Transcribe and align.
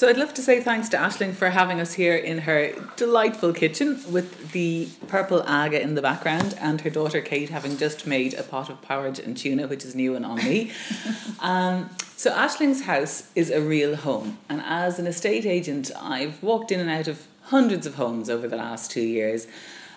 So 0.00 0.08
I'd 0.08 0.16
love 0.16 0.32
to 0.32 0.42
say 0.42 0.62
thanks 0.62 0.88
to 0.88 0.96
Ashling 0.96 1.34
for 1.34 1.50
having 1.50 1.78
us 1.78 1.92
here 1.92 2.16
in 2.16 2.38
her 2.38 2.72
delightful 2.96 3.52
kitchen 3.52 4.00
with 4.10 4.52
the 4.52 4.88
purple 5.08 5.42
aga 5.42 5.78
in 5.78 5.94
the 5.94 6.00
background 6.00 6.56
and 6.58 6.80
her 6.80 6.88
daughter 6.88 7.20
Kate 7.20 7.50
having 7.50 7.76
just 7.76 8.06
made 8.06 8.32
a 8.32 8.42
pot 8.42 8.70
of 8.70 8.80
porridge 8.80 9.18
and 9.18 9.36
tuna, 9.36 9.68
which 9.68 9.84
is 9.84 9.94
new 9.94 10.16
and 10.16 10.24
on 10.24 10.36
me. 10.36 10.72
um, 11.40 11.90
so 12.16 12.30
Ashling's 12.30 12.84
house 12.84 13.30
is 13.34 13.50
a 13.50 13.60
real 13.60 13.94
home, 13.94 14.38
and 14.48 14.62
as 14.64 14.98
an 14.98 15.06
estate 15.06 15.44
agent, 15.44 15.90
I've 16.00 16.42
walked 16.42 16.72
in 16.72 16.80
and 16.80 16.88
out 16.88 17.06
of 17.06 17.26
hundreds 17.42 17.86
of 17.86 17.96
homes 17.96 18.30
over 18.30 18.48
the 18.48 18.56
last 18.56 18.90
two 18.90 19.02
years, 19.02 19.48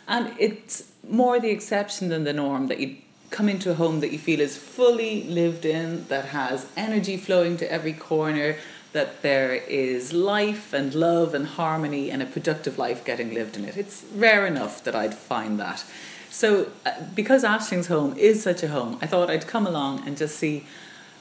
and 0.06 0.36
it's 0.38 0.92
more 1.08 1.40
the 1.40 1.50
exception 1.50 2.10
than 2.10 2.26
the 2.26 2.34
norm 2.34 2.68
that 2.68 2.82
you 2.82 2.98
come 3.30 3.48
into 3.48 3.72
a 3.72 3.74
home 3.74 4.02
that 4.02 4.12
you 4.12 4.20
feel 4.20 4.42
is 4.42 4.58
fully 4.58 5.24
lived 5.24 5.64
in, 5.64 6.06
that 6.08 6.26
has 6.26 6.68
energy 6.76 7.16
flowing 7.16 7.56
to 7.58 7.72
every 7.72 7.94
corner, 7.94 8.58
that 8.94 9.22
there 9.22 9.54
is 9.54 10.14
life 10.14 10.72
and 10.72 10.94
love 10.96 11.34
and 11.34 11.46
harmony 11.46 12.10
and 12.10 12.22
a 12.22 12.26
productive 12.26 12.78
life 12.78 13.04
getting 13.04 13.34
lived 13.34 13.58
in 13.58 13.66
it. 13.66 13.76
It's 13.76 14.06
rare 14.16 14.48
enough 14.48 14.84
that 14.84 14.96
I'd 14.96 15.16
find 15.16 15.60
that. 15.60 15.84
So, 16.30 16.70
uh, 16.86 16.92
because 17.14 17.44
Ashling's 17.44 17.88
home 17.88 18.16
is 18.18 18.42
such 18.42 18.64
a 18.64 18.70
home, 18.70 18.98
I 19.02 19.08
thought 19.08 19.30
I'd 19.30 19.46
come 19.48 19.68
along 19.68 20.08
and 20.08 20.18
just 20.18 20.38
see 20.38 20.66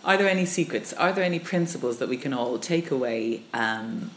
are 0.05 0.17
there 0.17 0.29
any 0.29 0.47
secrets? 0.47 0.93
Are 0.95 1.13
there 1.13 1.25
any 1.25 1.39
principles 1.39 1.99
that 1.99 2.09
we 2.09 2.17
can 2.17 2.33
all 2.33 2.59
take 2.59 2.91
away 2.91 3.43
um, 3.55 4.11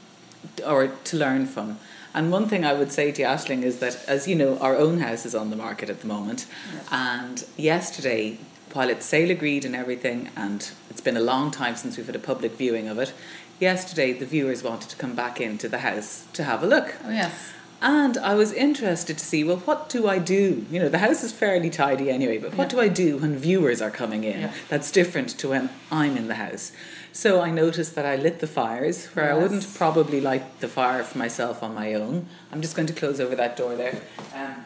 or 0.65 0.87
to 0.87 1.17
learn 1.17 1.45
from? 1.45 1.77
And 2.13 2.31
one 2.31 2.47
thing 2.47 2.65
I 2.65 2.73
would 2.73 2.91
say 2.91 3.11
to 3.11 3.23
Ashling 3.23 3.61
is 3.61 3.79
that, 3.79 4.03
as 4.07 4.27
you 4.27 4.35
know, 4.35 4.57
our 4.59 4.75
own 4.75 4.99
house 4.99 5.25
is 5.25 5.35
on 5.35 5.49
the 5.49 5.55
market 5.55 5.89
at 5.89 5.99
the 5.99 6.07
moment. 6.07 6.47
Yes. 6.73 6.87
And 6.91 7.45
yesterday, 7.57 8.39
while 8.73 8.89
it's 8.89 9.05
sale 9.05 9.29
agreed 9.29 9.63
and 9.63 9.75
everything, 9.75 10.29
and 10.35 10.71
it's 10.89 11.01
been 11.01 11.17
a 11.17 11.21
long 11.21 11.51
time 11.51 11.75
since 11.75 11.97
we've 11.97 12.05
had 12.05 12.15
a 12.15 12.19
public 12.19 12.53
viewing 12.53 12.87
of 12.87 12.97
it, 12.99 13.13
yesterday 13.59 14.13
the 14.13 14.25
viewers 14.25 14.63
wanted 14.63 14.89
to 14.89 14.95
come 14.95 15.15
back 15.15 15.39
into 15.39 15.67
the 15.69 15.79
house 15.79 16.25
to 16.33 16.43
have 16.43 16.63
a 16.63 16.67
look. 16.67 16.95
Oh, 17.03 17.09
yes. 17.09 17.53
And 17.81 18.17
I 18.17 18.33
was 18.35 18.51
interested 18.51 19.17
to 19.17 19.25
see, 19.25 19.43
well, 19.43 19.57
what 19.57 19.89
do 19.89 20.07
I 20.07 20.17
do? 20.17 20.65
You 20.71 20.79
know, 20.79 20.89
the 20.89 20.99
house 20.99 21.23
is 21.23 21.31
fairly 21.31 21.69
tidy 21.69 22.09
anyway, 22.09 22.37
but 22.37 22.55
what 22.55 22.71
yeah. 22.71 22.75
do 22.75 22.79
I 22.79 22.87
do 22.87 23.17
when 23.17 23.37
viewers 23.37 23.81
are 23.81 23.91
coming 23.91 24.23
in 24.23 24.41
yeah. 24.41 24.53
that's 24.69 24.91
different 24.91 25.29
to 25.39 25.49
when 25.49 25.69
I'm 25.91 26.17
in 26.17 26.27
the 26.27 26.35
house? 26.35 26.71
So 27.11 27.41
I 27.41 27.51
noticed 27.51 27.95
that 27.95 28.05
I 28.05 28.15
lit 28.15 28.39
the 28.39 28.47
fires 28.47 29.07
where 29.07 29.27
yes. 29.27 29.35
I 29.35 29.37
wouldn't 29.37 29.73
probably 29.75 30.19
light 30.19 30.61
the 30.61 30.67
fire 30.67 31.03
for 31.03 31.17
myself 31.17 31.61
on 31.61 31.75
my 31.75 31.93
own. 31.93 32.27
I'm 32.51 32.61
just 32.61 32.75
going 32.75 32.87
to 32.87 32.93
close 32.93 33.19
over 33.19 33.35
that 33.35 33.55
door 33.55 33.75
there. 33.75 34.01
Um, 34.33 34.65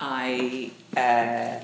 I 0.00 0.70
uh, 0.96 1.60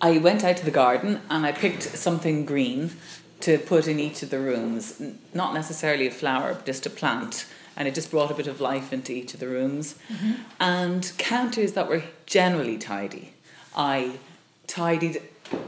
I 0.00 0.18
went 0.18 0.44
out 0.44 0.56
to 0.58 0.64
the 0.64 0.70
garden 0.70 1.20
and 1.30 1.46
I 1.46 1.52
picked 1.52 1.82
something 1.82 2.44
green 2.44 2.92
to 3.40 3.58
put 3.58 3.86
in 3.86 3.98
each 3.98 4.22
of 4.22 4.30
the 4.30 4.38
rooms. 4.38 5.00
Not 5.34 5.54
necessarily 5.54 6.06
a 6.06 6.10
flower, 6.10 6.54
but 6.54 6.66
just 6.66 6.86
a 6.86 6.90
plant. 6.90 7.46
And 7.76 7.86
it 7.86 7.94
just 7.94 8.10
brought 8.10 8.30
a 8.30 8.34
bit 8.34 8.46
of 8.46 8.60
life 8.60 8.92
into 8.92 9.12
each 9.12 9.34
of 9.34 9.40
the 9.40 9.48
rooms. 9.48 9.96
Mm-hmm. 10.10 10.32
And 10.60 11.12
counters 11.18 11.72
that 11.74 11.88
were 11.88 12.02
generally 12.24 12.78
tidy. 12.78 13.34
I 13.76 14.18
tidied 14.66 15.22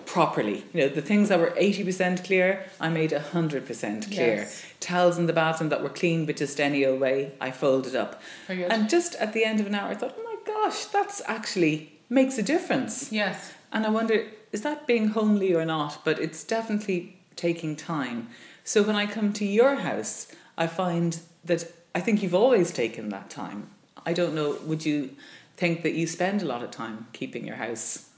properly. 0.06 0.64
You 0.72 0.80
know, 0.80 0.88
the 0.88 1.02
things 1.02 1.28
that 1.28 1.38
were 1.38 1.50
80% 1.50 2.24
clear, 2.24 2.64
I 2.80 2.88
made 2.88 3.10
100% 3.10 4.12
clear. 4.12 4.36
Yes. 4.36 4.64
Towels 4.80 5.18
in 5.18 5.26
the 5.26 5.32
bathroom 5.32 5.68
that 5.70 5.82
were 5.82 5.90
clean 5.90 6.24
but 6.26 6.36
just 6.36 6.60
any 6.60 6.84
old 6.84 7.00
way, 7.00 7.32
I 7.40 7.50
folded 7.50 7.94
up. 7.94 8.20
And 8.48 8.88
just 8.88 9.14
at 9.16 9.32
the 9.34 9.44
end 9.44 9.60
of 9.60 9.66
an 9.66 9.74
hour, 9.74 9.90
I 9.90 9.94
thought, 9.94 10.16
oh 10.18 10.24
my 10.24 10.52
gosh, 10.52 10.86
that's 10.86 11.20
actually 11.26 11.92
makes 12.08 12.38
a 12.38 12.42
difference. 12.42 13.12
Yes. 13.12 13.52
And 13.72 13.86
I 13.86 13.90
wonder, 13.90 14.26
is 14.52 14.62
that 14.62 14.86
being 14.86 15.08
homely 15.08 15.54
or 15.54 15.64
not? 15.64 16.04
But 16.04 16.18
it's 16.18 16.44
definitely 16.44 17.18
taking 17.36 17.76
time. 17.76 18.28
So 18.64 18.82
when 18.82 18.96
I 18.96 19.06
come 19.06 19.32
to 19.34 19.44
your 19.44 19.76
house, 19.76 20.28
I 20.56 20.66
find 20.66 21.20
that 21.44 21.70
I 21.94 22.00
think 22.00 22.22
you've 22.22 22.34
always 22.34 22.72
taken 22.72 23.08
that 23.10 23.30
time. 23.30 23.70
I 24.04 24.12
don't 24.12 24.34
know, 24.34 24.58
would 24.64 24.84
you 24.84 25.10
think 25.56 25.82
that 25.82 25.94
you 25.94 26.06
spend 26.06 26.40
a 26.40 26.44
lot 26.44 26.62
of 26.62 26.70
time 26.70 27.08
keeping 27.12 27.46
your 27.46 27.56
house 27.56 28.10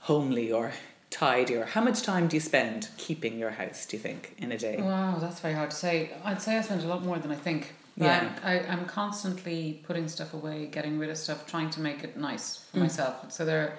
homely 0.00 0.50
or 0.50 0.72
tidy 1.10 1.54
or 1.54 1.64
how 1.64 1.80
much 1.80 2.02
time 2.02 2.28
do 2.28 2.36
you 2.36 2.40
spend 2.40 2.88
keeping 2.98 3.38
your 3.38 3.50
house 3.50 3.86
do 3.86 3.96
you 3.96 4.02
think 4.02 4.34
in 4.38 4.52
a 4.52 4.58
day 4.58 4.76
wow 4.78 5.16
that's 5.18 5.40
very 5.40 5.54
hard 5.54 5.70
to 5.70 5.76
say 5.76 6.10
i'd 6.24 6.42
say 6.42 6.58
i 6.58 6.60
spend 6.60 6.82
a 6.82 6.86
lot 6.86 7.02
more 7.02 7.18
than 7.18 7.30
i 7.30 7.34
think 7.34 7.72
yeah. 7.96 8.30
I, 8.44 8.60
I'm 8.60 8.84
constantly 8.84 9.80
putting 9.84 10.06
stuff 10.08 10.34
away 10.34 10.66
getting 10.66 10.98
rid 10.98 11.08
of 11.08 11.16
stuff 11.16 11.46
trying 11.46 11.70
to 11.70 11.80
make 11.80 12.04
it 12.04 12.16
nice 12.16 12.58
for 12.58 12.78
mm. 12.78 12.82
myself 12.82 13.32
so 13.32 13.44
there 13.46 13.78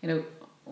you 0.00 0.08
know 0.08 0.24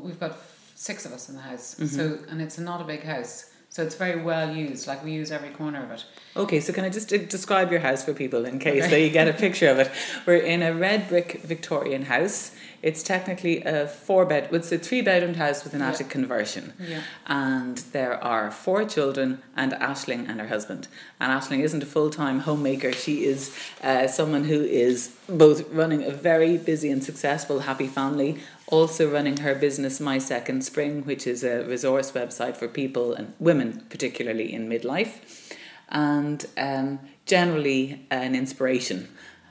we've 0.03 0.21
got 0.21 0.37
six 0.75 1.05
of 1.05 1.13
us 1.13 1.29
in 1.29 1.35
the 1.35 1.43
house 1.43 1.75
mm-hmm. 1.75 1.87
so 1.87 2.19
and 2.31 2.41
it's 2.41 2.59
not 2.59 2.81
a 2.81 2.85
big 2.85 3.03
house 3.03 3.51
so 3.71 3.83
it's 3.83 3.97
very 3.97 4.21
well 4.21 4.55
used, 4.55 4.87
like 4.87 5.05
we 5.05 5.13
use 5.13 5.31
every 5.31 5.51
corner 5.51 5.85
of 5.85 5.91
it. 5.91 6.05
Okay, 6.35 6.59
so 6.59 6.73
can 6.73 6.85
I 6.85 6.89
just 6.89 7.09
describe 7.11 7.71
your 7.71 7.81
house 7.81 8.03
for 8.03 8.15
people 8.15 8.47
in 8.47 8.59
case 8.59 8.85
okay. 8.85 8.91
they 8.91 9.11
get 9.11 9.29
a 9.29 9.33
picture 9.45 9.69
of 9.69 9.79
it? 9.79 9.91
We're 10.27 10.37
in 10.37 10.63
a 10.63 10.73
red 10.73 11.09
brick 11.09 11.43
Victorian 11.43 12.07
house. 12.07 12.53
It's 12.81 13.03
technically 13.03 13.63
a 13.65 13.87
four 13.87 14.25
bed, 14.25 14.49
it's 14.53 14.73
a 14.73 14.79
three 14.79 15.03
bedroom 15.03 15.35
house 15.35 15.65
with 15.65 15.75
an 15.75 15.81
yeah. 15.81 15.91
attic 15.91 16.09
conversion. 16.09 16.73
Yeah. 16.81 17.03
And 17.27 17.79
there 17.93 18.23
are 18.25 18.51
four 18.51 18.85
children 18.87 19.43
and 19.55 19.73
Ashling 19.73 20.29
and 20.29 20.41
her 20.41 20.49
husband. 20.49 20.89
And 21.21 21.31
Ashling 21.31 21.61
isn't 21.61 21.83
a 21.83 21.87
full 21.87 22.09
time 22.09 22.41
homemaker. 22.41 22.93
She 22.93 23.27
is 23.27 23.55
uh, 23.83 24.07
someone 24.07 24.45
who 24.45 24.63
is 24.63 25.15
both 25.29 25.71
running 25.71 26.05
a 26.05 26.11
very 26.11 26.57
busy 26.57 26.91
and 26.91 27.05
successful 27.05 27.61
happy 27.61 27.87
family 27.87 28.41
also 28.71 29.11
running 29.11 29.39
her 29.39 29.55
business 29.55 30.01
My 30.01 30.19
Second 30.19 30.65
Spring, 30.65 31.03
which 31.03 31.27
is 31.27 31.43
a 31.43 31.65
resource 31.65 32.13
website 32.13 32.57
for 32.57 32.69
people 32.69 33.15
and 33.15 33.35
women, 33.39 33.85
particularly 33.89 34.53
in 34.53 34.69
midlife, 34.69 35.55
and 35.89 36.47
um, 36.57 37.01
generally 37.25 38.07
an 38.11 38.35
inspiration 38.35 39.09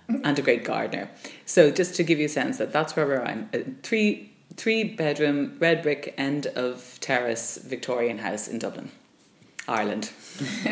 and 0.07 0.37
a 0.37 0.41
great 0.41 0.63
gardener. 0.63 1.09
So 1.45 1.71
just 1.71 1.95
to 1.95 2.03
give 2.03 2.19
you 2.19 2.25
a 2.25 2.29
sense 2.29 2.57
that 2.59 2.71
that's 2.71 2.95
where 2.95 3.05
we're 3.05 3.15
at. 3.15 3.37
A 3.53 3.63
three 3.83 4.33
three 4.55 4.83
bedroom 4.83 5.55
red 5.59 5.83
brick 5.83 6.13
end 6.17 6.47
of 6.47 6.97
terrace 6.99 7.57
Victorian 7.57 8.19
house 8.19 8.47
in 8.47 8.59
Dublin, 8.59 8.89
Ireland. 9.67 10.11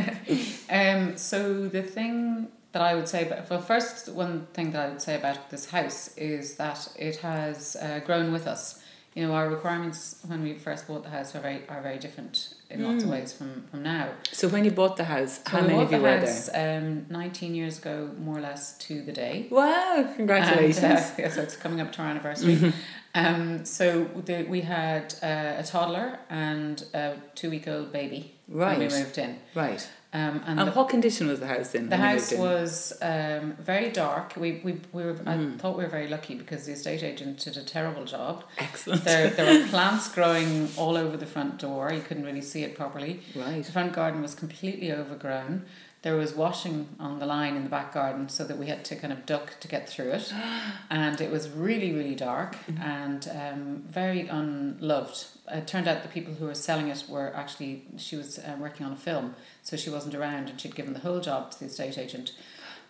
um, 0.69 1.17
so 1.17 1.67
the 1.67 1.83
thing 1.83 2.47
that 2.75 2.81
I 2.81 2.93
would 2.93 3.07
say, 3.07 3.23
but 3.23 3.49
well, 3.49 3.61
first 3.61 4.09
one 4.09 4.47
thing 4.53 4.71
that 4.71 4.85
I 4.85 4.89
would 4.89 5.01
say 5.01 5.15
about 5.15 5.49
this 5.49 5.69
house 5.69 6.13
is 6.17 6.57
that 6.57 6.89
it 6.97 7.15
has 7.17 7.77
uh, 7.77 8.01
grown 8.05 8.33
with 8.33 8.47
us. 8.47 8.83
You 9.13 9.25
know, 9.25 9.33
our 9.33 9.47
requirements 9.47 10.21
when 10.27 10.43
we 10.43 10.55
first 10.55 10.85
bought 10.85 11.03
the 11.03 11.09
house 11.09 11.33
are 11.35 11.39
very 11.39 11.61
are 11.69 11.81
very 11.81 11.97
different 11.97 12.53
in 12.69 12.81
mm. 12.81 12.87
lots 12.87 13.03
of 13.03 13.09
mm. 13.09 13.13
ways 13.13 13.31
from, 13.31 13.63
from 13.71 13.81
now. 13.81 14.09
So 14.33 14.49
when 14.49 14.65
you 14.65 14.71
bought 14.71 14.97
the 14.97 15.05
house, 15.05 15.35
so 15.37 15.51
how 15.51 15.61
many 15.61 15.81
of 15.81 15.89
you 15.89 16.01
were 16.01 16.17
house, 16.17 16.49
there? 16.49 16.79
Um, 16.79 17.05
Nineteen 17.09 17.55
years 17.55 17.77
ago, 17.77 18.11
more 18.19 18.39
or 18.39 18.41
less 18.41 18.77
to 18.79 19.01
the 19.01 19.13
day. 19.13 19.47
Wow! 19.49 20.11
Congratulations! 20.17 20.83
And, 20.83 20.97
uh, 20.97 21.11
yeah, 21.19 21.29
so 21.29 21.43
it's 21.43 21.55
coming 21.55 21.79
up 21.79 21.93
to 21.93 22.01
our 22.01 22.09
anniversary. 22.09 22.57
Mm-hmm. 22.57 22.79
Um, 23.15 23.63
so 23.63 24.03
the, 24.25 24.43
we 24.43 24.59
had 24.59 25.15
uh, 25.23 25.61
a 25.61 25.63
toddler 25.63 26.19
and 26.29 26.83
a 26.93 27.15
two 27.35 27.49
week 27.49 27.69
old 27.69 27.93
baby 27.93 28.35
right. 28.49 28.77
when 28.77 28.89
we 28.89 28.93
moved 28.93 29.17
in. 29.17 29.39
Right. 29.53 29.89
Um, 30.15 30.41
and, 30.47 30.61
and 30.61 30.69
the, 30.69 30.71
what 30.71 30.87
condition 30.87 31.27
was 31.27 31.41
the 31.41 31.47
house 31.47 31.75
in? 31.75 31.89
The 31.89 31.97
house 31.97 32.31
was 32.31 32.93
um, 33.01 33.51
very 33.59 33.91
dark. 33.91 34.37
We, 34.37 34.61
we, 34.63 34.79
we 34.93 35.03
were, 35.03 35.15
mm. 35.15 35.27
I 35.27 35.35
hmm. 35.35 35.57
thought 35.57 35.77
we 35.77 35.83
were 35.83 35.89
very 35.89 36.07
lucky 36.07 36.35
because 36.35 36.65
the 36.65 36.71
estate 36.71 37.03
agent 37.03 37.39
did 37.39 37.57
a 37.57 37.63
terrible 37.63 38.05
job. 38.05 38.45
Excellent. 38.57 39.03
There, 39.03 39.29
there 39.31 39.59
were 39.59 39.67
plants 39.69 40.09
growing 40.13 40.69
all 40.77 40.95
over 40.95 41.17
the 41.17 41.25
front 41.25 41.59
door. 41.59 41.91
You 41.91 41.99
couldn't 41.99 42.23
really 42.23 42.41
see 42.41 42.63
it 42.63 42.75
properly. 42.75 43.19
Right. 43.35 43.61
The 43.61 43.73
front 43.73 43.91
garden 43.91 44.21
was 44.21 44.33
completely 44.33 44.93
overgrown. 44.93 45.65
There 46.05 46.15
was 46.15 46.35
washing 46.35 46.87
on 46.99 47.17
the 47.17 47.25
line 47.25 47.55
in 47.55 47.63
the 47.63 47.69
back 47.69 47.91
garden 47.91 48.29
so 48.29 48.43
that 48.43 48.59
we 48.59 48.67
had 48.67 48.85
to 48.85 48.95
kind 48.95 49.11
of 49.11 49.25
duck 49.25 49.59
to 49.59 49.67
get 49.67 49.89
through 49.89 50.11
it. 50.11 50.31
and 50.91 51.19
it 51.19 51.31
was 51.31 51.49
really, 51.49 51.93
really 51.93 52.13
dark 52.13 52.57
mm-hmm. 52.57 52.79
and 52.79 53.27
um, 53.33 53.83
very 53.89 54.27
unloved. 54.27 55.25
It 55.51 55.65
turned 55.65 55.87
out 55.87 56.03
the 56.03 56.09
people 56.09 56.35
who 56.35 56.45
were 56.45 56.53
selling 56.53 56.89
it 56.89 57.05
were 57.09 57.35
actually, 57.35 57.85
she 57.97 58.15
was 58.15 58.37
uh, 58.37 58.55
working 58.59 58.85
on 58.85 58.91
a 58.91 58.95
film 58.95 59.33
so 59.63 59.75
she 59.75 59.89
wasn't 59.89 60.13
around 60.13 60.47
and 60.47 60.61
she'd 60.61 60.75
given 60.75 60.93
the 60.93 60.99
whole 60.99 61.21
job 61.21 61.49
to 61.49 61.59
the 61.59 61.65
estate 61.65 61.97
agent. 61.97 62.33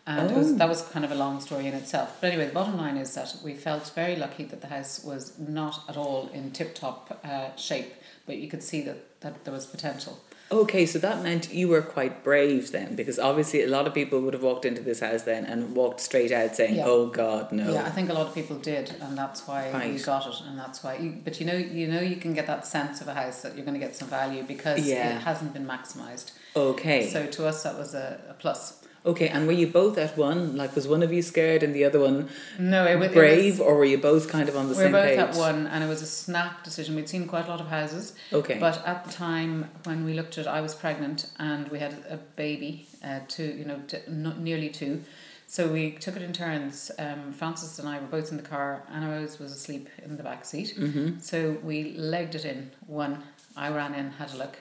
And 0.05 0.31
oh. 0.31 0.37
was, 0.37 0.57
that 0.57 0.67
was 0.67 0.81
kind 0.81 1.05
of 1.05 1.11
a 1.11 1.15
long 1.15 1.39
story 1.39 1.67
in 1.67 1.73
itself. 1.73 2.17
But 2.19 2.33
anyway, 2.33 2.47
the 2.47 2.53
bottom 2.53 2.75
line 2.75 2.97
is 2.97 3.15
that 3.15 3.33
we 3.41 3.53
felt 3.53 3.93
very 3.95 4.17
lucky 4.17 4.43
that 4.43 4.59
the 4.59 4.67
house 4.67 5.05
was 5.05 5.39
not 5.39 5.85
at 5.87 5.95
all 5.95 6.29
in 6.33 6.51
tip 6.51 6.75
top 6.75 7.17
uh, 7.23 7.55
shape, 7.55 7.93
but 8.25 8.35
you 8.39 8.49
could 8.49 8.61
see 8.61 8.81
that, 8.81 9.21
that 9.21 9.45
there 9.45 9.53
was 9.53 9.65
potential. 9.65 10.19
Okay, 10.51 10.85
so 10.85 10.99
that 10.99 11.23
meant 11.23 11.51
you 11.51 11.67
were 11.67 11.81
quite 11.81 12.23
brave 12.23 12.71
then, 12.71 12.95
because 12.95 13.17
obviously 13.17 13.63
a 13.63 13.67
lot 13.67 13.87
of 13.87 13.95
people 13.95 14.21
would 14.21 14.33
have 14.33 14.43
walked 14.43 14.63
into 14.63 14.81
this 14.81 14.99
house 14.99 15.23
then 15.23 15.43
and 15.43 15.75
walked 15.75 15.99
straight 15.99 16.31
out 16.31 16.55
saying, 16.55 16.75
yeah. 16.75 16.85
"Oh 16.85 17.07
God, 17.07 17.51
no." 17.51 17.73
Yeah, 17.73 17.83
I 17.83 17.89
think 17.89 18.09
a 18.09 18.13
lot 18.13 18.27
of 18.27 18.35
people 18.35 18.57
did, 18.59 18.93
and 19.01 19.17
that's 19.17 19.47
why 19.47 19.71
right. 19.71 19.91
you 19.91 19.99
got 19.99 20.27
it, 20.27 20.35
and 20.47 20.57
that's 20.57 20.83
why. 20.83 20.97
You, 20.97 21.17
but 21.23 21.39
you 21.39 21.47
know, 21.47 21.55
you 21.55 21.87
know, 21.87 21.99
you 21.99 22.17
can 22.17 22.33
get 22.33 22.45
that 22.45 22.67
sense 22.67 23.01
of 23.01 23.07
a 23.07 23.15
house 23.15 23.41
that 23.41 23.55
you're 23.55 23.65
going 23.65 23.79
to 23.79 23.85
get 23.85 23.95
some 23.95 24.07
value 24.07 24.43
because 24.43 24.87
yeah. 24.87 25.17
it 25.17 25.21
hasn't 25.21 25.51
been 25.51 25.65
maximised. 25.65 26.31
Okay. 26.55 27.09
So 27.09 27.25
to 27.25 27.47
us, 27.47 27.63
that 27.63 27.77
was 27.77 27.95
a, 27.95 28.21
a 28.29 28.33
plus. 28.35 28.84
Okay, 29.05 29.27
and 29.27 29.45
were 29.45 29.53
you 29.53 29.67
both 29.67 29.97
at 29.99 30.17
one? 30.17 30.57
Like, 30.57 30.73
was 30.75 30.87
one 30.87 31.03
of 31.03 31.13
you 31.13 31.21
scared 31.21 31.61
and 31.61 31.75
the 31.75 31.83
other 31.85 31.99
one 31.99 32.27
No, 32.57 32.85
it, 32.87 32.95
wa- 32.97 33.03
it 33.05 33.13
brave, 33.13 33.59
was. 33.59 33.67
or 33.67 33.75
were 33.75 33.85
you 33.85 33.99
both 33.99 34.29
kind 34.29 34.49
of 34.49 34.55
on 34.57 34.67
the 34.69 34.75
same? 34.75 34.85
page? 34.85 34.93
We 34.93 34.99
were 34.99 35.05
both 35.25 35.35
page? 35.35 35.35
at 35.35 35.53
one, 35.53 35.67
and 35.67 35.83
it 35.83 35.87
was 35.87 36.01
a 36.01 36.07
snap 36.07 36.63
decision. 36.63 36.95
We'd 36.95 37.07
seen 37.07 37.27
quite 37.27 37.45
a 37.45 37.49
lot 37.49 37.61
of 37.61 37.67
houses, 37.67 38.13
Okay. 38.33 38.57
but 38.59 38.81
at 38.87 39.05
the 39.05 39.11
time 39.11 39.69
when 39.83 40.05
we 40.05 40.13
looked 40.13 40.37
at, 40.39 40.45
it, 40.45 40.49
I 40.49 40.61
was 40.61 40.73
pregnant 40.73 41.29
and 41.37 41.67
we 41.67 41.77
had 41.79 41.93
a 42.09 42.17
baby, 42.35 42.87
uh, 43.03 43.19
two, 43.27 43.43
you 43.59 43.65
know, 43.65 43.79
t- 43.87 43.99
nearly 44.09 44.69
two. 44.69 45.03
So 45.47 45.67
we 45.67 45.91
took 45.91 46.15
it 46.15 46.23
in 46.23 46.33
turns. 46.33 46.89
Um, 46.97 47.31
Francis 47.31 47.77
and 47.77 47.87
I 47.87 47.99
were 47.99 48.07
both 48.07 48.31
in 48.31 48.37
the 48.37 48.43
car, 48.43 48.81
and 48.91 49.07
Rose 49.07 49.37
was 49.37 49.51
asleep 49.51 49.87
in 50.03 50.17
the 50.17 50.23
back 50.23 50.43
seat. 50.45 50.73
mm-hmm. 50.75 51.19
So 51.19 51.57
we 51.63 51.93
legged 51.93 52.33
it 52.33 52.45
in. 52.45 52.71
One, 52.87 53.21
I 53.55 53.69
ran 53.69 53.93
in, 53.93 54.09
had 54.13 54.33
a 54.33 54.37
look, 54.37 54.57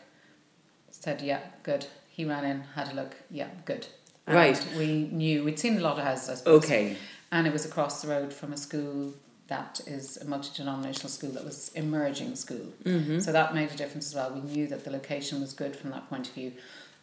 said, 0.91 1.23
yeah, 1.23 1.41
good. 1.63 1.87
He 2.09 2.25
ran 2.27 2.45
in, 2.45 2.61
had 2.75 2.93
a 2.93 2.95
look, 2.95 3.17
yeah, 3.31 3.49
good. 3.65 3.87
And 4.27 4.37
Right. 4.37 4.67
We 4.77 5.09
knew, 5.13 5.45
we'd 5.45 5.59
seen 5.59 5.77
a 5.79 5.81
lot 5.81 5.99
of 5.99 6.05
houses, 6.05 6.29
I 6.31 6.35
suppose. 6.37 6.65
Okay. 6.65 6.97
And 7.31 7.47
it 7.47 7.53
was 7.53 7.65
across 7.65 8.03
the 8.03 8.09
road 8.09 8.33
from 8.33 8.53
a 8.53 8.57
school 8.57 9.15
that 9.49 9.81
is 9.87 10.17
a 10.17 10.25
multi 10.25 10.49
denominational 10.57 11.11
school 11.11 11.31
that 11.33 11.45
was 11.45 11.71
emerging 11.75 12.35
school. 12.37 12.73
Mm-hmm. 12.85 13.19
So 13.19 13.33
that 13.33 13.55
made 13.55 13.71
a 13.71 13.77
difference 13.77 14.07
as 14.07 14.15
well. 14.15 14.31
We 14.33 14.41
knew 14.41 14.67
that 14.69 14.85
the 14.85 14.91
location 14.91 15.41
was 15.41 15.53
good 15.53 15.77
from 15.77 15.91
that 15.91 16.09
point 16.09 16.29
of 16.29 16.35
view. 16.35 16.53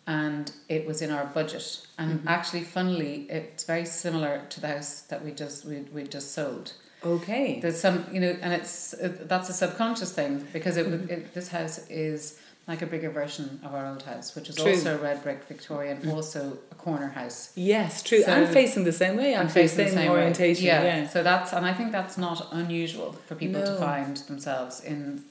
And 0.07 0.51
it 0.68 0.88
was 0.88 1.03
in 1.03 1.12
our 1.12 1.25
budget. 1.25 1.85
And 2.00 2.21
Mhm. 2.21 2.27
actually, 2.27 2.63
funnily, 2.63 3.27
it's 3.29 3.65
very 3.65 3.85
similar 3.85 4.41
to 4.50 4.59
the 4.59 4.67
house 4.69 5.01
that 5.09 5.24
we 5.24 5.31
just 5.31 5.63
we, 5.65 5.81
we 5.94 6.03
just 6.07 6.31
sold. 6.33 6.74
Okay. 7.03 7.59
There's 7.59 7.79
some, 7.79 8.06
you 8.12 8.19
know, 8.19 8.35
and 8.41 8.51
it's 8.53 8.94
it, 8.94 9.27
that's 9.29 9.50
a 9.50 9.53
subconscious 9.53 10.12
thing 10.12 10.47
because 10.51 10.77
it, 10.77 10.88
it 11.12 11.33
this 11.35 11.50
house 11.50 11.88
is 11.89 12.39
like 12.68 12.81
a 12.81 12.86
bigger 12.86 13.10
version 13.10 13.60
of 13.66 13.74
our 13.74 13.88
old 13.88 14.04
house, 14.04 14.36
which 14.36 14.48
was 14.48 14.56
True. 14.58 14.72
also 14.72 14.98
red 15.00 15.22
brick 15.24 15.44
Victorian, 15.48 15.98
Mm. 15.98 16.13
also 16.13 16.58
a 16.72 16.75
corner 16.75 17.10
house. 17.10 17.52
Yes, 17.56 18.02
true. 18.04 18.22
So- 18.24 18.31
and 18.31 18.48
facing 18.54 18.84
the 18.84 18.92
same 18.94 19.18
way, 19.18 19.34
and 19.34 19.48
actually, 19.48 19.63
facing 19.68 19.86
the 19.86 19.92
same 19.92 20.12
way. 20.12 20.18
orientation. 20.19 20.66
Yeah. 20.66 20.84
Yeah. 20.84 21.08
So 21.10 21.24
that's 21.24 21.54
and 21.54 21.66
I 21.66 21.74
think 21.74 21.92
that's 21.92 22.18
not 22.18 22.48
unusual 22.52 23.16
for 23.28 23.36
people 23.36 23.62
No. 23.62 23.66
to 23.74 23.75
find 23.78 24.18
themselves 24.18 24.80
in. 24.84 25.24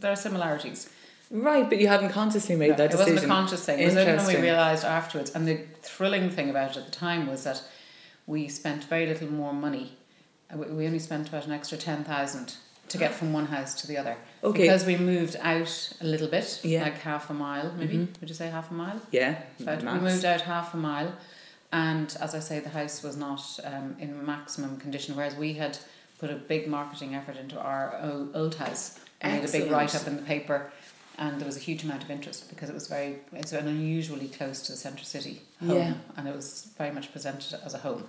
There 0.00 0.10
are 0.12 0.16
similarities. 0.16 0.88
Right, 1.30 1.68
but 1.68 1.78
you 1.78 1.88
hadn't 1.88 2.10
consciously 2.10 2.56
made 2.56 2.70
No, 2.70 2.76
that 2.76 2.84
it 2.86 2.90
decision. 2.92 3.14
wasn't 3.14 3.32
a 3.32 3.34
conscious 3.34 3.64
thing. 3.64 3.78
It 3.78 3.86
was 3.86 3.96
only 3.96 4.16
when 4.16 4.26
we 4.26 4.40
realised 4.42 4.84
afterwards. 4.84 5.30
And 5.34 5.46
the 5.48 5.60
thrilling 5.82 6.28
thing 6.30 6.50
about 6.50 6.72
it 6.72 6.76
at 6.78 6.84
the 6.86 6.90
time 6.92 7.26
was 7.26 7.44
that 7.44 7.62
we 8.26 8.48
spent 8.48 8.84
very 8.84 9.06
little 9.06 9.28
more 9.30 9.52
money. 9.54 9.96
Uh, 10.52 10.58
we- 10.58 10.66
We 10.66 10.86
only 10.86 10.98
spent 10.98 11.28
about 11.28 11.46
an 11.46 11.52
extra 11.52 11.78
ten 11.78 12.04
thousand 12.04 12.54
to 12.88 12.98
get 12.98 13.14
from 13.14 13.32
one 13.32 13.46
house 13.46 13.80
to 13.80 13.86
the 13.86 13.96
other 13.96 14.16
okay. 14.44 14.62
because 14.62 14.84
we 14.84 14.96
moved 14.96 15.36
out 15.40 15.92
a 16.00 16.04
little 16.04 16.28
bit, 16.28 16.60
Yeah. 16.62 16.82
like 16.82 16.98
half 16.98 17.30
a 17.30 17.34
mile, 17.34 17.72
maybe. 17.72 17.96
Mhm. 17.96 18.20
Would 18.20 18.28
you 18.28 18.34
say 18.34 18.50
half 18.50 18.70
a 18.70 18.74
mile? 18.74 19.00
yeah. 19.10 19.42
Max. 19.58 19.82
we 19.84 20.00
moved 20.00 20.24
out 20.24 20.42
half 20.42 20.74
a 20.74 20.76
mile, 20.76 21.12
and 21.72 22.14
as 22.20 22.34
I 22.34 22.40
say, 22.40 22.60
the 22.60 22.68
house 22.68 23.02
was 23.02 23.16
not 23.16 23.42
um, 23.64 23.96
in 23.98 24.24
maximum 24.26 24.76
condition. 24.78 25.16
Whereas 25.16 25.34
we 25.36 25.54
had 25.54 25.78
put 26.18 26.30
a 26.30 26.34
big 26.34 26.68
marketing 26.68 27.14
effort 27.14 27.36
into 27.36 27.58
our 27.58 27.98
old 28.34 28.54
house. 28.56 28.98
We 29.24 29.30
made 29.30 29.44
a 29.44 29.52
big 29.52 29.70
write 29.70 29.94
up 29.94 30.06
in 30.06 30.16
the 30.16 30.22
paper, 30.22 30.70
and 31.16 31.38
there 31.40 31.46
was 31.46 31.56
a 31.56 31.60
huge 31.60 31.84
amount 31.84 32.02
of 32.04 32.10
interest 32.10 32.48
because 32.50 32.68
it 32.68 32.74
was 32.74 32.88
very 32.88 33.20
it's 33.32 33.52
an 33.52 33.68
unusually 33.68 34.28
close 34.28 34.60
to 34.62 34.72
the 34.72 34.78
centre 34.78 35.04
city 35.04 35.42
home, 35.60 35.70
Yeah. 35.78 35.94
and 36.16 36.28
it 36.28 36.34
was 36.36 36.68
very 36.76 36.90
much 36.90 37.10
presented 37.12 37.58
as 37.64 37.72
a 37.74 37.78
home. 37.78 38.08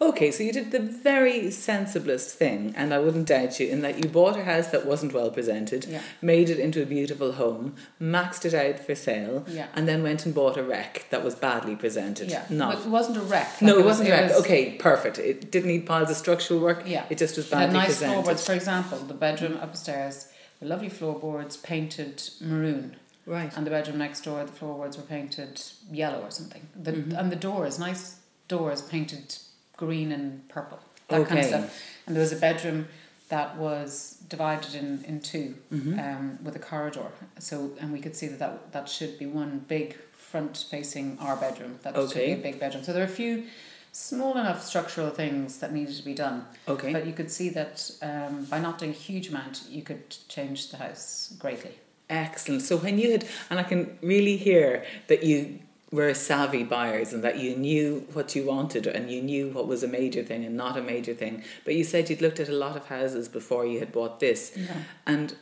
Okay, 0.00 0.30
so 0.32 0.42
you 0.42 0.52
did 0.52 0.70
the 0.72 0.80
very 0.80 1.44
sensiblest 1.44 2.32
thing, 2.32 2.74
and 2.76 2.92
I 2.92 2.98
wouldn't 2.98 3.28
doubt 3.28 3.60
you, 3.60 3.68
in 3.68 3.80
that 3.82 4.02
you 4.02 4.10
bought 4.10 4.36
a 4.36 4.42
house 4.44 4.66
that 4.68 4.84
wasn't 4.84 5.14
well 5.14 5.30
presented, 5.30 5.84
Yeah, 5.86 6.02
made 6.20 6.50
it 6.50 6.58
into 6.58 6.82
a 6.82 6.86
beautiful 6.86 7.32
home, 7.32 7.76
maxed 8.00 8.44
it 8.44 8.54
out 8.54 8.80
for 8.84 8.94
sale, 8.96 9.44
yeah, 9.48 9.68
and 9.74 9.86
then 9.88 10.02
went 10.02 10.26
and 10.26 10.34
bought 10.34 10.56
a 10.56 10.62
wreck 10.64 11.06
that 11.10 11.22
was 11.24 11.34
badly 11.36 11.76
presented. 11.76 12.28
yeah. 12.28 12.44
Not. 12.50 12.74
But 12.76 12.86
it 12.86 12.90
wasn't 12.90 13.18
a 13.18 13.20
wreck. 13.22 13.62
no, 13.62 13.74
like 13.76 13.84
it 13.84 13.86
wasn't 13.86 14.08
a 14.08 14.12
wreck. 14.12 14.30
was- 14.30 14.40
okay, 14.40 14.72
perfect. 14.72 15.18
It 15.20 15.50
didn't 15.52 15.68
need 15.68 15.86
piles 15.86 16.10
of 16.10 16.16
structural 16.16 16.60
work. 16.60 16.82
Yeah. 16.84 17.04
It 17.08 17.16
just 17.18 17.36
was 17.36 17.46
It 17.46 17.52
badly 17.52 17.74
nice 17.74 17.86
presented. 17.86 18.12
floorboards, 18.14 18.44
for 18.46 18.52
example, 18.52 18.98
the 18.98 19.14
bedroom 19.14 19.58
upstairs, 19.62 20.26
the 20.60 20.66
lovely 20.66 20.88
floorboards 20.88 21.56
painted 21.56 22.20
maroon. 22.40 22.96
Right. 23.26 23.56
And 23.56 23.64
the 23.64 23.70
bedroom 23.70 23.98
next 23.98 24.22
door, 24.22 24.44
the 24.44 24.52
floorboards 24.52 24.96
were 24.98 25.04
painted 25.04 25.62
yellow 25.90 26.20
or 26.22 26.30
something. 26.30 26.68
The, 26.76 26.92
Mhm. 26.92 27.18
And 27.18 27.32
the 27.32 27.36
doors, 27.36 27.78
nice 27.78 28.16
doors 28.48 28.82
painted 28.82 29.36
green 29.76 30.12
and 30.12 30.46
purple. 30.48 30.78
That 31.08 31.26
kind 31.28 31.40
of 31.40 31.46
stuff. 31.46 31.82
And 32.06 32.16
there 32.16 32.22
was 32.22 32.32
a 32.32 32.36
bedroom 32.36 32.88
that 33.28 33.56
was 33.56 34.18
divided 34.28 34.74
in, 34.74 35.04
in 35.04 35.20
2 35.20 35.54
Mhm. 35.72 35.98
um, 35.98 36.38
with 36.42 36.56
a 36.56 36.58
corridor. 36.58 37.08
So 37.38 37.72
and 37.80 37.92
we 37.92 38.00
could 38.00 38.16
see 38.16 38.26
that, 38.28 38.38
that 38.38 38.72
that 38.72 38.88
should 38.88 39.18
be 39.18 39.26
one 39.26 39.64
big 39.68 39.96
front 40.12 40.66
facing 40.70 41.18
our 41.20 41.36
bedroom. 41.36 41.78
That 41.82 41.94
should 41.94 42.14
be 42.14 42.32
a 42.32 42.36
big 42.36 42.58
bedroom. 42.60 42.84
So 42.84 42.92
there 42.92 43.02
are 43.02 43.06
a 43.06 43.08
few 43.22 43.44
small 43.92 44.32
enough 44.36 44.64
structural 44.64 45.10
things 45.10 45.58
that 45.58 45.72
needed 45.72 45.96
to 45.96 46.02
be 46.04 46.14
done. 46.14 46.44
okay. 46.68 46.92
But 46.92 47.06
you 47.06 47.12
could 47.12 47.30
see 47.30 47.48
that 47.50 47.90
um, 48.02 48.44
by 48.46 48.58
not 48.58 48.78
doing 48.78 48.90
a 48.90 48.94
huge 48.94 49.28
amount, 49.28 49.64
you 49.70 49.82
could 49.82 50.16
change 50.28 50.70
the 50.70 50.78
house 50.78 51.32
greatly. 51.38 51.78
Excellent. 52.10 52.62
So 52.62 52.76
when 52.76 52.98
you 52.98 53.12
had, 53.12 53.24
and 53.50 53.58
I 53.58 53.62
can 53.62 53.96
really 54.02 54.36
hear 54.36 54.84
that 55.06 55.22
you 55.22 55.60
were 55.94 56.12
savvy 56.12 56.64
buyers 56.64 57.12
and 57.12 57.22
that 57.22 57.38
you 57.38 57.54
knew 57.54 58.04
what 58.14 58.34
you 58.34 58.44
wanted 58.44 58.84
and 58.88 59.12
you 59.12 59.22
knew 59.22 59.48
what 59.50 59.68
was 59.68 59.84
a 59.84 59.86
major 59.86 60.24
thing 60.24 60.44
and 60.44 60.56
not 60.56 60.76
a 60.76 60.82
major 60.82 61.14
thing. 61.14 61.44
But 61.64 61.76
you 61.76 61.84
said 61.84 62.10
you'd 62.10 62.20
looked 62.20 62.40
at 62.40 62.48
a 62.48 62.52
lot 62.52 62.76
of 62.76 62.88
houses 62.88 63.28
before 63.28 63.64
you 63.64 63.78
had 63.78 63.92
bought 63.92 64.18
this. 64.18 64.52
Yeah. 64.56 64.74
And 65.06 65.36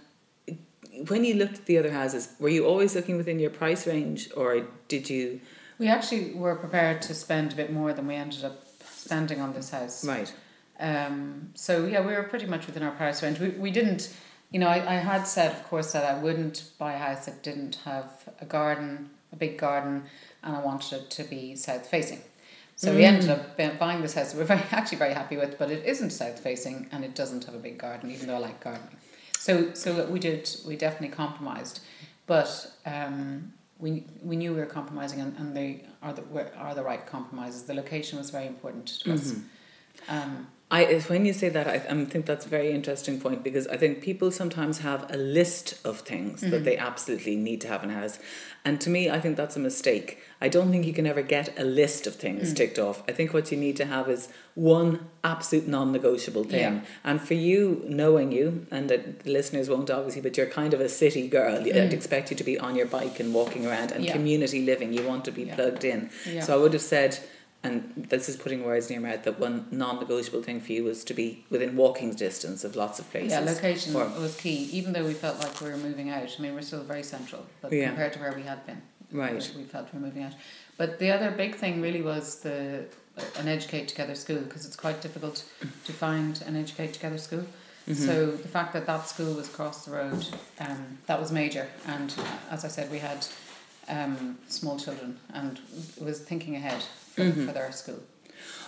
when 1.09 1.25
you 1.25 1.35
looked 1.35 1.57
at 1.61 1.65
the 1.65 1.79
other 1.79 1.91
houses, 1.91 2.35
were 2.39 2.51
you 2.51 2.67
always 2.67 2.95
looking 2.95 3.17
within 3.17 3.39
your 3.39 3.49
price 3.49 3.87
range 3.87 4.29
or 4.37 4.67
did 4.89 5.09
you? 5.09 5.41
We 5.79 5.89
actually 5.89 6.35
were 6.35 6.55
prepared 6.55 7.01
to 7.03 7.15
spend 7.15 7.55
a 7.55 7.57
bit 7.57 7.73
more 7.73 7.95
than 7.95 8.07
we 8.07 8.15
ended 8.15 8.45
up 8.45 8.63
spending 8.85 9.41
on 9.41 9.55
this 9.55 9.71
house. 9.71 10.05
Right. 10.05 10.31
Um, 10.79 11.51
so 11.55 11.87
yeah, 11.87 12.07
we 12.07 12.13
were 12.13 12.25
pretty 12.25 12.47
much 12.47 12.67
within 12.67 12.83
our 12.83 12.93
price 12.93 13.23
range. 13.23 13.39
We, 13.39 13.49
we 13.51 13.71
didn't, 13.71 14.15
you 14.51 14.61
know, 14.61 14.69
I, 14.69 14.97
I 14.97 14.97
had 14.97 15.25
said, 15.25 15.53
of 15.53 15.65
course, 15.65 15.93
that 15.93 16.05
I 16.05 16.21
wouldn't 16.21 16.65
buy 16.79 16.93
a 16.93 16.99
house 16.99 17.25
that 17.25 17.43
didn't 17.43 17.77
have 17.87 18.29
a 18.39 18.45
garden, 18.45 19.09
a 19.33 19.37
big 19.37 19.57
garden, 19.57 20.05
and 20.43 20.57
I 20.57 20.61
wanted 20.61 20.93
it 21.03 21.11
to 21.11 21.25
be 21.25 21.57
south 21.57 21.87
facing. 21.87 22.21
So 22.77 22.95
we 22.95 23.03
Mm. 23.03 23.09
ended 23.13 23.31
up 23.31 23.57
buying 23.79 24.03
this 24.03 24.15
house. 24.15 24.33
that 24.33 24.39
We're 24.39 24.45
very 24.45 24.63
actually 24.73 24.99
very 24.99 25.15
happy 25.15 25.37
with, 25.37 25.59
but 25.59 25.71
it 25.71 25.85
isn't 25.85 26.11
south 26.11 26.41
facing 26.41 26.89
and 26.93 27.05
it 27.05 27.15
doesn't 27.15 27.45
have 27.45 27.55
a 27.55 27.59
big 27.59 27.79
garden, 27.79 28.11
even 28.11 28.27
though 28.27 28.37
I 28.37 28.39
like 28.39 28.61
gardening. 28.61 28.97
So 29.39 29.75
so 29.75 30.07
we 30.07 30.19
did 30.19 30.49
we 30.67 30.77
definitely 30.77 31.15
compromised, 31.15 31.81
but 32.27 32.73
um, 32.87 33.53
we 33.79 34.05
we 34.23 34.37
knew 34.37 34.53
we 34.55 34.61
were 34.61 34.67
compromising 34.67 35.21
and, 35.21 35.37
and 35.39 35.57
they 35.57 35.85
are 36.03 36.13
the 36.13 36.23
were, 36.23 36.49
are 36.57 36.75
the 36.75 36.83
right 36.83 37.05
compromises. 37.07 37.65
The 37.65 37.75
location 37.75 38.19
was 38.19 38.31
very 38.31 38.47
important 38.47 38.87
to 39.03 39.13
us. 39.15 39.33
Mhm. 39.33 39.43
Um, 40.09 40.47
I, 40.75 41.01
when 41.09 41.27
you 41.27 41.35
say 41.35 41.51
that, 41.51 41.67
I, 41.69 41.75
I 41.75 42.05
think 42.07 42.25
that's 42.25 42.47
a 42.47 42.49
very 42.49 42.71
interesting 42.73 43.21
point 43.21 43.45
because 43.45 43.67
I 43.69 43.77
think 43.77 44.01
people 44.01 44.31
sometimes 44.31 44.79
have 44.79 45.05
a 45.13 45.19
list 45.19 45.67
of 45.85 46.01
things 46.01 46.41
that 46.41 46.63
Mhm. 46.63 46.65
they 46.65 46.77
absolutely 46.79 47.37
need 47.37 47.61
to 47.61 47.69
have 47.69 47.85
in 47.85 47.91
a 47.91 47.95
house. 47.95 48.19
And 48.65 48.81
to 48.81 48.89
me, 48.89 49.11
I 49.11 49.21
think 49.21 49.37
that's 49.37 49.55
a 49.55 49.61
mistake. 49.61 50.19
I 50.41 50.49
don't 50.49 50.71
think 50.71 50.87
you 50.87 50.95
can 50.95 51.07
ever 51.07 51.21
get 51.21 51.53
a 51.59 51.65
list 51.65 52.07
of 52.07 52.15
things 52.15 52.53
Mm. 52.53 52.57
ticked 52.57 52.79
off. 52.79 53.03
I 53.07 53.13
think 53.13 53.35
what 53.35 53.53
you 53.53 53.59
need 53.59 53.77
to 53.77 53.85
have 53.85 54.09
is 54.09 54.29
one 54.55 55.01
absolute 55.23 55.69
non 55.69 55.93
negotiable 55.93 56.45
thing. 56.45 56.61
Yeah. 56.77 56.81
And 57.05 57.21
for 57.21 57.35
you, 57.35 57.85
knowing 57.87 58.33
you, 58.33 58.67
and 58.71 58.89
that 58.89 59.21
the 59.25 59.31
listeners 59.31 59.69
won't 59.69 59.91
obviously, 59.91 60.23
but 60.23 60.39
you're 60.39 60.47
kind 60.47 60.73
of 60.73 60.81
a 60.81 60.89
city 60.89 61.29
girl. 61.29 61.57
I'd 61.57 61.67
Mm. 61.67 61.93
expect 61.93 62.31
you 62.31 62.37
to 62.39 62.45
be 62.45 62.59
on 62.59 62.77
your 62.77 62.87
bike 62.87 63.21
and 63.21 63.35
walking 63.35 63.67
around 63.67 63.93
and 63.93 64.05
Yeah. 64.07 64.13
community 64.13 64.63
living. 64.65 64.95
You 64.95 65.03
want 65.07 65.27
to 65.27 65.33
be 65.33 65.43
Yeah. 65.43 65.55
plugged 65.57 65.85
in. 65.85 66.09
So 66.41 66.55
I 66.55 66.57
would 66.63 66.73
have 66.73 66.83
said, 66.97 67.19
and 67.65 67.93
this 67.97 68.29
is 68.29 68.37
putting 68.37 68.65
words 68.65 68.91
in 68.91 68.95
your 69.01 69.09
mouth, 69.09 69.23
that 69.25 69.39
one 69.39 69.67
non-negotiable 69.71 70.43
thing 70.43 70.61
for 70.61 70.73
you 70.73 70.83
was 70.85 71.05
to 71.05 71.15
be 71.15 71.45
within 71.49 71.77
walking 71.77 72.13
distance 72.15 72.65
of 72.65 72.75
lots 72.75 72.99
of 72.99 73.09
places. 73.11 73.31
Yeah, 73.33 73.41
location 73.41 73.95
Or- 73.95 74.09
was 74.21 74.37
key. 74.37 74.69
Even 74.73 74.93
though 74.93 75.05
we 75.05 75.15
felt 75.15 75.39
like 75.39 75.61
we 75.61 75.71
were 75.71 75.77
moving 75.77 76.11
out, 76.11 76.35
I 76.39 76.43
mean, 76.43 76.55
we're 76.55 76.63
still 76.63 76.83
very 76.83 77.05
central, 77.05 77.47
but 77.61 77.73
Yeah. 77.73 77.87
compared 77.89 78.13
to 78.15 78.19
where 78.19 78.33
we 78.33 78.43
had 78.43 78.67
been, 78.67 78.83
Right. 79.13 79.35
we 79.57 79.63
felt 79.65 79.93
we 79.93 80.01
were 80.01 80.07
moving 80.07 80.25
out. 80.25 80.33
But 80.77 80.99
the 80.99 81.13
other 81.13 81.31
big 81.31 81.55
thing 81.55 81.81
really 81.81 82.03
was 82.03 82.37
the 82.41 82.85
an 83.37 83.47
educate 83.47 83.89
together 83.89 84.15
school 84.15 84.39
because 84.41 84.65
it's 84.65 84.75
quite 84.75 85.03
difficult 85.03 85.45
to 85.85 85.93
find 85.93 86.41
an 86.47 86.57
educate 86.57 86.95
together 86.95 87.19
school. 87.19 87.45
Mhm. 87.87 88.07
So 88.07 88.31
the 88.31 88.49
fact 88.49 88.73
that 88.73 88.87
that 88.87 89.07
school 89.07 89.35
was 89.35 89.49
across 89.49 89.85
the 89.85 89.91
road, 89.91 90.25
um, 90.59 90.97
that 91.07 91.21
was 91.21 91.31
major. 91.31 91.69
And 91.87 92.13
as 92.51 92.65
I 92.65 92.69
said, 92.69 92.91
we 92.91 92.99
had 92.99 93.27
um, 93.89 94.39
small 94.49 94.79
children 94.79 95.19
and 95.35 95.61
was 96.01 96.21
thinking 96.21 96.55
ahead 96.57 96.85
for, 97.15 97.23
Mhm. 97.23 97.47
for 97.47 97.53
their 97.53 97.73
school. 97.73 98.01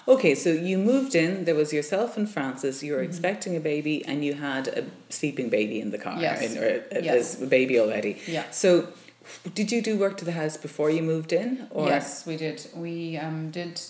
Okay, 0.06 0.34
so 0.34 0.50
you 0.50 0.76
moved 0.76 1.14
in. 1.14 1.44
There 1.46 1.54
was 1.54 1.72
yourself 1.72 2.16
and 2.18 2.28
Francis. 2.28 2.82
You 2.82 2.92
were 2.94 3.02
Mhm. 3.02 3.08
expecting 3.08 3.56
a 3.56 3.60
baby, 3.60 4.04
and 4.04 4.22
you 4.24 4.34
had 4.34 4.68
a 4.68 4.84
sleeping 5.08 5.48
baby 5.48 5.80
in 5.80 5.90
the 5.90 5.98
car, 5.98 6.20
Yes. 6.20 6.56
or 6.56 6.66
a, 6.92 7.02
Yes. 7.02 7.40
a 7.40 7.46
baby 7.46 7.80
already. 7.80 8.18
Yeah. 8.26 8.44
So, 8.50 8.88
did 9.54 9.72
you 9.72 9.80
do 9.80 9.96
work 9.96 10.18
to 10.18 10.24
the 10.26 10.32
house 10.32 10.56
before 10.58 10.90
you 10.90 11.02
moved 11.02 11.32
in, 11.32 11.66
or 11.70 11.88
Yes, 11.88 12.26
we 12.26 12.36
did. 12.36 12.66
We 12.74 13.16
um, 13.16 13.50
did 13.50 13.80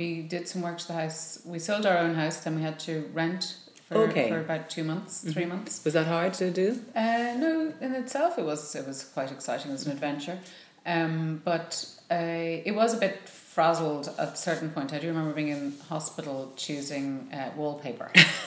we 0.00 0.22
did 0.22 0.48
some 0.48 0.62
work 0.62 0.78
to 0.78 0.86
the 0.86 0.94
house. 0.94 1.40
We 1.44 1.58
sold 1.58 1.84
our 1.86 1.98
own 1.98 2.14
house, 2.14 2.38
then 2.38 2.56
we 2.56 2.62
had 2.62 2.78
to 2.80 3.04
rent 3.12 3.54
for, 3.88 3.98
Okay. 4.08 4.28
for 4.30 4.40
about 4.40 4.70
two 4.70 4.82
months, 4.84 5.20
three 5.34 5.44
months. 5.44 5.82
was 5.84 5.92
that 5.92 6.06
hard 6.06 6.32
to 6.34 6.50
do? 6.50 6.80
Uh, 6.96 7.34
no, 7.38 7.72
in 7.82 7.94
itself 7.94 8.38
it 8.38 8.44
was 8.44 8.74
it 8.74 8.86
was 8.86 9.04
quite 9.04 9.30
exciting. 9.30 9.70
It 9.70 9.74
was 9.74 9.86
an 9.86 9.92
adventure. 9.92 10.38
Um, 10.86 11.40
but 11.44 11.86
uh, 12.10 12.68
it 12.68 12.74
was 12.74 12.92
a 12.94 12.98
bit 12.98 13.16
frazzled 13.54 14.12
at 14.18 14.32
a 14.32 14.36
certain 14.36 14.68
point. 14.70 14.92
I 14.92 14.98
do 14.98 15.06
remember 15.06 15.32
being 15.32 15.48
in 15.48 15.74
hospital 15.88 16.52
choosing 16.56 17.28
uh, 17.32 17.50
wallpaper. 17.56 18.10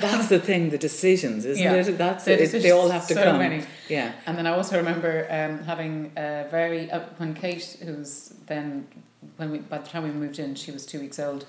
That's 0.00 0.28
the 0.28 0.38
thing, 0.38 0.68
the 0.70 0.76
decisions, 0.78 1.44
isn't 1.46 1.62
Yeah. 1.62 1.74
it? 1.74 1.96
That's 1.96 2.24
The 2.24 2.42
it. 2.42 2.62
They 2.62 2.70
all 2.72 2.90
have 2.90 3.06
to 3.08 3.14
so 3.14 3.22
come. 3.24 3.38
many. 3.38 3.64
Yeah. 3.88 4.12
And 4.26 4.36
then 4.36 4.46
I 4.46 4.50
also 4.50 4.76
remember 4.76 5.26
um, 5.30 5.64
having 5.64 6.12
a 6.16 6.46
very 6.50 6.90
uh, 6.90 7.00
when 7.16 7.32
Kate, 7.34 7.76
who's 7.82 8.34
then 8.46 8.86
when 9.38 9.50
we 9.50 9.58
by 9.58 9.78
the 9.78 9.88
time 9.88 10.02
we 10.04 10.10
moved 10.10 10.38
in, 10.38 10.54
she 10.54 10.70
was 10.70 10.84
two 10.84 11.00
weeks 11.00 11.18
old. 11.18 11.46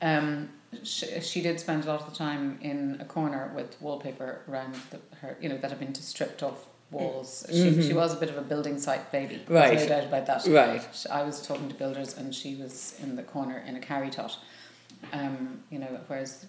Um, 0.00 0.48
she, 0.82 1.20
she 1.20 1.42
did 1.42 1.60
spend 1.60 1.84
a 1.84 1.88
lot 1.88 2.00
of 2.02 2.10
the 2.10 2.16
time 2.16 2.58
in 2.62 2.96
a 3.00 3.04
corner 3.04 3.52
with 3.54 3.76
wallpaper 3.82 4.40
around 4.48 4.74
the, 4.90 4.98
her, 5.20 5.36
you 5.42 5.48
know, 5.50 5.58
that 5.58 5.70
had 5.70 5.78
been 5.80 5.94
stripped 5.94 6.42
off 6.42 6.64
walls. 6.90 7.46
She, 7.50 7.82
she 7.82 7.92
was 7.92 8.12
a 8.14 8.16
bit 8.16 8.28
of 8.30 8.36
a 8.36 8.42
building 8.42 8.78
site 8.78 9.10
baby. 9.12 9.36
There's 9.46 9.48
Right. 9.48 9.78
no 9.78 9.86
doubt 9.86 10.04
about 10.04 10.26
that. 10.26 10.46
Right. 10.46 11.06
I 11.10 11.22
was 11.22 11.46
talking 11.46 11.68
to 11.68 11.74
builders 11.74 12.16
and 12.16 12.34
she 12.34 12.56
was 12.56 12.94
in 13.02 13.16
the 13.16 13.22
corner 13.22 13.62
in 13.66 13.76
a 13.76 13.80
carry 13.80 14.10
tot. 14.10 14.38
Um, 15.12 15.62
you 15.70 15.78
know, 15.78 15.98
whereas 16.08 16.46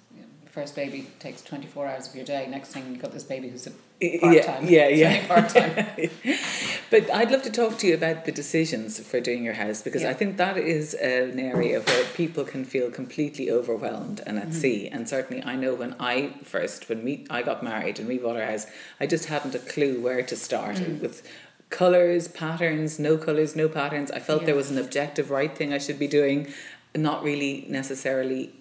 first 0.51 0.75
baby 0.75 1.07
takes 1.19 1.41
24 1.41 1.87
hours 1.87 2.07
of 2.09 2.15
your 2.15 2.25
day. 2.25 2.45
Next 2.49 2.69
thing 2.69 2.83
you've 2.89 3.01
got 3.01 3.11
this 3.13 3.23
baby 3.23 3.47
who's 3.49 3.67
a 3.67 3.71
part-time. 4.19 4.67
yeah, 4.67 4.85
It's 4.87 4.99
yeah. 4.99 5.27
part-time. 5.33 5.85
but 6.89 7.09
I'd 7.13 7.31
love 7.31 7.43
to 7.43 7.49
talk 7.51 7.77
to 7.79 7.87
you 7.87 7.93
about 7.93 8.25
the 8.25 8.31
decisions 8.31 8.99
for 8.99 9.19
doing 9.21 9.43
your 9.43 9.53
house 9.53 9.81
because 9.81 10.03
I 10.03 10.13
think 10.13 10.37
that 10.37 10.57
is 10.57 10.93
an 10.93 11.39
area 11.39 11.79
where 11.79 12.03
people 12.15 12.43
can 12.43 12.65
feel 12.65 12.91
completely 12.91 13.49
overwhelmed 13.49 14.21
and 14.25 14.37
Mm-hmm. 14.37 14.47
at 14.49 14.53
sea. 14.53 14.87
And 14.87 15.07
certainly, 15.07 15.41
I 15.43 15.55
know 15.55 15.73
when 15.73 15.95
I 15.99 16.33
first, 16.43 16.89
when 16.89 17.03
we 17.03 17.25
I 17.29 17.41
got 17.43 17.63
married 17.63 17.99
and 17.99 18.07
we 18.07 18.17
bought 18.17 18.35
our 18.37 18.45
house, 18.45 18.65
I 18.99 19.07
just 19.07 19.25
hadn't 19.27 19.55
a 19.55 19.59
clue 19.59 20.01
where 20.01 20.21
to 20.23 20.35
start 20.35 20.77
Mm. 20.77 20.99
with 21.01 21.21
colors, 21.69 22.27
patterns, 22.27 22.99
no 22.99 23.17
colors, 23.17 23.55
no 23.55 23.69
patterns. 23.69 24.11
I 24.11 24.19
felt 24.19 24.45
there 24.45 24.55
was 24.55 24.71
an 24.71 24.77
objective 24.77 25.29
right 25.31 25.55
thing 25.55 25.73
I 25.73 25.77
should 25.77 25.97
be 25.99 26.07
doing, 26.07 26.47
not 26.95 27.23
really 27.23 27.65
necessarily 27.69 28.51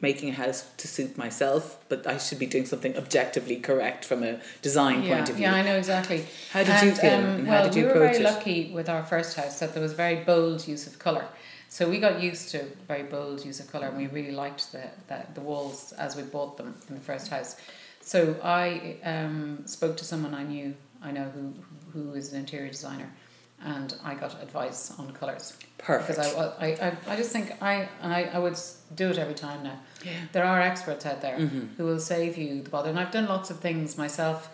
making 0.00 0.28
a 0.28 0.32
house 0.32 0.68
to 0.76 0.86
suit 0.86 1.18
myself, 1.18 1.84
but 1.88 2.06
I 2.06 2.18
should 2.18 2.38
be 2.38 2.46
doing 2.46 2.66
something 2.66 2.96
objectively 2.96 3.56
correct 3.56 4.04
from 4.04 4.22
a 4.22 4.40
design 4.62 5.02
yeah, 5.02 5.16
point 5.16 5.30
of 5.30 5.36
view. 5.36 5.46
Yeah, 5.46 5.54
I 5.54 5.62
know 5.62 5.76
exactly. 5.76 6.26
How 6.52 6.62
did 6.62 6.82
you 6.84 6.92
feel 6.92 7.14
um, 7.14 7.24
and 7.24 7.46
how 7.48 7.54
well, 7.54 7.64
did 7.64 7.74
you 7.74 7.82
we 7.86 7.88
were 7.88 7.98
very 7.98 8.16
it? 8.16 8.22
lucky 8.22 8.70
with 8.72 8.88
our 8.88 9.04
first 9.04 9.36
house 9.36 9.58
that 9.58 9.74
there 9.74 9.82
was 9.82 9.94
very 9.94 10.16
bold 10.16 10.66
use 10.68 10.86
of 10.86 10.98
colour. 10.98 11.26
So 11.68 11.88
we 11.88 11.98
got 11.98 12.22
used 12.22 12.50
to 12.50 12.64
very 12.86 13.02
bold 13.02 13.44
use 13.44 13.60
of 13.60 13.70
colour 13.70 13.88
and 13.88 13.96
we 13.96 14.06
really 14.06 14.32
liked 14.32 14.72
the, 14.72 14.84
the, 15.08 15.26
the 15.34 15.40
walls 15.40 15.92
as 15.98 16.16
we 16.16 16.22
bought 16.22 16.56
them 16.56 16.74
in 16.88 16.94
the 16.94 17.00
first 17.00 17.28
house. 17.28 17.56
So 18.00 18.36
I 18.42 18.96
um, 19.04 19.66
spoke 19.66 19.96
to 19.98 20.04
someone 20.04 20.34
I 20.34 20.44
knew, 20.44 20.74
I 21.02 21.10
know 21.10 21.24
who, 21.24 21.52
who 21.92 22.14
is 22.14 22.32
an 22.32 22.40
interior 22.40 22.70
designer, 22.70 23.10
and 23.64 23.94
I 24.04 24.14
got 24.14 24.40
advice 24.42 24.92
on 24.98 25.12
colours. 25.12 25.54
Perfect. 25.78 26.18
Because 26.18 26.34
I, 26.34 26.66
I, 26.66 26.66
I, 26.88 26.96
I 27.12 27.16
just 27.16 27.30
think 27.30 27.52
I, 27.62 27.88
and 28.02 28.12
I, 28.12 28.22
I 28.32 28.38
would 28.38 28.58
do 28.94 29.10
it 29.10 29.18
every 29.18 29.34
time 29.34 29.62
now. 29.62 29.78
Yeah. 30.04 30.12
There 30.32 30.44
are 30.44 30.60
experts 30.60 31.06
out 31.06 31.20
there 31.22 31.38
Mhm. 31.38 31.76
who 31.76 31.84
will 31.84 32.00
save 32.00 32.36
you 32.36 32.62
the 32.62 32.70
bother. 32.70 32.90
And 32.90 32.98
I've 32.98 33.10
done 33.10 33.26
lots 33.26 33.50
of 33.50 33.58
things 33.60 33.96
myself 33.98 34.48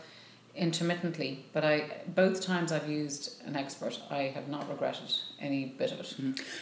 intermittently, 0.56 1.44
but 1.52 1.64
I 1.64 1.90
both 2.06 2.40
times 2.40 2.70
I've 2.72 2.88
used 2.88 3.42
an 3.44 3.56
expert, 3.56 3.98
I 4.10 4.32
have 4.34 4.48
not 4.48 4.68
regretted 4.68 5.12
any 5.40 5.64
bit 5.66 5.92
of 5.92 6.00
it. 6.00 6.14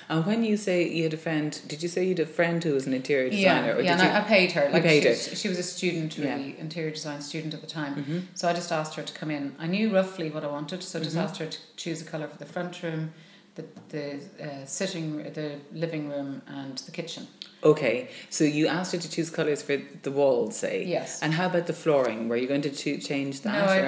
And 0.08 0.26
when 0.26 0.44
you 0.44 0.56
say 0.56 0.88
you 0.88 1.02
had 1.04 1.14
a 1.14 1.18
friend, 1.18 1.61
did 1.68 1.82
you 1.82 1.88
say 1.88 2.02
you 2.04 2.11
had 2.11 2.20
a 2.20 2.26
friend 2.26 2.62
who 2.64 2.72
was 2.75 2.87
an 2.87 2.94
interior 2.94 3.28
designer? 3.30 3.68
Yeah, 3.68 3.75
or 3.76 3.80
yeah, 3.82 3.96
did 3.96 4.06
and 4.06 4.14
you? 4.14 4.20
I, 4.20 4.22
paid 4.22 4.52
her. 4.52 4.70
Like 4.70 4.82
paid 4.82 5.02
she, 5.02 5.08
her. 5.08 5.14
was- 5.14 5.40
she 5.40 5.49
was 5.49 5.58
a 5.58 5.62
student, 5.62 6.16
Yeah. 6.16 6.34
really, 6.37 6.58
interior 6.58 6.90
design 6.90 7.20
student 7.20 7.54
at 7.54 7.61
the 7.61 7.66
time. 7.66 7.94
Mhm. 8.04 8.22
So 8.34 8.49
I 8.49 8.52
just 8.54 8.72
asked 8.72 8.94
her 8.94 9.02
to 9.02 9.12
come 9.12 9.30
in. 9.30 9.54
I 9.58 9.66
knew 9.66 9.92
roughly 9.94 10.30
what 10.30 10.44
I 10.44 10.49
wanted, 10.49 10.82
so 10.82 10.99
I 10.99 11.02
just 11.02 11.16
Mhm. 11.16 11.22
asked 11.25 11.37
her 11.38 11.46
to 11.46 11.58
choose 11.76 12.00
a 12.00 12.04
colour 12.04 12.28
for 12.28 12.38
the 12.38 12.46
front 12.46 12.82
room, 12.82 13.12
the 13.54 13.64
the 13.88 14.21
uh, 14.42 14.64
sitting, 14.66 15.18
the 15.35 15.59
living 15.73 16.09
room, 16.09 16.42
and 16.47 16.78
the 16.78 16.90
kitchen. 16.92 17.26
Okay, 17.64 18.09
so 18.28 18.42
you 18.42 18.66
asked 18.66 18.90
her 18.92 18.99
to 18.99 19.09
choose 19.09 19.30
colours 19.30 19.62
for 19.62 19.76
the 20.02 20.11
walls, 20.11 20.56
say. 20.56 20.85
Yes. 20.85 21.23
And 21.23 21.32
how 21.32 21.47
about 21.47 21.66
the 21.68 21.73
flooring? 21.73 22.28
Were 22.28 22.37
you 22.37 22.49
going 22.49 22.62
to 22.62 22.71
change 22.99 23.42
that? 23.42 23.52
No, 23.52 23.64
I, 23.73 23.78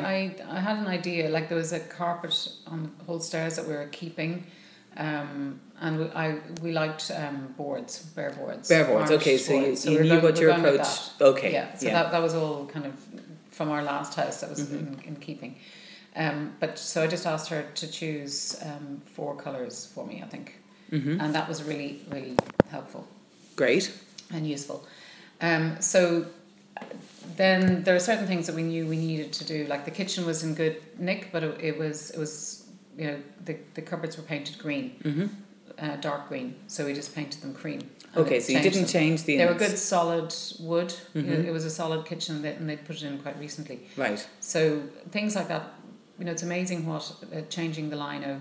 I, 0.49 0.57
I 0.57 0.61
had 0.61 0.79
an 0.79 0.87
idea. 0.87 1.29
Like 1.29 1.49
there 1.49 1.59
was 1.59 1.73
a 1.73 1.81
carpet 1.81 2.49
on 2.69 2.93
the 2.99 3.05
whole 3.05 3.19
stairs 3.21 3.57
that 3.57 3.67
we 3.67 3.75
were 3.75 3.89
keeping, 3.91 4.47
um, 4.97 5.61
and 5.81 5.99
we, 5.99 6.05
I 6.11 6.39
we 6.63 6.71
liked 6.73 7.11
um, 7.11 7.53
boards, 7.57 7.99
bare 8.15 8.31
boards. 8.31 8.69
Bare 8.69 8.85
boards. 8.85 9.11
Okay, 9.11 9.39
so 9.39 9.55
you, 9.55 9.61
boards. 9.63 9.87
you 9.87 9.97
we're 9.97 10.03
knew 10.03 10.09
going- 10.11 10.23
what 10.23 10.39
your 10.41 10.51
approach. 10.51 10.89
Okay. 11.21 11.53
Yeah, 11.53 11.75
so 11.75 11.87
That, 11.87 12.13
that 12.13 12.23
was 12.23 12.35
all 12.35 12.67
kind 12.67 12.87
of 12.87 12.95
from 13.51 13.71
our 13.71 13.83
last 13.83 14.15
house 14.15 14.41
that 14.41 14.51
was 14.51 14.61
Mhm. 14.61 14.79
in, 14.79 15.09
in 15.09 15.17
keeping. 15.17 15.57
Um, 16.17 16.55
but 16.61 16.79
so 16.79 17.03
I 17.03 17.07
just 17.09 17.27
asked 17.27 17.49
her 17.51 17.63
to 17.75 17.87
choose 17.91 18.57
um, 18.65 19.03
four 19.05 19.35
colours 19.37 19.87
for 19.95 20.07
me, 20.07 20.23
I 20.25 20.29
think, 20.29 20.61
hmm 20.91 21.21
and 21.21 21.35
that 21.35 21.49
was 21.49 21.63
really 21.65 22.03
really 22.11 22.37
helpful 22.71 23.07
Great. 23.57 23.93
and 24.33 24.47
useful. 24.47 24.87
Um, 25.41 25.81
so 25.81 26.27
then 27.37 27.83
there 27.85 27.95
are 27.97 28.01
certain 28.01 28.27
things 28.27 28.47
that 28.47 28.55
we 28.55 28.63
knew 28.63 28.87
we 28.87 28.97
needed 28.97 29.33
to 29.35 29.45
do. 29.45 29.67
Like 29.67 29.85
the 29.85 29.91
kitchen 29.91 30.25
was 30.27 30.43
in 30.45 30.55
good 30.55 30.77
nick, 30.99 31.31
but 31.33 31.43
it, 31.43 31.61
it 31.61 31.79
was 31.79 32.11
it 32.11 32.19
was 32.19 32.67
you 32.97 33.07
know 33.09 33.19
the 33.45 33.57
the 33.75 33.83
cupboards 33.83 34.17
were 34.17 34.23
painted 34.25 34.59
green, 34.59 34.91
hmm 35.03 35.27
uh, 35.79 35.97
dark 35.97 36.29
green. 36.29 36.55
So 36.69 36.85
we 36.87 36.95
just 36.95 37.15
painted 37.15 37.43
them 37.43 37.53
cream. 37.55 37.81
Okay, 38.17 38.39
so 38.39 38.53
you 38.53 38.61
didn't 38.63 38.83
them. 38.83 38.89
change 38.89 39.25
the. 39.25 39.37
They 39.39 39.47
were 39.47 39.55
good 39.55 39.77
solid 39.77 40.33
wood. 40.61 40.95
You 41.15 41.23
know, 41.23 41.37
Mhm. 41.39 41.47
It 41.47 41.51
was 41.53 41.65
a 41.65 41.71
solid 41.71 42.07
kitchen, 42.07 42.43
that, 42.43 42.59
and 42.59 42.69
they'd 42.69 42.85
put 42.87 42.97
it 42.97 43.03
in 43.03 43.19
quite 43.19 43.37
recently. 43.41 43.81
Right. 43.97 44.25
So 44.39 44.83
things 45.11 45.35
like 45.35 45.49
that, 45.49 45.65
you 46.19 46.25
know, 46.25 46.33
it's 46.33 46.43
amazing 46.43 46.87
what 46.87 47.13
uh, 47.35 47.41
changing 47.51 47.91
the 47.91 47.97
lino, 47.97 48.41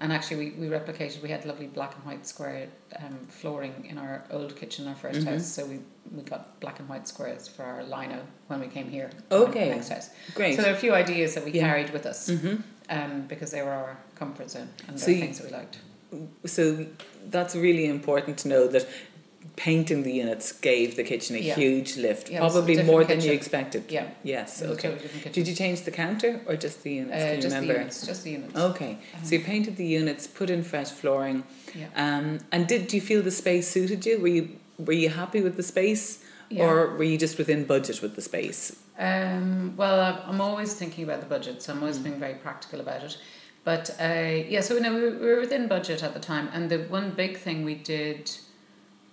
and 0.00 0.12
actually 0.12 0.36
we, 0.36 0.50
we 0.62 0.66
replicated. 0.68 1.22
We 1.22 1.28
had 1.30 1.44
lovely 1.44 1.66
black 1.66 1.94
and 1.96 2.04
white 2.04 2.26
square 2.26 2.68
um, 2.98 3.18
flooring 3.28 3.86
in 3.88 3.98
our 3.98 4.24
old 4.30 4.56
kitchen, 4.56 4.88
our 4.88 4.94
1st 4.96 5.20
Mhm. 5.22 5.26
house. 5.26 5.46
So 5.46 5.64
we 5.66 5.78
we 6.14 6.22
got 6.22 6.60
black 6.60 6.80
and 6.80 6.88
white 6.88 7.06
squares 7.08 7.48
for 7.48 7.62
our 7.62 7.82
lino 7.84 8.20
when 8.48 8.60
we 8.60 8.66
came 8.66 8.88
here. 8.90 9.10
Okay. 9.30 9.68
next 9.70 9.88
house. 9.88 10.10
Great. 10.34 10.56
So 10.56 10.62
there 10.62 10.72
are 10.72 10.76
a 10.76 10.78
few 10.86 10.92
ideas 10.94 11.34
that 11.34 11.44
we 11.44 11.52
Yeah. 11.52 11.66
carried 11.68 11.90
with 11.90 12.06
us 12.06 12.28
hmm 12.28 12.56
um, 12.90 13.22
because 13.28 13.50
they 13.50 13.62
were 13.62 13.70
our 13.70 13.96
comfort 14.14 14.50
zone 14.50 14.68
and 14.88 14.98
So 15.00 15.06
they're 15.06 15.20
things 15.20 15.38
that 15.38 15.46
we 15.50 15.56
liked. 15.56 15.78
So 16.46 16.86
that's 17.30 17.54
really 17.56 17.86
important 17.86 18.38
to 18.42 18.48
know 18.48 18.66
that 18.68 18.86
painting 19.56 20.02
the 20.02 20.12
units 20.12 20.52
gave 20.52 20.96
the 20.96 21.04
kitchen 21.04 21.36
a 21.36 21.38
Yeah. 21.38 21.54
huge 21.54 21.96
lift, 21.96 22.30
Yeah, 22.30 22.40
it 22.40 22.42
was 22.44 22.54
a 22.56 22.58
probably 22.58 22.82
more 22.82 23.04
than 23.04 23.20
you 23.20 23.32
expected. 23.32 23.84
Yeah. 23.88 24.08
Yes. 24.22 24.60
It 24.62 24.68
was 24.68 24.84
a 24.84 24.88
Okay. 24.88 25.30
Did 25.32 25.46
you 25.48 25.54
change 25.54 25.82
the 25.82 25.90
counter 25.90 26.40
or 26.46 26.56
just 26.56 26.82
the 26.82 26.92
units? 26.94 27.22
Uh, 27.22 27.34
just 27.36 27.46
remember? 27.54 27.72
the 27.74 27.78
units. 27.80 28.06
Just 28.06 28.24
the 28.24 28.30
units. 28.32 28.56
Okay. 28.56 28.98
So 29.22 29.34
you 29.36 29.40
painted 29.40 29.76
the 29.76 29.86
units, 29.86 30.26
put 30.26 30.50
in 30.50 30.62
fresh 30.62 30.90
flooring, 30.90 31.44
Yeah. 31.74 31.86
um, 31.96 32.40
and 32.52 32.66
did 32.66 32.88
do 32.88 32.96
you 32.96 33.02
feel 33.02 33.22
the 33.22 33.30
space 33.30 33.68
suited 33.68 34.04
you? 34.06 34.18
Were 34.18 34.28
you 34.28 34.48
were 34.78 34.92
you 35.04 35.08
happy 35.08 35.40
with 35.40 35.56
the 35.56 35.62
space, 35.62 36.18
Yeah. 36.50 36.64
or 36.64 36.96
were 36.96 37.04
you 37.04 37.16
just 37.16 37.38
within 37.38 37.64
budget 37.64 38.02
with 38.02 38.16
the 38.16 38.22
space? 38.22 38.74
Um, 38.98 39.74
well, 39.76 40.00
I'm- 40.00 40.40
always 40.40 40.72
thinking 40.74 41.04
about 41.04 41.20
the 41.20 41.26
budget, 41.26 41.62
so 41.62 41.72
I'm 41.72 41.80
always 41.80 41.98
Mm. 41.98 42.04
being 42.04 42.18
very 42.20 42.34
practical 42.34 42.80
about 42.80 43.02
it. 43.04 43.16
But 43.64 43.90
uh, 44.00 44.42
yeah, 44.48 44.60
so 44.60 44.76
no, 44.78 44.92
we 44.94 45.10
were 45.26 45.38
within 45.40 45.68
budget 45.68 46.02
at 46.02 46.12
the 46.12 46.20
time, 46.20 46.48
and 46.52 46.70
the 46.70 46.78
one 46.78 47.10
big 47.10 47.38
thing 47.38 47.64
we 47.64 47.74
did 47.76 48.30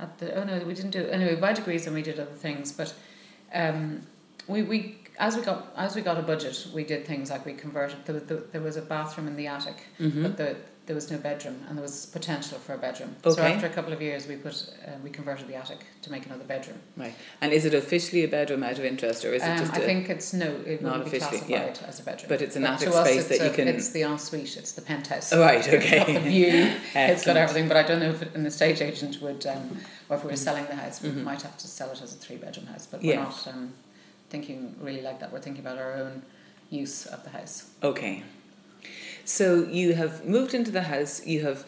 at 0.02 0.18
the 0.20 0.36
oh 0.40 0.44
no, 0.44 0.54
we 0.66 0.74
didn't 0.74 0.92
do 0.92 1.06
anyway 1.08 1.36
by 1.36 1.54
degrees, 1.54 1.86
and 1.88 1.96
we 1.96 2.02
did 2.02 2.20
other 2.20 2.32
things. 2.46 2.72
But 2.72 2.94
um, 3.54 4.02
we 4.48 4.62
we 4.64 4.98
as 5.20 5.36
we 5.36 5.42
got 5.44 5.72
as 5.78 5.96
we 5.96 6.02
got 6.02 6.18
a 6.18 6.22
budget, 6.24 6.68
we 6.74 6.84
did 6.84 7.06
things 7.06 7.30
like 7.30 7.46
we 7.46 7.54
converted. 7.54 7.98
There, 8.06 8.16
was- 8.16 8.24
there, 8.24 8.42
there 8.52 8.62
was 8.62 8.78
a 8.78 8.82
bathroom 8.82 9.28
in 9.28 9.36
the 9.36 9.48
attic, 9.48 9.78
Mm-hmm. 10.00 10.24
but 10.24 10.38
the, 10.38 10.56
there 10.88 10.96
was 10.96 11.12
no 11.12 11.18
bedroom, 11.18 11.58
and 11.70 11.78
there 11.78 11.84
was 11.84 12.08
potential 12.08 12.58
for 12.58 12.74
a 12.74 12.78
bedroom. 12.78 13.16
So 13.24 13.40
after 13.40 13.68
a 13.68 13.70
couple 13.70 13.94
of 13.94 14.02
years, 14.02 14.28
we 14.28 14.36
put 14.36 14.74
uh, 14.86 14.92
we 15.04 15.10
converted 15.12 15.48
the 15.48 15.56
attic 15.56 15.86
to 16.02 16.12
make 16.12 16.26
another 16.26 16.44
bedroom. 16.44 16.80
Right. 16.98 17.14
And 17.40 17.54
is 17.54 17.66
it 17.66 17.74
officially 17.76 18.24
a 18.24 18.28
bedroom 18.28 18.64
out 18.64 18.80
of 18.80 18.84
interest, 18.84 19.24
or 19.24 19.34
is 19.34 19.44
it 19.44 19.48
Um, 19.50 19.58
just 19.60 19.74
I 19.74 19.78
a, 19.78 19.86
think 19.86 20.10
it's 20.10 20.34
no, 20.34 20.48
it 20.66 20.82
Not 20.82 21.02
officially, 21.02 21.38
classified 21.40 21.50
yeah. 21.82 21.88
as 21.88 22.00
a 22.00 22.04
bedroom. 22.04 22.30
But 22.30 22.42
it's 22.42 22.56
an 22.56 22.66
attic 22.66 22.90
to 22.90 22.96
us, 22.96 23.08
space 23.08 23.20
it's 23.30 23.38
that 23.40 23.46
you 23.48 23.54
can- 23.56 23.68
It's 23.68 23.90
the 23.90 24.02
ensuite. 24.02 24.58
It's 24.58 24.72
the 24.74 24.82
penthouse. 24.82 25.32
Oh, 25.32 25.40
right, 25.42 25.60
It's 25.60 25.68
got 25.68 25.76
okay. 26.08 26.14
the 26.14 26.20
view. 26.20 26.76
it's 26.96 27.26
got 27.26 27.38
everything. 27.44 27.68
But 27.68 27.78
I 27.78 27.84
don't 27.84 28.00
know 28.00 28.10
if 28.10 28.22
it, 28.24 28.34
an 28.36 28.46
estate 28.46 28.82
agent 28.82 29.22
would, 29.22 29.46
um, 29.46 29.78
or 30.10 30.18
if 30.18 30.24
we 30.24 30.32
were 30.32 30.36
selling 30.38 30.66
the 30.66 30.76
house, 30.76 31.02
we 31.02 31.10
Mhm. 31.10 31.24
might 31.24 31.44
have 31.44 31.58
to 31.60 31.68
sell 31.68 31.92
it 31.92 32.02
as 32.02 32.12
a 32.14 32.18
three 32.18 32.38
bedroom 32.38 32.66
house. 32.66 32.88
But 32.88 33.02
we're 33.04 33.16
not 33.16 33.48
um, 33.48 33.74
thinking 34.32 34.76
really 34.82 35.02
like 35.02 35.20
that. 35.20 35.32
We're 35.32 35.42
thinking 35.42 35.64
about 35.64 35.78
our 35.78 35.94
own 35.94 36.24
use 36.72 37.06
of 37.06 37.24
the 37.24 37.30
house. 37.30 37.70
Okay. 37.84 38.24
So 39.32 39.64
you 39.64 39.94
have 39.94 40.26
moved 40.26 40.54
into 40.54 40.72
the 40.72 40.84
house. 40.84 41.26
You 41.26 41.40
have, 41.48 41.66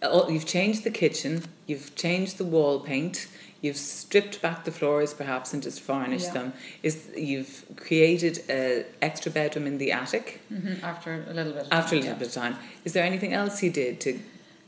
oh, 0.00 0.30
you've 0.30 0.46
changed 0.46 0.82
the 0.82 0.90
kitchen. 0.90 1.44
You've 1.66 1.94
changed 1.94 2.38
the 2.38 2.44
wall 2.44 2.80
paint. 2.80 3.26
You've 3.60 3.76
stripped 3.76 4.40
back 4.40 4.64
the 4.64 4.72
floors, 4.72 5.12
perhaps, 5.12 5.52
and 5.52 5.62
just 5.62 5.82
varnished 5.82 6.28
Yeah. 6.28 6.32
them. 6.38 6.52
Is 6.82 6.96
you've 7.16 7.64
created 7.76 8.42
a 8.48 8.86
extra 9.02 9.30
bedroom 9.30 9.66
in 9.66 9.76
the 9.78 9.92
attic 9.92 10.40
Mm-hmm. 10.50 10.82
After 10.84 11.08
a 11.28 11.34
little 11.34 11.52
bit. 11.52 11.66
Of 11.66 11.72
after 11.72 11.96
a 11.96 11.98
time, 11.98 12.06
little 12.06 12.12
yeah. 12.14 12.18
bit 12.18 12.28
of 12.28 12.34
time. 12.34 12.56
Is 12.86 12.92
there 12.94 13.04
anything 13.04 13.32
else 13.34 13.62
you 13.62 13.70
did 13.70 14.00
to? 14.00 14.18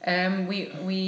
Um, 0.07 0.47
we 0.47 0.59
we 0.83 1.01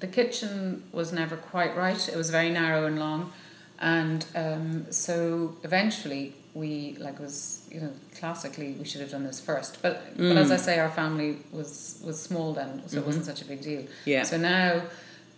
the 0.00 0.08
kitchen 0.08 0.82
was 0.92 1.12
never 1.12 1.36
quite 1.36 1.72
right. 1.76 2.02
It 2.08 2.16
was 2.16 2.30
very 2.30 2.50
narrow 2.50 2.84
and 2.84 2.98
long, 2.98 3.32
and 3.78 4.26
um, 4.34 4.90
so 4.90 5.56
eventually 5.62 6.34
we 6.54 6.96
like 6.98 7.18
was 7.20 7.68
you 7.70 7.80
know 7.80 7.92
classically 8.18 8.72
we 8.72 8.84
should 8.84 9.00
have 9.00 9.10
done 9.10 9.24
this 9.24 9.40
first, 9.40 9.82
but 9.82 10.02
but 10.16 10.36
as 10.36 10.50
I 10.50 10.56
say, 10.56 10.78
our 10.78 10.90
family 10.90 11.38
was 11.52 12.02
was 12.04 12.20
small 12.20 12.52
then, 12.54 12.82
so 12.86 12.98
it 12.98 13.06
wasn't 13.06 13.26
such 13.26 13.42
a 13.42 13.44
big 13.44 13.62
deal. 13.62 13.84
Yeah. 14.04 14.22
So 14.22 14.36
now, 14.38 14.82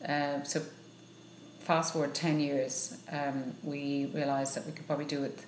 um, 0.07 0.45
so 0.45 0.63
fast 1.61 1.93
forward 1.93 2.15
10 2.15 2.41
years, 2.41 2.97
um, 3.13 3.55
we 3.63 4.11
realised 4.15 4.57
that 4.57 4.65
we 4.65 4.73
could 4.73 4.87
probably 4.87 5.05
do 5.05 5.21
with 5.21 5.45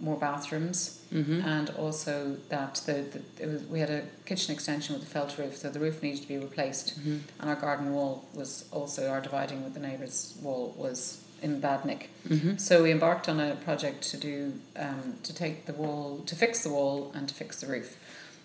more 0.00 0.16
bathrooms 0.16 0.96
Mm-hmm. 1.12 1.40
and 1.46 1.70
also 1.70 2.36
that 2.48 2.82
the, 2.84 2.92
the 2.92 3.44
it 3.44 3.46
was, 3.46 3.62
we 3.66 3.78
had 3.78 3.90
a 3.90 4.02
kitchen 4.24 4.52
extension 4.52 4.96
with 4.96 5.04
a 5.04 5.06
felt 5.06 5.38
roof, 5.38 5.56
so 5.56 5.70
the 5.70 5.78
roof 5.78 6.02
needed 6.02 6.22
to 6.22 6.26
be 6.26 6.36
replaced. 6.36 6.98
Mm-hmm. 6.98 7.18
And 7.38 7.48
our 7.48 7.54
garden 7.54 7.92
wall 7.92 8.24
was 8.34 8.68
also, 8.72 9.08
our 9.08 9.20
dividing 9.20 9.62
with 9.62 9.74
the 9.74 9.80
neighbour's 9.80 10.36
wall 10.42 10.74
was 10.76 11.22
in 11.42 11.60
bad 11.60 11.84
nick. 11.84 12.10
Mm-hmm. 12.28 12.56
So 12.56 12.82
we 12.82 12.90
embarked 12.90 13.28
on 13.28 13.40
a 13.40 13.56
project 13.56 14.02
to 14.10 14.16
do 14.16 14.54
um, 14.76 15.14
to 15.22 15.34
take 15.34 15.66
the 15.66 15.72
wall 15.72 16.22
to 16.26 16.34
fix 16.34 16.62
the 16.62 16.70
wall 16.70 17.12
and 17.14 17.28
to 17.28 17.34
fix 17.34 17.60
the 17.60 17.66
roof, 17.66 17.96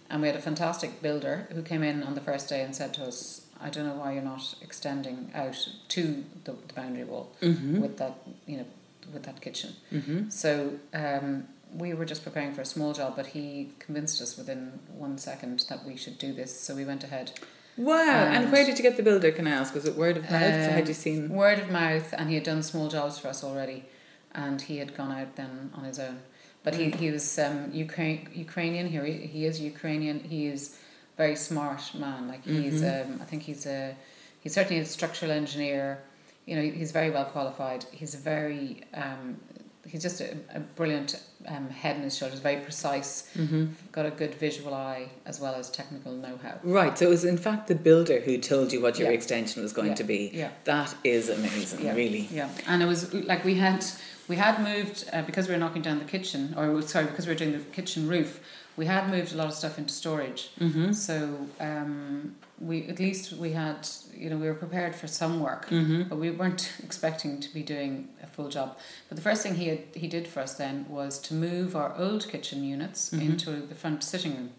and 0.09 0.21
we 0.21 0.27
had 0.27 0.35
a 0.37 0.41
fantastic 0.41 1.01
builder 1.01 1.47
who 1.53 1.61
came 1.61 1.83
in 1.83 2.03
on 2.03 2.15
the 2.15 2.21
first 2.21 2.49
day 2.49 2.61
and 2.61 2.75
said 2.75 2.93
to 2.95 3.03
us, 3.05 3.45
"I 3.61 3.69
don't 3.69 3.85
know 3.85 3.95
why 3.95 4.13
you're 4.13 4.23
not 4.23 4.55
extending 4.61 5.31
out 5.33 5.67
to 5.89 6.23
the, 6.43 6.51
the 6.67 6.73
boundary 6.73 7.03
wall 7.05 7.31
Mm-hmm. 7.41 7.81
with 7.81 7.97
that 7.97 8.17
you 8.45 8.57
know 8.57 8.65
with 9.13 9.23
that 9.23 9.41
kitchen." 9.41 9.71
Mm-hmm. 9.91 10.29
So 10.29 10.73
um, 10.93 11.47
we 11.73 11.93
were 11.93 12.05
just 12.05 12.23
preparing 12.23 12.53
for 12.53 12.61
a 12.61 12.65
small 12.65 12.91
job, 12.93 13.15
but 13.15 13.27
he 13.27 13.69
convinced 13.79 14.21
us 14.21 14.37
within 14.37 14.79
one 14.97 15.17
second 15.17 15.63
that 15.69 15.85
we 15.85 15.95
should 15.95 16.17
do 16.17 16.33
this. 16.33 16.59
So 16.59 16.75
we 16.75 16.83
went 16.85 17.03
ahead. 17.03 17.31
Wow. 17.77 18.01
And, 18.01 18.43
And- 18.45 18.51
where 18.51 18.65
did 18.65 18.77
you 18.77 18.83
get 18.83 18.97
the 18.97 19.03
builder? 19.03 19.31
Can 19.31 19.47
I 19.47 19.51
ask? 19.51 19.73
Was 19.73 19.85
it 19.85 19.95
word 19.95 20.17
of 20.17 20.23
mouth? 20.29 20.43
Um, 20.43 20.73
Had 20.79 20.87
you 20.87 20.93
seen? 20.93 21.29
Word 21.29 21.59
of 21.59 21.69
mouth, 21.69 22.13
and 22.17 22.29
he 22.29 22.35
had 22.35 22.43
done 22.43 22.63
small 22.63 22.87
jobs 22.89 23.17
for 23.19 23.27
us 23.29 23.43
already, 23.43 23.85
and 24.33 24.61
he 24.61 24.77
had 24.77 24.95
gone 24.95 25.11
out 25.11 25.35
then 25.35 25.71
on 25.73 25.83
his 25.85 25.99
own. 25.99 26.19
But 26.63 26.75
he, 26.75 26.91
he 26.91 27.09
was 27.09 27.39
um, 27.39 27.71
Ukraine, 27.73 28.29
Ukrainian. 28.33 28.87
Here 28.87 29.03
he, 29.03 29.13
he 29.25 29.45
is 29.45 29.59
Ukrainian. 29.59 30.19
He 30.19 30.45
is 30.47 30.77
very 31.17 31.35
smart 31.35 31.93
man. 31.95 32.27
Like 32.27 32.43
he's 32.45 32.83
um, 32.83 33.19
I 33.21 33.25
think 33.25 33.43
he's 33.43 33.65
a 33.65 33.95
he's 34.41 34.53
certainly 34.53 34.79
a 34.81 34.85
structural 34.85 35.31
engineer. 35.31 36.03
You 36.45 36.55
know 36.57 36.61
he's 36.61 36.91
very 36.91 37.09
well 37.09 37.25
qualified. 37.25 37.85
He's 37.91 38.13
a 38.13 38.17
very 38.17 38.83
um, 38.93 39.39
he's 39.87 40.01
just 40.01 40.21
a, 40.21 40.37
a 40.53 40.59
brilliant 40.59 41.21
um, 41.47 41.69
head 41.69 41.95
and 41.95 42.03
his 42.03 42.15
shoulders. 42.17 42.39
Very 42.39 42.61
precise. 42.61 43.29
Mm-hmm. 43.35 43.65
Got 43.91 44.05
a 44.05 44.11
good 44.11 44.35
visual 44.35 44.73
eye 44.73 45.09
as 45.25 45.39
well 45.39 45.55
as 45.55 45.69
technical 45.69 46.11
know 46.13 46.39
how. 46.43 46.59
Right. 46.63 46.97
So 46.97 47.05
it 47.07 47.09
was 47.09 47.25
in 47.25 47.37
fact 47.37 47.67
the 47.67 47.75
builder 47.75 48.19
who 48.19 48.37
told 48.37 48.71
you 48.71 48.81
what 48.81 48.99
your 48.99 49.09
Yeah. 49.09 49.15
extension 49.15 49.63
was 49.63 49.73
going 49.73 49.89
Yeah. 49.89 49.95
to 49.95 50.03
be. 50.03 50.31
Yeah. 50.33 50.49
That 50.65 50.93
is 51.03 51.29
amazing. 51.29 51.83
Yeah. 51.85 51.95
Really. 51.95 52.27
Yeah, 52.31 52.49
and 52.67 52.81
it 52.83 52.85
was 52.85 53.13
like 53.13 53.43
we 53.43 53.55
had 53.55 53.83
we 54.27 54.35
had 54.35 54.61
moved 54.63 55.09
uh, 55.11 55.23
because 55.23 55.47
we 55.47 55.53
were 55.53 55.59
knocking 55.59 55.81
down 55.81 55.99
the 55.99 56.05
kitchen, 56.05 56.53
or 56.57 56.81
sorry, 56.83 57.05
because 57.05 57.25
we 57.27 57.33
were 57.33 57.37
doing 57.39 57.53
the 57.53 57.59
kitchen 57.59 58.07
roof. 58.07 58.39
We 58.81 58.87
had 58.87 59.11
moved 59.11 59.31
a 59.33 59.37
lot 59.37 59.45
of 59.47 59.53
stuff 59.53 59.77
into 59.77 59.93
storage, 59.93 60.49
Mm-hmm. 60.59 60.91
so 60.93 61.15
um, 61.59 62.35
we 62.59 62.87
at 62.93 62.97
least 62.97 63.33
we 63.33 63.51
had 63.63 63.87
you 64.21 64.27
know 64.31 64.37
we 64.43 64.47
were 64.47 64.59
prepared 64.65 64.93
for 64.95 65.07
some 65.07 65.39
work, 65.39 65.63
Mm-hmm. 65.69 66.01
but 66.09 66.17
we 66.17 66.31
weren't 66.31 66.63
expecting 66.87 67.39
to 67.45 67.49
be 67.53 67.61
doing 67.61 67.93
a 68.23 68.27
full 68.35 68.49
job. 68.49 68.69
But 69.07 69.15
the 69.17 69.21
first 69.29 69.43
thing 69.43 69.53
he 69.63 69.67
had, 69.73 69.83
he 70.03 70.07
did 70.07 70.25
for 70.27 70.39
us 70.45 70.53
then 70.55 70.85
was 70.89 71.19
to 71.27 71.35
move 71.35 71.75
our 71.81 71.91
old 72.05 72.27
kitchen 72.33 72.59
units 72.75 73.11
Mhm. 73.11 73.21
into 73.27 73.51
the 73.71 73.75
front 73.75 74.03
sitting 74.03 74.33
room, 74.37 74.49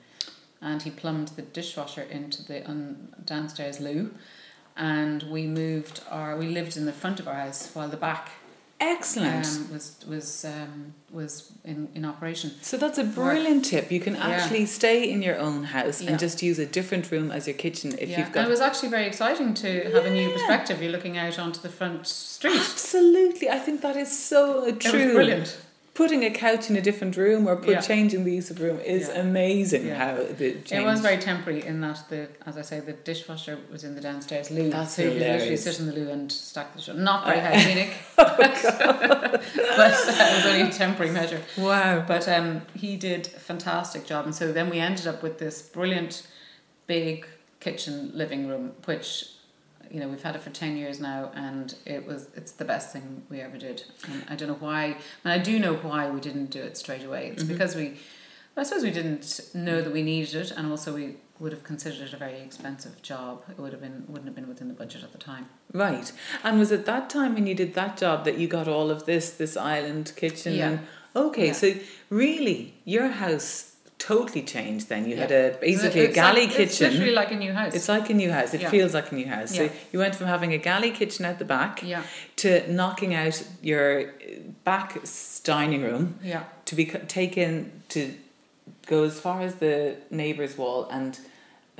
and 0.60 0.78
he 0.82 0.90
plumbed 0.90 1.28
the 1.38 1.42
dishwasher 1.58 2.02
into 2.18 2.44
the 2.50 2.58
un, 2.70 3.08
downstairs 3.32 3.80
loo, 3.80 4.02
and 4.76 5.18
we 5.34 5.42
moved 5.62 5.96
our 6.10 6.36
we 6.42 6.46
lived 6.46 6.76
in 6.76 6.84
the 6.86 6.98
front 7.02 7.18
of 7.20 7.26
our 7.26 7.38
house 7.46 7.70
while 7.74 7.88
the 7.88 8.02
back 8.08 8.24
Excellent. 8.84 9.46
um, 9.46 9.72
was 9.72 9.96
was 10.08 10.44
um, 10.44 10.92
was 11.10 11.52
in, 11.64 11.88
in 11.94 12.04
operation. 12.04 12.50
so 12.62 12.76
that's 12.76 12.98
a 12.98 13.04
brilliant 13.04 13.64
tip. 13.64 13.90
You 13.92 14.00
can 14.00 14.14
Yeah. 14.14 14.26
actually 14.28 14.66
stay 14.66 15.08
in 15.10 15.22
your 15.22 15.38
own 15.38 15.64
house 15.64 16.00
Yeah. 16.02 16.10
and 16.10 16.18
just 16.18 16.42
use 16.42 16.58
a 16.58 16.66
different 16.66 17.10
room 17.12 17.30
as 17.30 17.46
your 17.46 17.56
kitchen 17.56 17.92
if 17.98 18.08
yeah. 18.08 18.18
you've 18.18 18.26
and 18.26 18.34
got 18.34 18.46
it 18.46 18.50
was 18.50 18.60
actually 18.60 18.88
very 18.88 19.06
exciting 19.06 19.54
to 19.54 19.68
have 19.94 20.04
a 20.06 20.10
new 20.10 20.30
perspective. 20.30 20.82
You're 20.82 20.92
looking 20.92 21.16
out 21.16 21.38
onto 21.38 21.60
the 21.60 21.68
front 21.68 22.06
street. 22.06 22.58
Absolutely. 22.58 23.48
I 23.48 23.58
think 23.58 23.80
that 23.82 23.96
is 23.96 24.10
so 24.30 24.70
true. 24.72 25.12
brilliant. 25.14 25.56
Putting 25.94 26.24
a 26.24 26.30
couch 26.30 26.70
in 26.70 26.76
a 26.76 26.80
different 26.80 27.18
room 27.18 27.46
or 27.46 27.54
put 27.54 27.68
Yeah. 27.68 27.80
changing 27.82 28.24
the 28.24 28.32
use 28.32 28.50
of 28.50 28.60
room 28.60 28.80
is 28.80 29.08
Yeah. 29.08 29.20
amazing 29.20 29.86
Yeah. 29.88 29.94
how 29.96 30.14
the 30.22 30.52
change. 30.52 30.72
It 30.72 30.84
was 30.86 31.00
very 31.00 31.18
temporary 31.18 31.66
in 31.66 31.82
that 31.82 32.04
the, 32.08 32.28
as 32.46 32.56
I 32.56 32.62
say, 32.62 32.80
the 32.80 32.94
dishwasher 32.94 33.58
was 33.70 33.84
in 33.84 33.94
the 33.94 34.00
downstairs 34.00 34.50
loo. 34.50 34.70
That's 34.70 34.94
so 34.94 35.02
you 35.02 35.08
could 35.10 35.18
literally 35.18 35.38
hilarious. 35.40 35.64
sit 35.64 35.80
in 35.80 35.86
the 35.86 35.92
loo 35.92 36.08
and 36.08 36.32
stack 36.32 36.72
the 36.72 36.78
dish. 36.80 36.94
Not 36.94 37.26
very 37.26 37.40
hygienic, 37.40 37.92
but, 38.16 38.38
but 38.38 39.34
it 39.34 40.36
was 40.36 40.46
only 40.46 40.62
a 40.62 40.70
temporary 40.70 41.12
measure. 41.12 41.42
Wow. 41.58 42.04
But 42.08 42.26
um, 42.26 42.62
he 42.74 42.96
did 42.96 43.26
a 43.36 43.40
fantastic 43.40 44.06
job, 44.06 44.24
and 44.24 44.34
so 44.34 44.50
then 44.50 44.70
we 44.70 44.78
ended 44.78 45.06
up 45.06 45.22
with 45.22 45.38
this 45.38 45.60
brilliant, 45.60 46.26
big 46.86 47.26
kitchen 47.60 48.10
living 48.14 48.48
room, 48.48 48.72
which 48.86 49.26
you 49.92 50.00
know 50.00 50.08
we've 50.08 50.22
had 50.22 50.34
it 50.34 50.42
for 50.42 50.50
ten 50.50 50.76
years 50.76 50.98
now, 51.00 51.30
and 51.34 51.74
it 51.86 52.06
was 52.06 52.28
it's 52.34 52.52
the 52.52 52.64
best 52.64 52.92
thing 52.92 53.22
we 53.30 53.40
ever 53.40 53.58
did. 53.58 53.84
And 54.08 54.24
I 54.28 54.34
don't 54.36 54.48
know 54.48 54.54
why, 54.68 54.96
and 55.24 55.32
I 55.32 55.38
do 55.38 55.58
know 55.58 55.74
why 55.74 56.08
we 56.10 56.20
didn't 56.20 56.50
do 56.50 56.60
it 56.60 56.76
straight 56.76 57.04
away. 57.04 57.28
It's 57.32 57.44
Mhm. 57.44 57.48
because 57.48 57.76
we, 57.76 57.98
I 58.56 58.62
suppose 58.62 58.82
we 58.82 58.90
didn't 58.90 59.40
know 59.54 59.82
that 59.82 59.92
we 59.92 60.02
needed 60.02 60.34
it, 60.34 60.50
and 60.56 60.70
also 60.70 60.94
we 60.94 61.16
would 61.38 61.52
have 61.52 61.64
considered 61.64 62.00
it 62.06 62.12
a 62.14 62.16
very 62.16 62.40
expensive 62.40 63.02
job. 63.02 63.42
It 63.50 63.58
would 63.58 63.72
have 63.72 63.80
been 63.82 64.04
wouldn't 64.08 64.26
have 64.26 64.34
been 64.34 64.48
within 64.48 64.68
the 64.68 64.74
budget 64.74 65.02
at 65.02 65.12
the 65.12 65.18
time. 65.18 65.46
Right. 65.72 66.10
And 66.44 66.58
was 66.58 66.70
it 66.72 66.84
that 66.86 67.10
time 67.10 67.34
when 67.34 67.46
you 67.46 67.54
did 67.54 67.74
that 67.74 67.96
job 67.96 68.24
that 68.24 68.38
you 68.38 68.46
got 68.48 68.68
all 68.68 68.90
of 68.90 69.04
this, 69.06 69.30
this 69.30 69.56
island 69.56 70.12
kitchen? 70.16 70.54
Yeah. 70.54 70.68
And, 70.68 70.78
okay, 71.16 71.46
Yeah. 71.48 71.52
so 71.52 71.74
really, 72.10 72.74
your 72.84 73.08
house 73.08 73.71
totally 74.02 74.42
changed 74.42 74.88
then. 74.88 75.08
You 75.08 75.16
had 75.16 75.30
a 75.30 75.56
basically 75.60 76.00
It's 76.00 76.12
a 76.12 76.14
galley 76.14 76.46
like, 76.46 76.58
It's 76.58 76.78
kitchen. 76.78 76.92
literally 76.92 77.14
like 77.14 77.30
a 77.30 77.36
new 77.36 77.52
house. 77.52 77.72
It's 77.74 77.88
like 77.88 78.10
a 78.10 78.14
new 78.14 78.32
house. 78.32 78.52
It 78.52 78.62
Yeah. 78.62 78.70
feels 78.70 78.94
like 78.94 79.12
a 79.12 79.14
new 79.14 79.26
house. 79.26 79.54
So 79.54 79.70
you 79.92 79.98
went 80.00 80.14
from 80.16 80.26
having 80.26 80.52
a 80.52 80.58
galley 80.58 80.90
kitchen 80.90 81.24
at 81.24 81.38
the 81.38 81.44
back 81.44 81.82
yeah, 81.84 82.02
to 82.42 82.48
knocking 82.72 83.14
out 83.14 83.40
your 83.62 84.12
back 84.64 84.88
dining 85.44 85.82
room 85.82 86.18
yeah. 86.22 86.44
to 86.64 86.74
be 86.74 86.86
taken 86.86 87.82
to 87.90 88.00
go 88.86 89.04
as 89.04 89.20
far 89.20 89.40
as 89.42 89.54
the 89.56 89.96
neighbour's 90.10 90.58
wall 90.58 90.88
and 90.90 91.20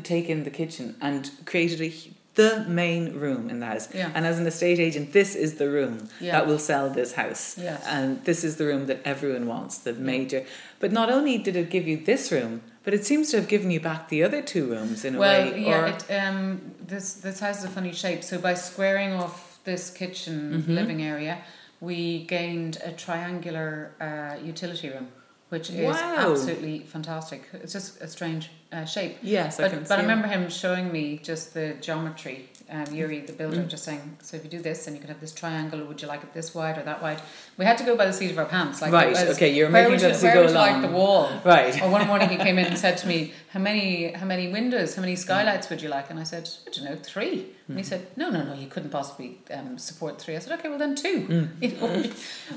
take 0.03 0.29
in 0.29 0.45
the 0.45 0.51
kitchen 0.51 0.97
and 1.01 1.31
created 1.45 1.81
a, 1.81 1.93
the 2.35 2.65
main 2.67 3.13
room 3.19 3.51
in 3.51 3.61
the 3.61 3.67
house. 3.67 3.89
Yeah. 3.95 4.11
And 4.15 4.25
as 4.27 4.39
an 4.39 4.47
estate 4.47 4.79
agent, 4.79 5.13
this 5.13 5.35
is 5.35 5.55
the 5.57 5.69
room 5.69 6.09
Yeah. 6.21 6.33
that 6.33 6.47
will 6.47 6.59
sell 6.59 6.89
this 6.89 7.13
house. 7.13 7.57
Yes. 7.59 7.85
And 7.87 8.25
this 8.25 8.43
is 8.43 8.57
the 8.57 8.65
room 8.65 8.87
that 8.87 9.01
everyone 9.05 9.47
wants, 9.47 9.79
the 9.79 9.93
major. 9.93 10.45
But 10.81 10.93
not 10.93 11.11
only 11.11 11.37
did 11.39 11.57
it 11.57 11.69
give 11.69 11.87
you 11.87 11.99
this 11.99 12.33
room, 12.33 12.63
but 12.85 12.95
it 12.95 13.05
seems 13.05 13.31
to 13.31 13.37
have 13.37 13.49
given 13.49 13.71
you 13.71 13.81
back 13.81 14.09
the 14.09 14.25
other 14.25 14.41
two 14.43 14.67
rooms 14.67 15.05
in 15.05 15.15
a 15.17 15.19
well, 15.19 15.51
way. 15.53 15.61
yeah, 15.65 15.95
it, 15.95 16.11
um, 16.11 16.61
this 16.87 17.13
this 17.15 17.39
house 17.41 17.59
is 17.59 17.65
a 17.65 17.69
funny 17.69 17.93
shape. 17.93 18.25
So 18.25 18.39
by 18.39 18.55
squaring 18.55 19.13
off 19.13 19.59
this 19.65 19.91
kitchen 19.91 20.65
Mhm. 20.67 20.75
living 20.75 21.03
area, 21.03 21.39
we 21.81 22.25
gained 22.25 22.79
a 22.85 22.93
triangular 22.93 23.93
uh, 24.01 24.37
utility 24.43 24.89
room, 24.89 25.09
which 25.51 25.69
is 25.71 25.95
Wow. 25.97 26.33
absolutely 26.33 26.81
fantastic. 26.81 27.43
It's 27.53 27.73
just 27.75 28.01
a 28.01 28.09
strange 28.09 28.51
uh, 28.73 28.85
shape. 28.85 29.19
yes, 29.23 29.59
I 29.61 29.65
But, 29.69 29.73
but 29.73 29.81
I 29.83 29.85
see 29.85 29.95
it. 29.95 30.03
remember 30.03 30.29
him 30.29 30.49
showing 30.49 30.91
me 30.93 31.19
just 31.23 31.55
the 31.55 31.75
geometry. 31.81 32.49
Um, 32.71 32.87
Yuri, 32.95 33.21
the 33.21 33.35
builder, 33.35 33.59
Mm. 33.59 33.69
just 33.69 33.85
saying, 33.85 34.17
so 34.23 34.35
if 34.39 34.45
you 34.45 34.49
do 34.49 34.63
this, 34.63 34.87
then 34.87 34.95
you 34.95 35.01
could 35.01 35.11
have 35.11 35.21
this 35.21 35.33
triangle. 35.35 35.85
Would 35.85 36.01
you 36.01 36.09
like 36.09 36.23
it 36.23 36.33
this 36.33 36.55
wide 36.55 36.79
or 36.79 36.83
that 36.85 37.03
wide? 37.03 37.21
We 37.59 37.67
had 37.67 37.77
to 37.79 37.85
go 37.85 37.97
by 37.97 38.07
the 38.07 38.15
seat 38.15 38.31
of 38.31 38.39
our 38.39 38.47
pants. 38.47 38.81
Like 38.81 38.93
right, 38.93 39.11
was, 39.11 39.21
okay, 39.37 39.53
you're 39.53 39.69
making 39.69 39.99
that 39.99 40.03
you, 40.03 40.09
as 40.09 40.23
you 40.23 40.29
where 40.29 40.35
go 40.37 40.41
would 40.43 40.51
you 40.53 40.57
along. 40.57 40.81
like 40.81 40.91
the 40.91 40.97
wall? 40.97 41.29
Right. 41.45 41.83
Or 41.83 41.91
one 41.91 42.07
morning 42.07 42.31
he 42.31 42.37
came 42.39 42.57
in 42.59 42.65
and 42.65 42.79
said 42.79 42.97
to 42.99 43.07
me, 43.07 43.35
"How 43.53 43.61
many 43.61 44.13
how 44.13 44.25
many 44.25 44.49
windows, 44.51 44.95
how 44.95 45.03
many 45.03 45.17
skylights 45.17 45.69
would 45.69 45.83
you 45.83 45.91
like?" 45.91 46.09
And 46.09 46.19
I 46.19 46.23
said, 46.23 46.49
"I 46.67 46.71
don't 46.71 46.85
know, 46.87 46.97
three. 46.97 47.49
And 47.69 47.77
he 47.79 47.85
said, 47.85 48.07
"No, 48.17 48.31
no, 48.31 48.43
no, 48.43 48.55
you 48.55 48.69
couldn't 48.69 48.91
possibly 48.91 49.39
um, 49.51 49.77
support 49.79 50.19
three. 50.19 50.35
I 50.37 50.39
said, 50.39 50.59
"Okay, 50.59 50.69
well 50.71 50.79
then 50.79 50.95
two. 50.95 51.19
Mm. 51.29 51.49
You 51.61 51.71
know. 51.79 52.11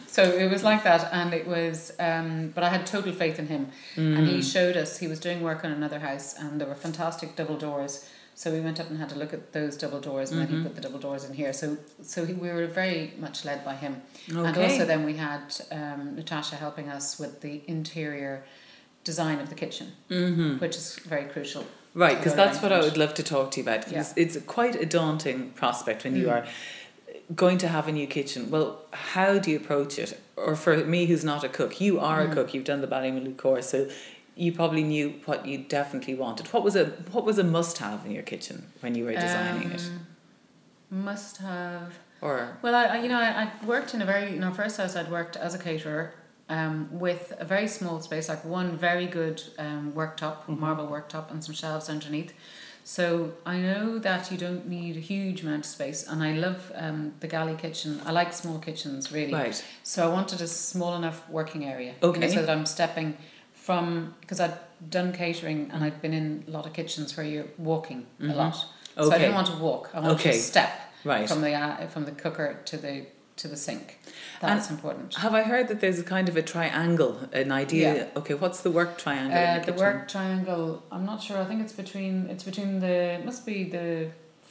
so 0.08 0.24
it 0.24 0.50
was 0.50 0.64
like 0.64 0.84
that, 0.86 1.10
and 1.12 1.34
it 1.34 1.46
was. 1.46 1.92
Um, 2.00 2.52
but 2.56 2.64
I 2.64 2.70
had 2.70 2.86
total 2.86 3.12
faith 3.12 3.38
in 3.38 3.48
him, 3.48 3.68
and 3.98 4.28
he 4.30 4.38
Mm. 4.40 4.54
showed 4.54 4.78
us. 4.78 4.98
He 4.98 5.08
was 5.10 5.20
doing 5.20 5.42
work 5.42 5.66
on 5.66 5.72
another 5.74 6.00
house, 6.08 6.28
and 6.42 6.60
there 6.60 6.68
were 6.68 6.76
fantastic 6.88 7.30
double 7.36 7.58
doors. 7.68 7.94
So 8.42 8.46
we 8.52 8.60
went 8.68 8.78
up 8.82 8.88
and 8.90 8.98
had 9.04 9.10
to 9.16 9.20
look 9.24 9.34
at 9.34 9.44
those 9.58 9.74
double 9.84 10.02
doors, 10.10 10.28
and 10.32 10.38
then 10.42 10.48
Mhm. 10.50 10.58
he 10.58 10.64
put 10.68 10.76
the 10.80 10.82
double 10.88 11.00
doors 11.08 11.24
in 11.28 11.34
here. 11.42 11.52
So 11.62 11.68
so 12.14 12.26
he, 12.30 12.34
we 12.46 12.50
were 12.56 12.68
very 12.84 13.02
much 13.26 13.38
led 13.50 13.60
by 13.70 13.76
him. 13.84 13.94
Okay. 14.30 14.48
And 14.48 14.58
also 14.64 14.84
then 14.92 15.02
we 15.10 15.14
had 15.30 15.44
um, 15.80 16.02
Natasha 16.20 16.56
helping 16.66 16.88
us 16.98 17.06
with 17.22 17.34
the 17.46 17.56
interior 17.76 18.36
design 19.10 19.38
of 19.44 19.48
the 19.54 19.56
kitchen, 19.64 19.88
mm-hmm. 20.10 20.52
which 20.64 20.76
is 20.82 20.88
very 21.14 21.26
crucial. 21.34 21.64
Right, 22.06 22.18
because 22.18 22.36
that's 22.42 22.60
what 22.64 22.72
I 22.78 22.80
would 22.86 22.98
love 23.04 23.14
to 23.22 23.24
talk 23.24 23.46
to 23.52 23.58
you 23.62 23.64
about. 23.68 23.82
'cause 23.86 24.14
It's 24.24 24.36
quite 24.58 24.76
a 24.86 24.88
daunting 24.98 25.40
prospect 25.62 26.00
when 26.06 26.16
you 26.20 26.26
Mm. 26.28 26.34
are 26.36 26.46
going 27.44 27.58
to 27.66 27.68
have 27.76 27.86
a 27.88 27.94
new 28.00 28.08
kitchen. 28.18 28.42
Well, 28.54 28.68
how 29.14 29.32
do 29.44 29.48
you 29.52 29.58
approach 29.64 29.94
it? 30.04 30.12
Or 30.36 30.54
for 30.64 30.74
me, 30.96 31.00
who's 31.10 31.24
not 31.34 31.42
a 31.50 31.52
cook, 31.60 31.72
you 31.86 31.94
are 32.10 32.20
a 32.26 32.28
Mm. 32.28 32.34
cook. 32.36 32.48
You've 32.54 32.66
done 32.72 32.82
the 32.86 32.92
Ballymaloe 32.96 33.38
course, 33.46 33.68
so 33.70 33.80
you 34.36 34.52
probably 34.52 34.84
knew 34.84 35.16
what 35.26 35.46
you 35.46 35.58
definitely 35.60 36.16
wanted. 36.16 36.48
What 36.48 36.64
was 36.64 36.76
a 36.76 36.86
what 37.12 37.26
was 37.26 37.38
a 37.40 37.44
must 37.44 37.78
have 37.80 38.06
in 38.06 38.12
your 38.12 38.24
kitchen 38.24 38.68
when 38.82 38.96
you 38.96 39.06
were 39.06 39.16
designing 39.16 39.72
it? 39.72 39.82
Um, 39.82 40.08
Must 40.90 41.38
have. 41.38 41.94
Or 42.22 42.58
Well, 42.62 42.76
I, 42.76 43.00
you 43.02 43.10
know 43.10 43.20
I, 43.20 43.44
I 43.44 43.66
worked 43.66 43.94
in 43.94 44.02
a 44.02 44.06
very 44.06 44.36
in 44.36 44.44
our 44.44 44.54
first 44.54 44.78
house. 44.78 44.96
I'd 44.96 45.12
worked 45.12 45.36
as 45.36 45.54
a 45.56 45.60
caterer, 45.60 46.14
um, 46.50 46.88
with 46.92 47.34
a 47.40 47.46
very 47.46 47.68
small 47.68 48.00
space, 48.02 48.30
like 48.30 48.44
one 48.46 48.78
very 48.78 49.08
good 49.08 49.42
um, 49.58 49.94
worktop, 49.96 50.36
Mm-hmm. 50.46 50.60
marble 50.60 50.88
worktop, 50.88 51.32
and 51.32 51.44
some 51.44 51.54
shelves 51.56 51.90
underneath. 51.90 52.34
So 52.84 53.34
I 53.48 53.58
know 53.58 53.98
that 54.00 54.32
you 54.32 54.38
don't 54.38 54.68
need 54.68 54.96
a 54.96 55.00
huge 55.00 55.42
amount 55.42 55.62
of 55.66 55.66
space, 55.66 56.06
and 56.08 56.22
I 56.22 56.34
love 56.34 56.72
um, 56.76 57.14
the 57.20 57.28
galley 57.28 57.56
kitchen. 57.56 58.00
I 58.06 58.12
like 58.12 58.32
small 58.32 58.60
kitchens, 58.60 59.12
really. 59.12 59.34
Right. 59.34 59.66
So 59.84 60.08
I 60.08 60.14
wanted 60.14 60.40
a 60.42 60.48
small 60.48 60.96
enough 60.96 61.28
working 61.28 61.66
area. 61.66 61.94
you 62.04 62.08
know, 62.12 62.18
Okay. 62.18 62.28
so 62.36 62.42
that 62.42 62.50
I'm 62.50 62.68
stepping 62.68 63.18
from 63.66 64.14
because 64.22 64.40
I'd 64.40 64.58
done 64.90 65.12
catering 65.12 65.70
and 65.74 65.84
I'd 65.84 66.00
been 66.02 66.14
in 66.14 66.44
a 66.48 66.52
lot 66.52 66.66
of 66.68 66.74
kitchens 66.74 67.18
where 67.18 67.26
you're 67.26 67.48
walking 67.58 68.06
a 68.22 68.26
lot. 68.26 68.56
So 68.56 68.66
I 68.66 69.02
Mm-hmm. 69.02 69.12
Didn't 69.22 69.36
want 69.36 69.48
to 69.48 69.58
walk. 69.68 69.84
I 69.94 70.00
wanted 70.00 70.16
Okay. 70.20 70.32
to 70.34 70.38
step 70.52 70.72
Right. 71.04 71.28
from 71.30 71.42
the 71.42 71.54
uh, 71.54 71.88
from 71.94 72.04
the 72.06 72.12
cooker 72.24 72.48
to 72.70 72.78
the 72.78 72.96
to 73.42 73.48
the 73.54 73.58
sink. 73.58 73.86
That's 74.42 74.70
important. 74.76 75.16
Have 75.16 75.34
I 75.42 75.44
heard 75.52 75.66
that 75.70 75.80
there's 75.82 76.00
a 76.00 76.08
kind 76.16 76.28
of 76.32 76.36
a 76.38 76.42
triangle, 76.54 77.14
an 77.34 77.52
idea? 77.64 77.90
Yeah. 77.96 78.20
Okay, 78.20 78.36
what's 78.44 78.62
the 78.62 78.72
work 78.80 78.92
triangle? 79.04 79.38
in 79.38 79.50
Uh, 79.60 79.64
the, 79.66 79.72
the 79.72 79.78
work 79.86 80.08
triangle. 80.16 80.66
I'm 80.96 81.06
not 81.12 81.20
sure. 81.26 81.38
I 81.44 81.46
think 81.50 81.60
it's 81.66 81.74
between. 81.84 82.16
It's 82.34 82.46
between 82.52 82.72
the. 82.86 82.96
it 83.20 83.26
Must 83.30 83.44
be 83.46 83.58
the 83.78 83.88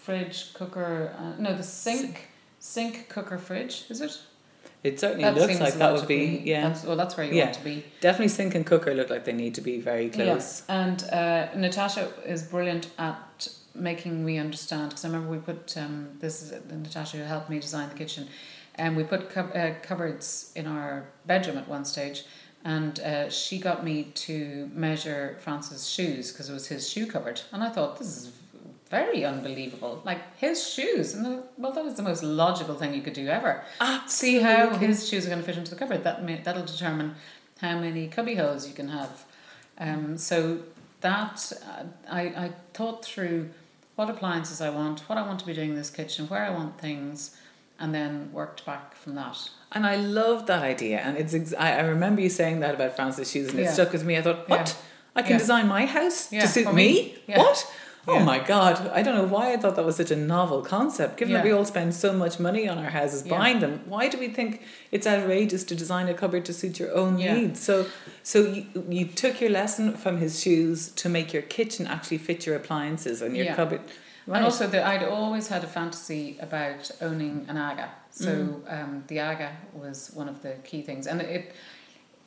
fridge, 0.05 0.38
cooker. 0.59 0.92
Uh, 1.20 1.33
no, 1.44 1.50
the 1.62 1.62
sink, 1.87 2.14
sink, 2.74 2.94
cooker, 3.14 3.38
fridge. 3.38 3.74
Is 3.92 4.00
it? 4.07 4.12
It 4.85 5.01
certainly 5.01 5.25
looks 5.31 5.59
like 5.61 5.75
that 5.75 5.94
would 5.94 6.07
be, 6.07 6.42
yeah. 6.44 6.68
That's, 6.68 6.85
well, 6.85 6.97
that's 6.97 7.16
where 7.16 7.25
you 7.27 7.33
Yeah. 7.35 7.44
want 7.47 7.57
to 7.57 7.64
be. 7.64 7.85
Definitely 8.03 8.29
sink 8.29 8.55
and 8.55 8.66
cooker 8.66 8.92
look 8.94 9.09
like 9.09 9.25
they 9.25 9.33
need 9.33 9.55
to 9.55 9.62
be 9.62 9.81
very 9.81 10.11
close. 10.11 10.62
Yeah. 10.68 10.83
And 10.83 11.05
uh, 11.11 11.55
Natasha 11.57 12.12
is 12.27 12.42
brilliant 12.42 12.88
at 12.99 13.49
making 13.75 14.25
me 14.25 14.37
understand 14.38 14.90
because 14.90 15.05
I 15.07 15.09
remember 15.09 15.31
we 15.31 15.38
put 15.38 15.75
um, 15.79 16.11
this 16.20 16.42
is 16.42 16.53
Natasha 16.70 17.16
who 17.16 17.25
helped 17.25 17.49
me 17.49 17.59
design 17.59 17.88
the 17.88 17.94
kitchen, 17.94 18.29
and 18.75 18.94
we 18.94 19.05
put 19.05 19.31
cup 19.31 19.51
uh, 19.57 19.70
cupboards 19.83 20.53
in 20.55 20.66
our 20.66 21.07
bedroom 21.27 21.57
at 21.57 21.66
one 21.66 21.85
stage, 21.87 22.25
and 22.62 23.01
uh, 23.01 23.31
she 23.31 23.59
got 23.59 23.85
me 23.85 24.05
to 24.27 24.70
measure 24.75 25.38
Francis' 25.40 25.87
shoes 25.87 26.31
because 26.31 26.51
it 26.51 26.53
was 26.53 26.66
his 26.68 26.88
shoe 26.88 27.07
cupboard, 27.07 27.40
and 27.53 27.64
I 27.64 27.70
thought 27.70 27.99
this 27.99 28.09
is 28.18 28.33
very 28.99 29.25
unbelievable, 29.25 29.95
like 30.05 30.21
his 30.39 30.57
shoes, 30.75 31.15
and 31.15 31.23
the, 31.27 31.43
well, 31.59 31.73
that 31.73 31.85
is 31.91 31.95
the 32.01 32.03
most 32.11 32.23
logical 32.23 32.75
thing 32.81 32.91
you 32.95 33.03
could 33.07 33.13
do 33.23 33.27
ever. 33.39 33.53
See 34.07 34.37
how 34.49 34.61
his 34.85 35.09
shoes 35.09 35.23
are 35.27 35.31
going 35.33 35.41
to 35.41 35.47
fit 35.47 35.57
into 35.59 35.71
the 35.75 35.81
cupboard. 35.83 36.05
That 36.05 36.23
may, 36.27 36.37
that'll 36.45 36.65
determine 36.77 37.09
how 37.61 37.75
many 37.87 38.07
cubby 38.17 38.35
holes 38.43 38.63
you 38.69 38.75
can 38.81 38.89
have. 38.89 39.25
Um, 39.79 40.17
so 40.19 40.39
that 41.01 41.37
uh, 41.71 41.85
I 42.21 42.23
I 42.47 42.53
thought 42.77 43.05
through 43.05 43.51
what 43.97 44.09
appliances 44.15 44.61
I 44.61 44.71
want, 44.71 44.97
what 45.09 45.19
I 45.19 45.23
want 45.29 45.39
to 45.41 45.47
be 45.47 45.55
doing 45.61 45.71
in 45.71 45.77
this 45.83 45.91
kitchen, 46.01 46.23
where 46.29 46.45
I 46.49 46.51
want 46.59 46.73
things, 46.87 47.37
and 47.81 47.89
then 47.99 48.31
worked 48.33 48.65
back 48.71 48.87
from 49.03 49.15
that. 49.17 49.39
And 49.73 49.85
I 49.87 49.97
love 49.97 50.47
that 50.53 50.63
idea. 50.75 50.99
And 51.05 51.17
it's 51.17 51.35
ex- 51.35 51.55
I, 51.67 51.69
I 51.81 51.81
remember 51.95 52.21
you 52.27 52.31
saying 52.31 52.61
that 52.61 52.75
about 52.79 52.95
Francis 52.97 53.31
shoes, 53.33 53.49
and 53.51 53.59
it 53.59 53.65
Yeah. 53.65 53.73
stuck 53.79 53.93
with 53.93 54.05
me. 54.05 54.17
I 54.17 54.23
thought, 54.23 54.41
Yeah. 54.49 54.57
what? 54.57 54.77
I 55.17 55.23
can 55.23 55.33
Yeah. 55.33 55.39
design 55.39 55.67
my 55.79 55.85
house 55.99 56.19
Yeah, 56.33 56.43
to 56.43 56.49
suit 56.49 56.67
me? 56.69 56.75
me. 56.75 56.93
Yeah. 57.29 57.39
What? 57.39 57.59
Oh 58.07 58.14
Yeah. 58.19 58.25
my 58.25 58.38
God. 58.38 58.90
I 58.93 59.03
don't 59.03 59.14
know 59.17 59.25
why 59.25 59.53
I 59.53 59.57
thought 59.57 59.77
that 59.77 59.85
was 59.85 59.97
such 59.97 60.11
a 60.11 60.17
novel 60.17 60.61
concept. 60.62 61.17
Given 61.17 61.35
that 61.35 61.45
we 61.45 61.53
all 61.53 61.64
spend 61.64 61.95
so 61.95 62.12
much 62.12 62.38
money 62.38 62.69
on 62.69 62.77
our 62.79 62.90
houses 62.90 63.25
Yeah. 63.27 63.38
buying 63.38 63.61
them, 63.61 63.81
why 63.87 64.09
do 64.09 64.19
we 64.19 64.29
think 64.29 64.61
it's 64.90 65.07
outrageous 65.07 65.64
to 65.64 65.75
design 65.75 66.09
a 66.09 66.14
cupboard 66.14 66.45
to 66.47 66.53
suit 66.53 66.79
your 66.79 66.93
own 66.95 67.19
Yeah. 67.19 67.35
needs? 67.35 67.61
So, 67.61 67.87
so 68.23 68.40
you, 68.40 68.67
you 68.88 69.07
took 69.07 69.40
your 69.40 69.51
lesson 69.51 69.95
from 69.97 70.19
his 70.19 70.40
shoes 70.43 70.88
to 70.97 71.09
make 71.09 71.33
your 71.33 71.43
kitchen 71.43 71.87
actually 71.87 72.19
fit 72.19 72.45
your 72.47 72.57
appliances 72.57 73.23
and 73.23 73.37
your 73.37 73.47
Yeah. 73.47 73.55
cupboard. 73.57 73.81
Right. 74.27 74.37
And 74.38 74.45
also, 74.47 74.67
the, 74.67 74.87
I'd 74.87 75.03
always 75.05 75.49
had 75.49 75.64
a 75.64 75.67
fantasy 75.67 76.38
about 76.40 76.90
owning 77.03 77.45
an 77.49 77.57
aga. 77.59 77.90
So 78.11 78.31
Mm. 78.31 78.73
um, 78.83 79.05
the 79.09 79.19
aga 79.21 79.51
was 79.75 80.11
one 80.14 80.29
of 80.29 80.43
the 80.43 80.53
key 80.64 80.83
things, 80.83 81.07
and 81.07 81.21
it. 81.21 81.53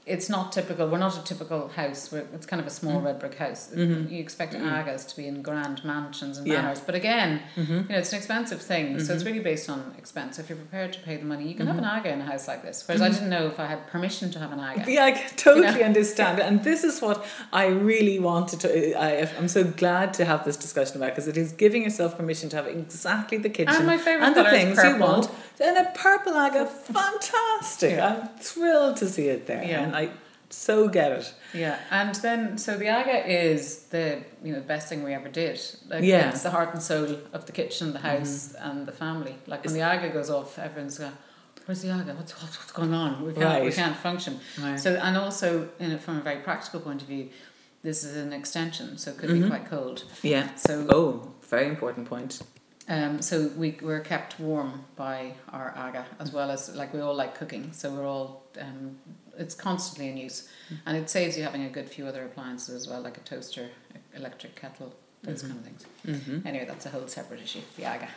It's 0.08 0.30
not 0.30 0.54
typical. 0.54 0.88
We're 0.88 1.00
not 1.00 1.18
a 1.18 1.24
typical 1.24 1.68
house. 1.68 2.10
We're, 2.14 2.26
it's 2.34 2.46
kind 2.46 2.62
of 2.62 2.66
a 2.68 2.70
small 2.70 3.02
Mm. 3.02 3.06
red 3.08 3.20
brick 3.20 3.36
house. 3.36 3.70
Mhm. 3.76 4.10
You 4.10 4.20
expect 4.20 4.54
Mm. 4.54 4.72
agas 4.72 5.04
to 5.08 5.18
be 5.18 5.28
in 5.28 5.42
grand 5.42 5.84
mansions 5.84 6.38
and 6.38 6.48
Yeah. 6.48 6.62
manors, 6.62 6.80
but 6.80 6.96
again, 6.96 7.42
Mhm. 7.58 7.68
you 7.68 7.90
know, 7.90 7.98
it's 7.98 8.14
an 8.14 8.18
expensive 8.18 8.62
thing. 8.62 9.00
So 9.02 9.14
it's 9.14 9.24
Mhm. 9.24 9.26
really 9.26 9.40
based 9.42 9.70
on 9.70 9.94
expense. 9.98 10.40
If 10.40 10.48
you're 10.48 10.58
prepared 10.58 10.94
to 10.94 11.00
pay 11.00 11.18
the 11.18 11.26
money, 11.26 11.46
you 11.50 11.56
can 11.56 11.68
have 11.68 11.78
an 11.78 11.84
aga 11.84 12.10
in 12.10 12.22
a 12.22 12.24
house 12.24 12.48
like 12.48 12.64
this. 12.64 12.84
Whereas 12.88 13.02
I 13.02 13.10
didn't 13.10 13.30
know 13.30 13.48
if 13.48 13.60
I 13.60 13.66
had 13.66 13.86
permission 13.88 14.32
to 14.32 14.40
have 14.40 14.54
an 14.54 14.62
aga. 14.62 14.90
Yeah, 14.90 15.06
I 15.06 15.12
totally 15.36 15.68
You 15.68 15.80
know? 15.80 15.86
understand. 15.92 16.40
And 16.40 16.64
this 16.64 16.86
is 16.86 17.02
what 17.02 17.26
I 17.52 17.66
really 17.68 18.18
wanted 18.18 18.62
to. 18.62 18.94
I, 18.94 19.28
I'm 19.38 19.50
so 19.50 19.66
glad 19.66 20.14
to 20.16 20.24
have 20.26 20.46
this 20.46 20.56
discussion 20.56 20.96
about 20.96 21.10
because 21.16 21.28
it 21.28 21.36
is 21.36 21.52
giving 21.52 21.84
yourself 21.84 22.16
permission 22.18 22.48
to 22.52 22.56
have 22.56 22.68
exactly 22.68 23.38
the 23.40 23.50
kitchen 23.50 23.76
And 23.76 23.86
my 23.86 23.98
favourite 23.98 24.28
and 24.28 24.36
the 24.38 24.46
things 24.50 24.82
you 24.82 24.96
want. 24.98 25.30
And 25.60 25.76
a 25.76 25.86
purple 25.96 26.34
aga, 26.38 26.66
fantastic. 26.68 27.92
Yeah. 27.98 28.08
I'm 28.08 28.30
thrilled 28.40 28.98
to 28.98 29.08
see 29.08 29.28
it 29.28 29.48
there. 29.48 29.64
Yeah. 29.64 29.82
And 29.82 29.96
I 29.98 30.10
so 30.50 30.88
get 30.88 31.12
it. 31.12 31.34
Yeah, 31.54 31.78
and 31.92 32.16
then 32.16 32.58
so 32.58 32.78
the 32.78 32.88
aga 32.88 33.18
is 33.50 33.84
the 33.90 34.06
you 34.44 34.54
know 34.54 34.62
best 34.62 34.88
thing 34.90 35.04
we 35.04 35.14
ever 35.14 35.30
did. 35.30 35.60
Like, 35.90 36.04
Yeah. 36.04 36.30
it's 36.30 36.44
the 36.44 36.52
heart 36.52 36.70
and 36.74 36.82
soul 36.82 37.18
of 37.34 37.42
the 37.46 37.52
kitchen, 37.52 37.94
the 37.94 38.00
house, 38.00 38.56
and 38.68 38.86
the 38.88 38.92
family. 38.94 39.36
Like 39.48 39.66
when 39.66 39.74
the 39.74 39.82
aga 39.82 40.10
goes 40.10 40.30
off, 40.30 40.58
everyone's 40.60 40.98
going, 41.00 41.18
"Where's 41.66 41.82
the 41.82 41.92
aga? 41.92 42.14
What's 42.14 42.34
what's, 42.42 42.58
what's 42.60 42.72
going 42.72 42.94
on? 42.94 43.26
We 43.26 43.34
can't 43.34 43.64
we 43.66 43.72
can't 43.72 43.98
function." 43.98 44.34
Right. 44.62 44.80
So 44.80 44.90
and 45.08 45.18
also 45.18 45.48
you 45.82 45.88
know, 45.90 45.98
from 45.98 46.18
a 46.18 46.22
very 46.22 46.42
practical 46.50 46.80
point 46.80 47.02
of 47.02 47.08
view, 47.08 47.26
this 47.84 48.04
is 48.04 48.16
an 48.16 48.32
extension, 48.34 48.98
so 48.98 49.12
it 49.12 49.18
could 49.18 49.30
Mhm. 49.30 49.44
be 49.44 49.50
quite 49.50 49.68
cold. 49.70 50.04
yeah. 50.22 50.48
So 50.56 50.74
Oh, 50.98 51.10
very 51.50 51.68
important 51.68 52.08
point. 52.08 52.42
um, 52.96 53.22
so 53.22 53.36
we 53.62 53.68
we're 53.82 54.06
kept 54.14 54.40
warm 54.40 54.72
by 54.96 55.34
our 55.52 55.70
aga 55.86 56.06
as 56.24 56.30
well 56.32 56.50
as 56.52 56.62
like 56.80 56.94
we 56.96 57.02
all 57.02 57.16
like 57.24 57.34
cooking, 57.40 57.74
so 57.74 57.84
we're 57.94 58.08
all 58.16 58.30
um, 58.66 58.98
it's 59.38 59.56
constantly 59.56 60.10
in 60.10 60.18
use, 60.18 60.48
and 60.86 60.98
it 60.98 61.10
saves 61.10 61.38
you 61.38 61.44
having 61.44 61.64
a 61.66 61.70
good 61.70 61.90
few 61.90 62.06
other 62.08 62.24
appliances 62.26 62.76
as 62.76 62.88
well, 62.88 63.02
like 63.02 63.18
a 63.18 63.22
toaster, 63.22 63.70
electric 64.16 64.56
kettle, 64.56 64.94
those 65.24 65.44
Mhm. 65.44 65.48
kind 65.48 65.60
of 65.60 65.66
things. 65.66 65.84
hmm 66.28 66.48
Anyway, 66.48 66.66
that's 66.66 66.86
a 66.86 66.90
whole 66.90 67.08
separate 67.08 67.42
issue. 67.42 67.62
The 67.78 67.86
aga, 67.86 68.08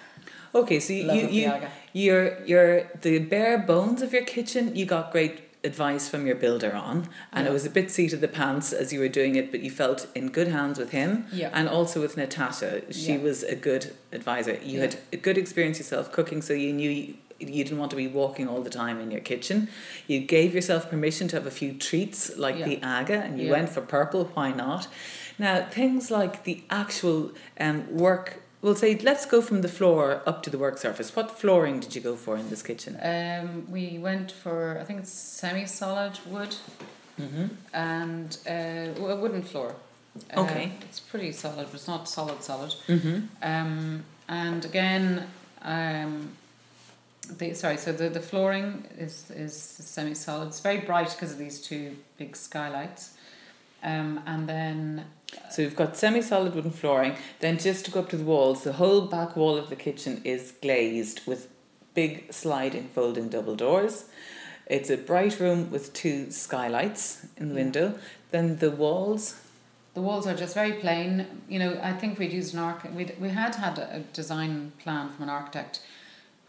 Okay, 0.54 0.80
so 0.80 0.92
you, 0.92 1.04
love 1.04 1.16
you, 1.16 1.24
of 1.24 1.30
the 1.30 1.36
you 1.36 1.48
aga. 1.48 1.70
your 1.92 2.44
your 2.44 2.90
the 3.02 3.18
bare 3.20 3.58
bones 3.58 4.02
of 4.02 4.12
your 4.12 4.24
kitchen 4.24 4.74
you 4.74 4.84
got 4.84 5.12
great 5.12 5.42
advice 5.62 6.08
from 6.08 6.26
your 6.26 6.34
builder 6.36 6.72
on 6.74 7.06
and 7.34 7.46
it 7.46 7.52
was 7.52 7.66
a 7.66 7.70
bit 7.70 7.90
seat 7.90 8.12
of 8.14 8.20
the 8.22 8.26
pants 8.28 8.72
as 8.72 8.92
you 8.94 8.98
were 8.98 9.08
doing 9.20 9.34
it 9.36 9.50
but 9.52 9.60
you 9.60 9.70
felt 9.70 10.06
in 10.14 10.30
good 10.30 10.48
hands 10.48 10.78
with 10.78 10.90
him 10.90 11.26
Yeah. 11.32 11.50
and 11.52 11.68
also 11.68 12.00
with 12.00 12.16
Natasha 12.16 12.82
she 12.90 13.12
Yeah. 13.12 13.18
was 13.18 13.42
a 13.42 13.54
good 13.54 13.92
advisor 14.10 14.54
you 14.54 14.76
Yeah. 14.78 14.80
had 14.86 14.96
a 15.12 15.18
good 15.18 15.36
experience 15.38 15.76
yourself 15.78 16.10
cooking 16.10 16.40
so 16.42 16.54
you 16.54 16.72
knew 16.72 17.14
you, 17.40 17.64
didn't 17.64 17.78
want 17.78 17.90
to 17.90 17.96
be 17.96 18.06
walking 18.06 18.46
all 18.48 18.62
the 18.62 18.70
time 18.70 19.00
in 19.00 19.10
your 19.10 19.20
kitchen 19.20 19.68
you 20.06 20.18
gave 20.20 20.54
yourself 20.54 20.88
permission 20.90 21.26
to 21.28 21.36
have 21.36 21.46
a 21.46 21.50
few 21.50 21.72
treats 21.72 22.36
like 22.36 22.56
Yeah. 22.58 22.64
the 22.68 22.82
aga 22.82 23.18
and 23.24 23.38
you 23.40 23.46
Yeah. 23.46 23.52
went 23.56 23.68
for 23.70 23.80
purple 23.80 24.24
why 24.34 24.52
not 24.52 24.88
now 25.38 25.54
things 25.78 26.10
like 26.10 26.44
the 26.44 26.62
actual 26.70 27.32
um, 27.58 27.78
work 28.06 28.26
We'll 28.62 28.74
say 28.74 28.94
let's 28.98 29.24
go 29.24 29.40
from 29.40 29.62
the 29.62 29.68
floor 29.68 30.20
up 30.26 30.42
to 30.42 30.50
the 30.50 30.58
work 30.58 30.76
surface. 30.76 31.16
What 31.16 31.30
flooring 31.40 31.80
did 31.80 31.94
you 31.96 32.02
go 32.02 32.14
for 32.14 32.36
in 32.36 32.50
this 32.50 32.62
kitchen? 32.62 32.92
Um, 33.02 33.66
we 33.72 33.96
went 33.96 34.30
for 34.42 34.78
I 34.78 34.84
think 34.84 34.98
it's 35.00 35.10
semi-solid 35.40 36.18
wood 36.26 36.56
Mm-hmm. 37.18 37.46
and 37.72 38.36
uh, 38.46 39.12
a 39.14 39.16
wooden 39.16 39.42
floor. 39.42 39.74
Uh, 40.36 40.42
Okay. 40.42 40.72
it's 40.82 41.00
pretty 41.00 41.32
solid, 41.32 41.66
but 41.70 41.74
it's 41.74 41.88
not 41.88 42.06
solid 42.06 42.42
solid. 42.42 42.74
Mm-hmm. 42.86 43.18
Um, 43.42 44.04
and 44.28 44.64
again, 44.66 45.26
um, 45.62 46.12
the 47.38 47.54
sorry, 47.54 47.76
so 47.76 47.92
the, 47.92 48.08
the 48.08 48.20
flooring 48.20 48.84
is 48.98 49.30
is 49.30 49.54
semi 49.56 50.14
solid. 50.14 50.48
It's 50.48 50.60
very 50.60 50.78
bright 50.78 51.10
because 51.10 51.32
of 51.32 51.38
these 51.38 51.60
two 51.60 51.96
big 52.18 52.36
skylights. 52.36 53.14
Um, 53.82 54.20
and 54.26 54.46
then 54.48 55.06
So 55.50 55.62
we've 55.62 55.76
got 55.76 55.96
semi-solid 55.96 56.54
wooden 56.54 56.70
flooring. 56.70 57.14
Then 57.38 57.56
just 57.58 57.86
to 57.86 57.90
go 57.90 58.00
up 58.00 58.10
to 58.10 58.16
the 58.18 58.24
walls, 58.24 58.62
the 58.62 58.74
whole 58.74 59.02
back 59.06 59.36
wall 59.36 59.56
of 59.56 59.70
the 59.70 59.76
kitchen 59.76 60.20
is 60.22 60.52
glazed 60.60 61.22
with 61.26 61.48
big 61.94 62.30
sliding 62.30 62.88
folding 62.94 63.30
double 63.30 63.56
doors. 63.56 64.04
It's 64.66 64.90
a 64.90 64.96
bright 64.98 65.40
room 65.40 65.70
with 65.70 65.92
two 65.94 66.30
skylights 66.30 67.26
in 67.38 67.48
the 67.48 67.54
Yeah. 67.54 67.62
window. 67.64 67.98
Then 68.30 68.58
the 68.58 68.70
walls. 68.70 69.36
the 69.94 70.02
walls 70.02 70.26
are 70.26 70.36
just 70.36 70.54
very 70.54 70.74
plain. 70.74 71.26
You 71.48 71.58
know, 71.58 71.80
I 71.82 71.92
think 71.94 72.18
we'd 72.18 72.32
used 72.32 72.52
an 72.54 72.60
arch. 72.60 72.80
We 72.94 73.04
we 73.18 73.30
had 73.30 73.54
had 73.54 73.78
a 73.78 74.00
design 74.12 74.72
plan 74.82 75.08
from 75.10 75.22
an 75.24 75.30
architect, 75.30 75.80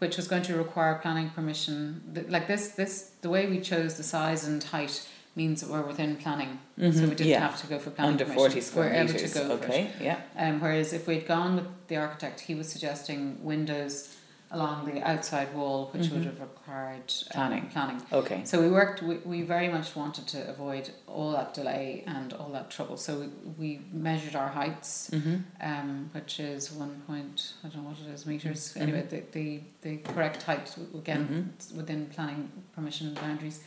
which 0.02 0.16
was 0.16 0.26
going 0.26 0.42
to 0.42 0.56
require 0.56 0.96
planning 0.96 1.30
permission. 1.30 2.26
Like 2.28 2.48
this, 2.48 2.70
this 2.70 3.12
the 3.20 3.30
way 3.30 3.46
we 3.46 3.60
chose 3.60 3.94
the 3.94 4.02
size 4.02 4.44
and 4.44 4.62
height 4.62 5.08
means 5.36 5.60
that 5.60 5.70
we're 5.70 5.86
within 5.86 6.16
planning, 6.16 6.58
so 6.76 6.84
we 6.84 6.90
didn't 6.90 7.26
yeah. 7.26 7.38
have 7.38 7.58
to 7.60 7.68
go 7.68 7.78
for 7.78 7.90
planning 7.90 8.14
Under 8.14 8.24
permission. 8.24 8.50
40 8.50 8.60
square 8.60 8.90
we're 8.90 8.96
able 8.96 9.12
metres. 9.12 9.32
to 9.32 9.38
go 9.38 9.52
okay, 9.52 9.90
yeah. 10.00 10.20
Um, 10.36 10.60
whereas 10.60 10.92
if 10.92 11.06
we'd 11.06 11.26
gone 11.26 11.54
with 11.54 11.66
the 11.86 11.96
architect, 11.96 12.40
he 12.40 12.54
was 12.56 12.68
suggesting 12.68 13.42
windows 13.44 14.14
along 14.52 14.84
the 14.84 15.02
outside 15.02 15.52
wall, 15.54 15.88
which 15.92 16.08
would 16.10 16.20
Mhm. 16.22 16.26
have 16.26 16.40
required 16.40 17.10
um, 17.10 17.30
Planning. 17.32 17.66
Planning. 17.70 18.02
Okay. 18.12 18.42
So 18.44 18.60
we 18.60 18.68
worked. 18.70 19.02
We, 19.02 19.16
we 19.24 19.42
very 19.42 19.68
much 19.68 19.96
wanted 19.96 20.26
to 20.28 20.48
avoid 20.48 20.90
all 21.06 21.32
that 21.32 21.54
delay 21.54 22.04
and 22.06 22.32
all 22.34 22.50
that 22.50 22.70
trouble. 22.70 22.96
So 22.98 23.18
we, 23.20 23.28
we 23.58 23.80
measured 23.92 24.36
our 24.36 24.48
heights, 24.48 25.10
Mm-hmm. 25.10 25.36
um, 25.62 26.10
which 26.12 26.38
is 26.38 26.70
one 26.70 27.02
point. 27.06 27.54
I 27.64 27.68
don't 27.68 27.82
know 27.82 27.88
what 27.90 27.98
it 28.06 28.12
is 28.14 28.26
meters. 28.26 28.74
Mhm. 28.74 28.80
Anyway, 28.82 29.02
the, 29.08 29.22
the 29.32 29.60
the 29.80 29.96
correct 30.12 30.42
height 30.42 30.74
again 30.94 31.54
Mhm. 31.58 31.76
within 31.76 32.06
planning 32.06 32.50
permission 32.74 33.14
boundaries. 33.14 33.60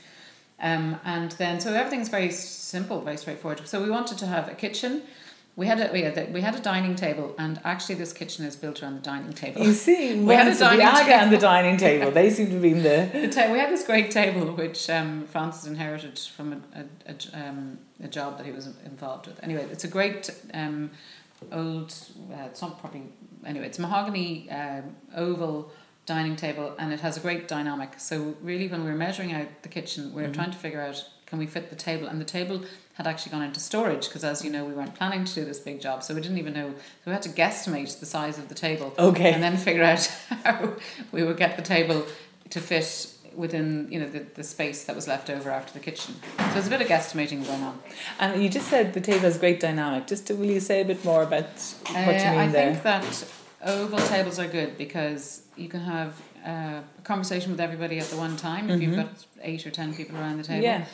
Um, 0.61 0.99
and 1.03 1.31
then 1.33 1.59
so 1.59 1.73
everything's 1.73 2.09
very 2.09 2.31
simple, 2.31 3.01
very 3.01 3.17
straightforward. 3.17 3.67
So 3.67 3.81
we 3.83 3.89
wanted 3.89 4.17
to 4.19 4.27
have 4.27 4.47
a 4.47 4.53
kitchen. 4.55 5.01
We 5.57 5.67
had 5.67 5.79
a 5.79 5.89
we 5.93 6.01
had 6.01 6.17
a, 6.17 6.25
we 6.31 6.41
had 6.41 6.55
a 6.55 6.59
dining 6.59 6.95
table, 6.95 7.33
and 7.37 7.61
actually 7.63 7.95
this 7.95 8.11
kitchen 8.11 8.45
is 8.45 8.57
built 8.57 8.83
around 8.83 8.95
the 8.95 9.01
dining 9.01 9.31
table. 9.31 9.61
You 9.63 9.71
see, 9.73 10.19
We 10.29 10.33
had 10.33 10.49
a 10.49 10.57
dining 10.57 10.85
table. 10.85 11.13
and 11.13 11.31
the 11.31 11.37
dining 11.37 11.77
table, 11.77 12.11
they 12.11 12.29
seem 12.29 12.49
to 12.49 12.59
be 12.59 12.71
in 12.71 12.83
the. 12.83 13.09
The 13.13 13.29
ta- 13.29 13.51
we 13.53 13.59
had 13.59 13.69
this 13.71 13.85
great 13.85 14.11
table 14.11 14.51
which 14.53 14.89
um, 14.89 15.25
Francis 15.27 15.65
inherited 15.65 16.19
from 16.19 16.47
a, 16.75 16.79
a, 16.81 17.13
a, 17.13 17.47
um, 17.49 17.77
a 18.03 18.07
job 18.09 18.37
that 18.37 18.45
he 18.45 18.51
was 18.51 18.67
involved 18.85 19.27
with. 19.27 19.41
Anyway, 19.43 19.65
it's 19.71 19.85
a 19.85 19.87
great 19.87 20.29
um, 20.53 20.91
old, 21.53 21.93
uh, 22.33 22.43
it's 22.47 22.61
not 22.61 22.79
probably, 22.81 23.03
anyway, 23.45 23.65
it's 23.67 23.79
mahogany 23.79 24.49
um, 24.51 24.95
oval 25.15 25.71
dining 26.05 26.35
table 26.35 26.75
and 26.79 26.91
it 26.93 26.99
has 26.99 27.15
a 27.17 27.19
great 27.19 27.47
dynamic. 27.47 27.93
So, 27.97 28.35
really, 28.41 28.67
when 28.67 28.83
we 28.83 28.89
were 28.91 28.95
measuring 28.97 29.31
out 29.33 29.47
the 29.63 29.69
kitchen, 29.69 30.13
we 30.13 30.21
were 30.21 30.27
Mhm. 30.27 30.33
trying 30.33 30.51
to 30.51 30.57
figure 30.57 30.81
out 30.81 31.03
can 31.25 31.39
we 31.39 31.47
fit 31.47 31.69
the 31.69 31.75
table, 31.75 32.07
and 32.07 32.19
the 32.21 32.25
table 32.25 32.63
had 32.93 33.07
actually 33.07 33.31
gone 33.31 33.41
into 33.41 33.59
storage 33.59 34.05
because, 34.07 34.23
as 34.23 34.43
you 34.45 34.51
know, 34.51 34.63
we 34.63 34.73
weren't 34.73 34.95
planning 34.95 35.25
to 35.25 35.33
do 35.35 35.43
this 35.43 35.59
big 35.59 35.81
job, 35.81 36.03
so 36.03 36.13
we 36.13 36.21
didn't 36.21 36.37
even 36.37 36.53
know. 36.53 36.69
So 36.71 36.77
we 37.07 37.11
had 37.13 37.21
to 37.23 37.29
guesstimate 37.29 37.99
the 37.99 38.05
size 38.05 38.37
of 38.37 38.47
the 38.47 38.55
table 38.55 38.93
Okay. 38.97 39.33
and 39.33 39.41
then 39.43 39.57
figure 39.57 39.83
out 39.83 40.05
how 40.43 40.73
we 41.11 41.23
would 41.23 41.37
get 41.37 41.57
the 41.57 41.63
table 41.63 42.05
to 42.51 42.61
fit 42.61 43.11
within 43.35 43.87
you 43.91 43.99
know 43.99 44.07
the, 44.07 44.19
the 44.35 44.43
space 44.43 44.85
that 44.85 44.95
was 44.95 45.09
left 45.09 45.29
over 45.29 45.49
after 45.51 45.73
the 45.73 45.79
kitchen. 45.79 46.15
So 46.37 46.45
there's 46.53 46.67
a 46.67 46.69
bit 46.69 46.79
of 46.81 46.87
guesstimating 46.87 47.45
going 47.45 47.63
on. 47.63 47.79
And 48.19 48.41
you 48.41 48.47
just 48.47 48.69
said 48.69 48.93
the 48.93 49.01
table 49.01 49.21
has 49.21 49.37
great 49.37 49.59
dynamic. 49.59 50.07
Just 50.07 50.27
to, 50.27 50.35
will 50.35 50.45
you 50.45 50.61
say 50.61 50.79
a 50.81 50.85
bit 50.85 51.03
more 51.03 51.23
about 51.23 51.43
what 51.43 51.89
you 51.91 51.95
Uh, 51.97 52.31
mean 52.31 52.39
I 52.39 52.47
there? 52.47 52.71
think 52.73 52.83
that 52.83 53.25
oval 53.65 53.99
tables 54.07 54.39
are 54.39 54.47
good 54.47 54.77
because 54.77 55.41
you 55.57 55.67
can 55.67 55.81
have 55.81 56.13
uh, 56.45 56.79
a 56.97 57.01
conversation 57.03 57.51
with 57.51 57.59
everybody 57.59 57.97
at 57.99 58.05
the 58.05 58.15
one 58.15 58.37
time 58.37 58.69
if 58.69 58.79
you've 58.81 58.93
Mhm. 58.93 59.03
got 59.07 59.25
eight 59.41 59.65
or 59.67 59.71
ten 59.71 59.93
people 59.93 60.15
around 60.17 60.37
the 60.37 60.43
table. 60.43 60.63
Yeah. 60.63 60.85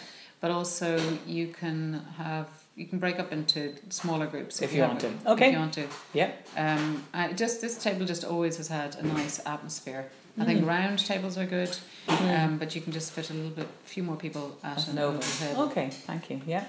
But 0.41 0.49
also 0.51 0.99
you 1.27 1.47
can 1.47 2.01
have 2.17 2.47
you 2.75 2.87
can 2.87 2.99
break 2.99 3.19
up 3.19 3.31
into 3.31 3.75
smaller 3.89 4.25
groups 4.25 4.61
If 4.61 4.73
you 4.73 4.81
have 4.81 4.91
want 4.91 5.03
it- 5.03 5.23
to. 5.23 5.31
Okay. 5.31 5.47
If 5.49 5.53
you 5.53 5.59
want 5.59 5.73
to. 5.73 5.87
Yeah. 6.13 6.31
Um, 6.57 7.03
I 7.13 7.31
just 7.33 7.61
this 7.61 7.81
table 7.81 8.05
just 8.05 8.23
always 8.23 8.57
has 8.57 8.67
had 8.67 8.95
a 8.95 9.03
nice 9.03 9.39
atmosphere. 9.45 10.09
I 10.39 10.45
think 10.45 10.61
Mm. 10.63 10.67
round 10.67 10.99
tables 11.05 11.37
are 11.37 11.45
good, 11.45 11.77
Mm. 12.07 12.45
um, 12.45 12.57
but 12.57 12.73
you 12.73 12.81
can 12.81 12.93
just 12.93 13.11
fit 13.11 13.29
a 13.29 13.33
little 13.33 13.51
bit, 13.51 13.67
few 13.83 14.01
more 14.01 14.15
people 14.15 14.57
at 14.63 14.87
an 14.87 14.97
oval. 14.97 15.21
table. 15.21 15.63
Okay, 15.63 15.89
thank 15.89 16.29
you. 16.29 16.41
Yeah. 16.47 16.63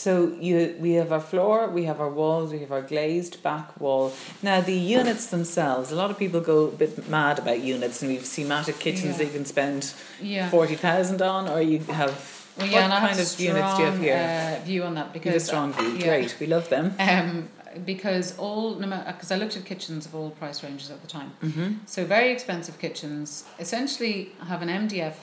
So 0.00 0.32
you, 0.40 0.74
we 0.80 0.92
have 0.94 1.12
our 1.12 1.20
floor, 1.20 1.68
we 1.68 1.84
have 1.84 2.00
our 2.00 2.08
walls, 2.08 2.52
we 2.52 2.60
have 2.60 2.72
our 2.72 2.80
glazed 2.80 3.42
back 3.42 3.78
wall. 3.78 4.12
Now 4.42 4.62
the 4.62 4.72
units 4.72 5.26
themselves, 5.26 5.92
a 5.92 5.94
lot 5.94 6.10
of 6.10 6.16
people 6.18 6.40
go 6.40 6.68
a 6.68 6.70
bit 6.70 7.06
mad 7.08 7.38
about 7.38 7.60
units, 7.60 8.00
and 8.00 8.10
we've 8.10 8.24
schematic 8.24 8.78
kitchens 8.78 9.04
Yeah. 9.12 9.18
that 9.18 9.24
you 9.26 9.32
can 9.38 9.44
spend 9.44 9.92
Yeah. 10.22 10.48
forty 10.50 10.76
thousand 10.76 11.20
on, 11.20 11.48
or 11.48 11.60
you 11.60 11.80
have. 12.00 12.14
Well, 12.56 12.66
what 12.66 12.72
yeah, 12.72 12.86
I 12.86 13.00
kind 13.08 13.20
of 13.20 13.40
units 13.40 13.76
do 13.76 13.82
you 13.82 13.88
have 13.90 13.98
here? 14.00 14.16
Uh, 14.60 14.64
view 14.64 14.82
on 14.84 14.94
that 14.94 15.08
You 15.08 15.12
because 15.20 15.32
have 15.34 15.42
a 15.42 15.50
strong 15.52 15.72
view. 15.74 15.90
yeah. 15.98 16.06
Great, 16.08 16.30
we 16.40 16.46
love 16.46 16.66
them. 16.70 16.86
Um, 16.98 17.48
because 17.84 18.26
all 18.38 18.74
because 18.76 19.30
I 19.30 19.36
looked 19.36 19.56
at 19.56 19.64
kitchens 19.66 20.06
of 20.06 20.14
all 20.14 20.30
price 20.30 20.64
ranges 20.64 20.90
at 20.90 21.00
the 21.02 21.06
time. 21.18 21.30
Mm-hmm. 21.42 21.68
So 21.84 22.04
very 22.06 22.30
expensive 22.32 22.78
kitchens 22.78 23.44
essentially 23.58 24.16
have 24.48 24.62
an 24.62 24.68
MDF 24.68 25.12
uh, 25.12 25.14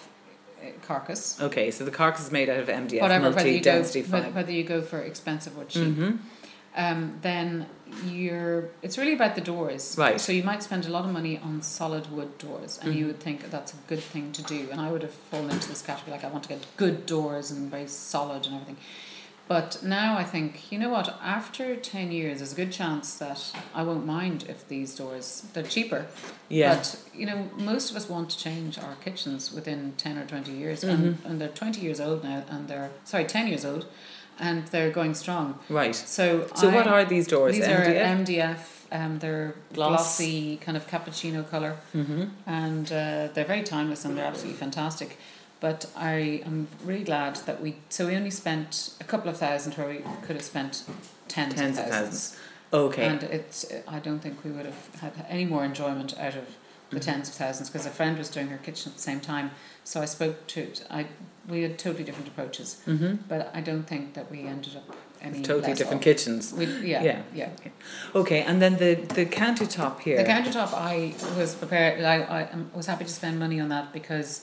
carcass. 0.82 1.40
Okay, 1.42 1.72
so 1.72 1.84
the 1.86 1.92
carcass 1.92 2.26
is 2.26 2.32
made 2.32 2.50
out 2.50 2.60
of 2.60 2.68
MDF, 2.68 3.02
whatever, 3.02 3.30
whether 3.32 3.48
you 3.48 3.60
go 3.62 3.72
multi-density 3.80 4.02
whether, 4.32 4.52
you 4.52 4.64
go 4.64 4.82
for 4.82 5.00
expensive 5.00 5.58
or 5.58 5.66
cheap. 5.66 5.84
Mm-hmm. 5.88 6.16
um, 6.76 7.18
then 7.22 7.68
you're 8.06 8.66
it's 8.82 8.98
really 8.98 9.14
about 9.14 9.34
the 9.36 9.42
doors 9.42 9.96
Right. 9.98 10.20
so 10.20 10.32
you 10.34 10.44
might 10.44 10.62
spend 10.62 10.86
a 10.86 10.90
lot 10.90 11.06
of 11.06 11.12
money 11.12 11.40
on 11.42 11.62
solid 11.62 12.12
wood 12.12 12.38
doors 12.38 12.78
and 12.82 12.94
Mhm. 12.94 12.98
you 12.98 13.06
would 13.08 13.20
think 13.22 13.50
that's 13.50 13.74
a 13.74 13.78
good 13.88 14.02
thing 14.02 14.32
to 14.34 14.44
do 14.44 14.68
and 14.72 14.82
i 14.82 14.92
would 14.92 15.02
have 15.04 15.14
fallen 15.32 15.50
into 15.52 15.70
this 15.70 15.82
category 15.82 16.12
like 16.12 16.26
i 16.26 16.28
want 16.30 16.44
to 16.44 16.50
get 16.50 16.66
good 16.76 17.06
doors 17.06 17.50
and 17.52 17.72
very 17.72 17.88
solid 17.88 18.46
and 18.46 18.56
everything 18.56 18.78
but 19.48 19.82
now 19.84 20.18
i 20.18 20.24
think 20.24 20.72
you 20.72 20.78
know 20.80 20.90
what 20.90 21.08
after 21.24 21.76
10 21.76 22.12
years 22.12 22.40
there's 22.40 22.54
a 22.54 22.56
good 22.56 22.72
chance 22.72 23.16
that 23.16 23.40
i 23.74 23.82
won't 23.84 24.06
mind 24.06 24.44
if 24.50 24.68
these 24.68 24.96
doors 24.96 25.44
they're 25.54 25.64
cheaper 25.64 26.06
Yeah. 26.50 26.76
but 26.76 27.00
you 27.14 27.26
know 27.26 27.50
most 27.58 27.92
of 27.92 27.98
us 27.98 28.10
want 28.10 28.30
to 28.32 28.38
change 28.38 28.78
our 28.80 28.96
kitchens 29.04 29.52
within 29.54 29.94
10 29.98 30.18
or 30.18 30.26
20 30.26 30.52
years 30.52 30.84
Mhm. 30.84 30.90
and, 30.94 31.18
and 31.26 31.42
they're 31.42 31.50
20 31.50 31.82
years 31.82 32.00
old 32.00 32.24
now 32.24 32.44
and 32.50 32.68
they're 32.68 32.90
sorry 33.06 33.26
10 33.26 33.48
years 33.48 33.66
old 33.66 33.86
and 34.40 34.68
they're 34.68 34.92
going 34.92 35.14
strong 35.16 35.60
right. 35.70 35.96
so 35.96 36.48
So 36.56 36.70
I, 36.70 36.76
what 36.76 36.88
are 36.88 37.06
these 37.06 37.28
doors? 37.28 37.54
these 37.56 37.66
MDF? 37.66 37.80
are 37.90 38.16
MDF. 38.18 38.60
Um, 38.90 39.20
they're 39.20 39.54
Gloss. 39.74 39.90
glossy, 39.90 40.58
kind 40.66 40.78
of 40.78 40.88
cappuccino 40.88 41.44
color, 41.50 41.76
mm-hmm. 41.94 42.24
and 42.46 42.86
uh, 42.88 43.28
they're 43.34 43.44
very 43.54 43.64
timeless 43.64 44.06
and 44.06 44.16
they're 44.16 44.24
absolutely 44.32 44.58
fantastic. 44.58 45.18
But 45.60 45.88
I 45.96 46.42
am 46.46 46.68
really 46.86 47.04
glad 47.04 47.38
that 47.48 47.62
we. 47.62 47.78
So 47.90 48.08
we 48.08 48.16
only 48.16 48.30
spent 48.32 48.94
a 49.02 49.04
couple 49.04 49.30
of 49.30 49.38
thousand 49.38 49.74
where 49.74 49.90
we 49.90 50.00
could 50.24 50.36
have 50.36 50.46
spent 50.46 50.84
tens, 51.28 51.56
Tens 51.56 51.78
of 51.80 51.86
of 51.86 51.92
thousands. 51.92 52.38
Okay. 52.72 53.06
And 53.06 53.24
it's. 53.24 53.66
I 53.88 54.00
don't 54.00 54.20
think 54.20 54.44
we 54.44 54.52
would 54.52 54.66
have 54.66 54.96
had 55.02 55.14
any 55.28 55.46
more 55.46 55.66
enjoyment 55.66 56.18
out 56.20 56.36
of 56.36 56.46
the 56.90 56.98
Mhm. 57.00 57.06
tens 57.06 57.30
of 57.30 57.36
thousands 57.36 57.70
because 57.70 57.86
a 57.88 57.90
friend 57.90 58.18
was 58.18 58.30
doing 58.30 58.48
her 58.50 58.58
kitchen 58.58 58.92
at 58.92 58.96
the 58.98 59.02
same 59.02 59.20
time. 59.20 59.52
So 59.84 60.02
I 60.02 60.06
spoke 60.06 60.46
to. 60.48 60.72
I 60.92 61.08
we 61.50 61.64
had 61.64 61.80
totally 61.80 62.04
different 62.04 62.28
approaches, 62.28 62.78
mm-hmm. 62.86 63.16
but 63.28 63.50
I 63.54 63.62
don't 63.62 63.84
think 63.88 64.14
that 64.14 64.30
we 64.30 64.42
ended 64.42 64.76
up 64.76 64.96
any 65.22 65.42
Totally 65.42 65.74
different 65.74 66.02
off. 66.02 66.04
kitchens. 66.04 66.54
We, 66.54 66.66
yeah, 66.66 67.02
Yeah. 67.04 67.22
yeah. 67.34 67.50
Okay, 68.14 68.42
and 68.44 68.62
then 68.62 68.78
the 68.78 68.94
the 69.20 69.26
countertop 69.26 70.02
here. 70.02 70.18
The 70.18 70.30
countertop, 70.30 70.72
I 70.74 71.16
was 71.36 71.56
prepared. 71.56 72.04
I, 72.04 72.18
I 72.42 72.48
was 72.76 72.86
happy 72.86 73.06
to 73.06 73.12
spend 73.12 73.40
money 73.40 73.60
on 73.60 73.70
that 73.70 73.92
because 73.94 74.42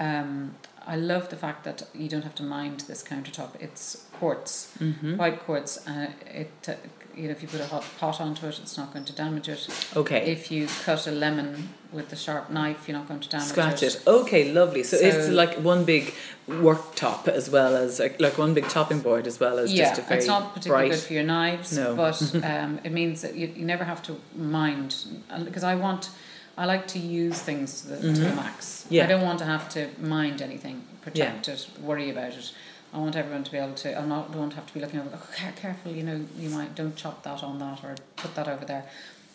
um, 0.00 0.54
I 0.86 0.96
love 0.96 1.28
the 1.28 1.36
fact 1.36 1.64
that 1.64 1.88
you 1.94 2.08
don't 2.08 2.22
have 2.22 2.34
to 2.36 2.42
mind 2.42 2.80
this 2.80 3.02
countertop. 3.02 3.60
It's 3.60 4.06
quartz, 4.12 4.74
mm-hmm. 4.78 5.16
white 5.16 5.40
quartz, 5.40 5.86
and 5.86 6.14
it. 6.26 6.52
Uh, 6.68 6.74
you 7.16 7.24
know, 7.24 7.30
if 7.30 7.42
you 7.42 7.48
put 7.48 7.60
a 7.60 7.66
hot 7.66 7.84
pot 7.98 8.20
onto 8.20 8.46
it, 8.46 8.58
it's 8.58 8.76
not 8.76 8.92
going 8.92 9.04
to 9.04 9.12
damage 9.12 9.48
it. 9.48 9.68
Okay. 9.94 10.32
If 10.32 10.50
you 10.50 10.66
cut 10.84 11.06
a 11.06 11.10
lemon 11.10 11.68
with 11.92 12.12
a 12.12 12.16
sharp 12.16 12.50
knife, 12.50 12.88
you're 12.88 12.96
not 12.96 13.06
going 13.06 13.20
to 13.20 13.28
damage 13.28 13.48
it. 13.48 13.50
Scratch 13.50 13.82
it. 13.82 13.96
it. 13.96 14.06
Okay, 14.06 14.52
lovely. 14.52 14.82
So, 14.82 14.96
it's 14.96 15.28
like 15.28 15.54
one 15.58 15.84
big 15.84 16.14
worktop 16.48 17.28
as 17.28 17.50
well 17.50 17.76
as 17.76 17.98
like, 17.98 18.20
like 18.20 18.38
one 18.38 18.54
big 18.54 18.68
chopping 18.68 19.00
board 19.00 19.26
as 19.26 19.38
well 19.38 19.58
as 19.58 19.72
yeah, 19.72 19.88
just 19.88 20.00
a 20.00 20.02
very 20.02 20.18
it's 20.18 20.26
not 20.26 20.54
particularly 20.54 20.88
bright. 20.88 20.96
good 20.96 21.06
for 21.06 21.12
your 21.12 21.22
knives, 21.24 21.76
No. 21.76 21.94
but 21.94 22.34
um, 22.44 22.80
it 22.82 22.92
means 22.92 23.22
that 23.22 23.34
you, 23.34 23.48
you 23.48 23.64
never 23.64 23.84
have 23.84 24.02
to 24.04 24.18
mind. 24.34 24.96
Because 25.44 25.64
I 25.64 25.74
want, 25.74 26.10
I 26.56 26.66
like 26.66 26.86
to 26.88 26.98
use 26.98 27.38
things 27.40 27.82
to 27.82 27.88
the, 27.88 27.96
to 27.96 28.20
the 28.20 28.26
Mhm. 28.28 28.36
max. 28.36 28.84
Yeah. 28.90 29.04
I 29.04 29.06
don't 29.06 29.22
want 29.22 29.38
to 29.38 29.44
have 29.46 29.68
to 29.70 29.88
mind 29.98 30.42
anything, 30.42 30.84
protect 31.00 31.48
it, 31.48 31.66
worry 31.80 32.10
about 32.10 32.34
it. 32.34 32.52
I 32.94 32.98
want 32.98 33.16
everyone 33.16 33.42
to 33.44 33.50
be 33.50 33.56
able 33.56 33.74
to. 33.74 33.98
I 33.98 34.04
not 34.04 34.32
don't 34.32 34.52
have 34.52 34.66
to 34.66 34.74
be 34.74 34.80
looking 34.80 35.00
over. 35.00 35.10
Oh, 35.14 35.52
careful, 35.56 35.92
you 35.92 36.02
know, 36.02 36.20
you 36.38 36.50
might 36.50 36.74
don't 36.74 36.94
chop 36.94 37.22
that 37.22 37.42
on 37.42 37.58
that 37.58 37.82
or 37.82 37.94
put 38.16 38.34
that 38.34 38.48
over 38.48 38.66
there. 38.66 38.84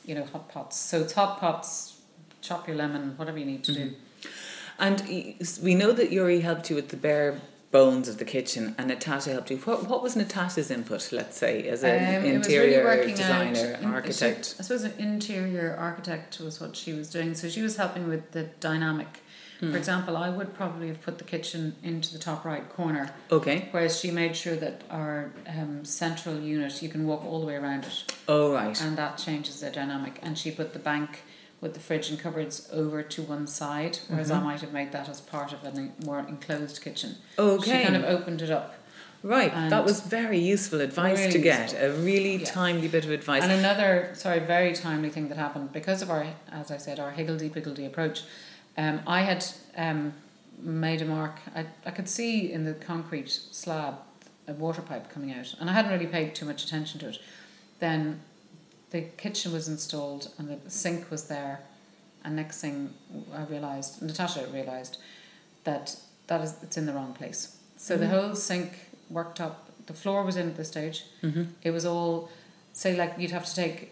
You 0.05 0.13
know, 0.15 0.25
hot 0.25 0.47
pots. 0.49 0.77
So 0.77 1.01
it's 1.01 1.13
hot 1.13 1.39
pots. 1.39 1.95
Chop 2.41 2.67
your 2.67 2.77
lemon, 2.77 3.13
whatever 3.17 3.39
you 3.39 3.45
need 3.45 3.63
to 3.63 3.73
do. 3.73 3.93
And 4.79 5.01
we 5.63 5.73
know 5.73 5.91
that 5.91 6.11
Yuri 6.11 6.41
helped 6.41 6.69
you 6.69 6.75
with 6.75 6.89
the 6.89 6.97
bare 6.97 7.41
bones 7.77 8.07
of 8.07 8.17
the 8.17 8.25
kitchen, 8.25 8.73
and 8.77 8.87
Natasha 8.87 9.29
helped 9.31 9.51
you. 9.51 9.57
What 9.57 9.79
what 9.91 10.01
was 10.05 10.15
Natasha's 10.15 10.69
input? 10.77 11.01
Let's 11.19 11.37
say 11.43 11.53
as 11.73 11.83
an 11.83 11.89
Um, 11.91 11.99
was 11.99 12.23
really 12.23 12.35
interior 12.35 13.05
designer, 13.15 13.67
out- 13.83 13.93
architect. 13.97 14.43
I 14.59 14.61
suppose 14.63 14.83
an 14.91 14.93
interior 15.11 15.75
architect 15.87 16.39
was 16.39 16.55
what 16.61 16.75
she 16.81 16.91
was 16.99 17.07
doing. 17.15 17.29
So 17.35 17.43
she 17.55 17.61
was 17.67 17.75
helping 17.83 18.05
with 18.13 18.23
the 18.31 18.43
dynamic. 18.69 19.11
Hmm. 19.59 19.71
For 19.71 19.77
example, 19.83 20.15
I 20.27 20.29
would 20.37 20.51
probably 20.61 20.87
have 20.93 21.01
put 21.07 21.15
the 21.21 21.23
kitchen 21.33 21.61
into 21.89 22.07
the 22.15 22.19
top 22.29 22.39
right 22.51 22.67
corner, 22.79 23.05
Okay. 23.31 23.57
whereas 23.71 23.93
she 24.01 24.09
made 24.11 24.33
sure 24.43 24.55
that 24.65 24.77
our 24.99 25.31
um, 25.57 25.73
central 25.83 26.35
unit 26.39 26.73
you 26.83 26.89
can 26.95 27.03
walk 27.11 27.21
all 27.25 27.39
the 27.43 27.47
way 27.51 27.55
around 27.63 27.83
it, 27.91 27.97
Oh 28.27 28.53
right. 28.53 28.79
and 28.83 28.91
that 29.01 29.13
changes 29.25 29.55
the 29.61 29.69
dynamic. 29.79 30.15
And 30.25 30.37
she 30.41 30.49
put 30.51 30.73
the 30.73 30.83
bank 30.91 31.09
with 31.61 31.73
the 31.73 31.79
fridge 31.79 32.09
and 32.09 32.19
cupboards 32.19 32.69
over 32.71 33.01
to 33.01 33.21
one 33.23 33.47
side, 33.47 33.97
whereas 34.07 34.29
I 34.29 34.39
Mhm. 34.39 34.43
might 34.43 34.61
have 34.61 34.73
made 34.73 34.91
that 34.91 35.09
as 35.09 35.21
part 35.21 35.53
of 35.53 35.63
a 35.63 35.89
more 36.05 36.19
enclosed 36.19 36.81
kitchen. 36.81 37.15
Okay. 37.37 37.79
She 37.79 37.83
kind 37.83 37.95
of 37.95 38.03
opened 38.03 38.41
it 38.41 38.51
up. 38.51 38.75
right. 39.23 39.51
That 39.69 39.83
was 39.83 40.01
very 40.01 40.37
useful 40.37 40.79
advice 40.79 41.31
to 41.33 41.39
get. 41.39 41.71
useful. 41.71 41.87
A 41.87 41.91
really 41.93 42.35
Yeah. 42.37 42.45
timely 42.45 42.87
bit 42.87 43.03
of 43.03 43.11
advice. 43.11 43.41
And 43.43 43.51
another, 43.51 44.11
sorry, 44.13 44.39
very 44.39 44.73
timely 44.73 45.09
thing 45.09 45.27
that 45.29 45.37
happened 45.37 45.73
because 45.73 46.01
of 46.03 46.09
our, 46.11 46.27
as 46.51 46.69
I 46.71 46.77
said, 46.77 46.99
our 46.99 47.11
higgledy 47.11 47.49
piggledy 47.49 47.85
approach. 47.85 48.21
Um, 48.77 49.01
I 49.07 49.21
had 49.23 49.43
um, 49.75 50.13
made 50.61 51.01
a 51.01 51.05
mark. 51.05 51.39
I, 51.55 51.65
I 51.85 51.91
could 51.91 52.07
see 52.07 52.51
in 52.51 52.63
the 52.65 52.73
concrete 52.75 53.29
slab 53.51 53.95
a 54.47 54.53
water 54.53 54.81
pipe 54.83 55.09
coming 55.11 55.33
out, 55.33 55.55
and 55.59 55.69
I 55.69 55.73
hadn't 55.73 55.91
really 55.91 56.07
paid 56.07 56.33
too 56.35 56.45
much 56.45 56.63
attention 56.63 56.99
to 57.01 57.09
it. 57.09 57.17
Then 57.79 58.21
the 58.91 59.01
kitchen 59.17 59.51
was 59.53 59.67
installed 59.67 60.29
and 60.37 60.49
the 60.49 60.69
sink 60.69 61.09
was 61.11 61.23
there, 61.25 61.59
and 62.23 62.35
next 62.35 62.61
thing 62.61 62.93
I 63.33 63.43
realised, 63.43 64.01
Natasha 64.01 64.47
realised, 64.53 64.97
that 65.63 65.95
that 66.27 66.41
is 66.41 66.55
it's 66.63 66.77
in 66.77 66.85
the 66.85 66.93
wrong 66.93 67.13
place. 67.13 67.57
So 67.77 67.97
the 67.97 68.05
Mhm. 68.05 68.09
whole 68.09 68.35
sink, 68.35 68.71
worktop, 69.11 69.53
the 69.85 69.93
floor 69.93 70.23
was 70.23 70.35
in 70.35 70.47
at 70.49 70.57
this 70.57 70.67
stage. 70.69 71.05
hmm 71.21 71.43
It 71.61 71.71
was 71.71 71.85
all, 71.85 72.29
say, 72.73 72.95
like 72.97 73.13
you'd 73.17 73.31
have 73.31 73.45
to 73.45 73.55
take 73.55 73.91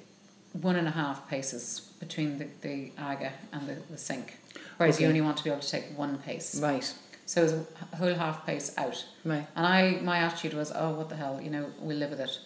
one 0.53 0.75
and 0.75 0.88
a 0.88 0.91
half 0.91 1.29
paces 1.29 1.81
between 1.99 2.38
the, 2.39 2.47
the 2.62 2.91
aga 2.97 3.31
and 3.53 3.67
the, 3.69 3.75
the 3.91 3.97
sink. 3.97 4.38
whereas 4.77 4.99
you 4.99 5.08
only 5.08 5.21
want 5.21 5.38
to 5.38 5.43
be 5.43 5.49
able 5.49 5.62
to 5.62 5.69
take 5.69 5.97
one 5.97 6.17
pace. 6.17 6.55
Right. 6.60 6.93
So 7.25 7.41
it 7.41 7.43
was 7.43 7.53
a 7.53 7.95
whole 7.95 8.13
half 8.15 8.45
pace 8.45 8.73
out. 8.77 9.05
Right. 9.23 9.47
And 9.55 9.65
I, 9.65 9.99
my 10.01 10.17
attitude 10.19 10.53
was, 10.53 10.71
oh, 10.75 10.91
what 10.91 11.08
the 11.10 11.15
hell, 11.15 11.39
you 11.41 11.49
know, 11.49 11.65
we'll 11.79 11.97
live 11.97 12.10
with 12.12 12.19
it. 12.19 12.38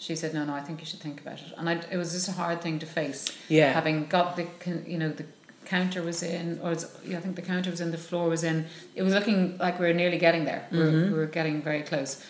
She 0.00 0.14
said, 0.16 0.32
no, 0.32 0.44
no, 0.44 0.54
I 0.54 0.60
think 0.60 0.78
you 0.80 0.86
should 0.86 1.00
think 1.00 1.20
about 1.20 1.40
it. 1.40 1.52
And 1.58 1.68
I, 1.68 1.72
it 1.90 1.96
was 1.96 2.12
just 2.12 2.28
a 2.28 2.32
hard 2.32 2.62
thing 2.62 2.78
to 2.78 2.86
face. 2.86 3.26
Yeah. 3.48 3.72
Having 3.72 4.06
got 4.06 4.36
the, 4.36 4.46
you 4.86 4.96
know, 4.96 5.08
the 5.10 5.26
counter 5.64 6.02
was 6.02 6.22
in, 6.22 6.60
or 6.62 6.70
it's, 6.72 6.86
yeah, 7.04 7.18
I 7.18 7.20
think 7.20 7.34
the 7.36 7.42
counter 7.42 7.70
was 7.70 7.80
in, 7.80 7.90
the 7.90 7.98
floor 7.98 8.28
was 8.28 8.44
in. 8.44 8.66
It 8.94 9.02
was 9.02 9.12
looking 9.12 9.58
like 9.58 9.78
we 9.80 9.86
were 9.86 9.92
nearly 9.92 10.18
getting 10.18 10.44
there. 10.44 10.66
We, 10.70 10.78
were, 10.78 10.84
Mhm. 10.86 11.06
we 11.12 11.18
were 11.18 11.26
getting 11.26 11.60
very 11.62 11.82
close. 11.82 12.24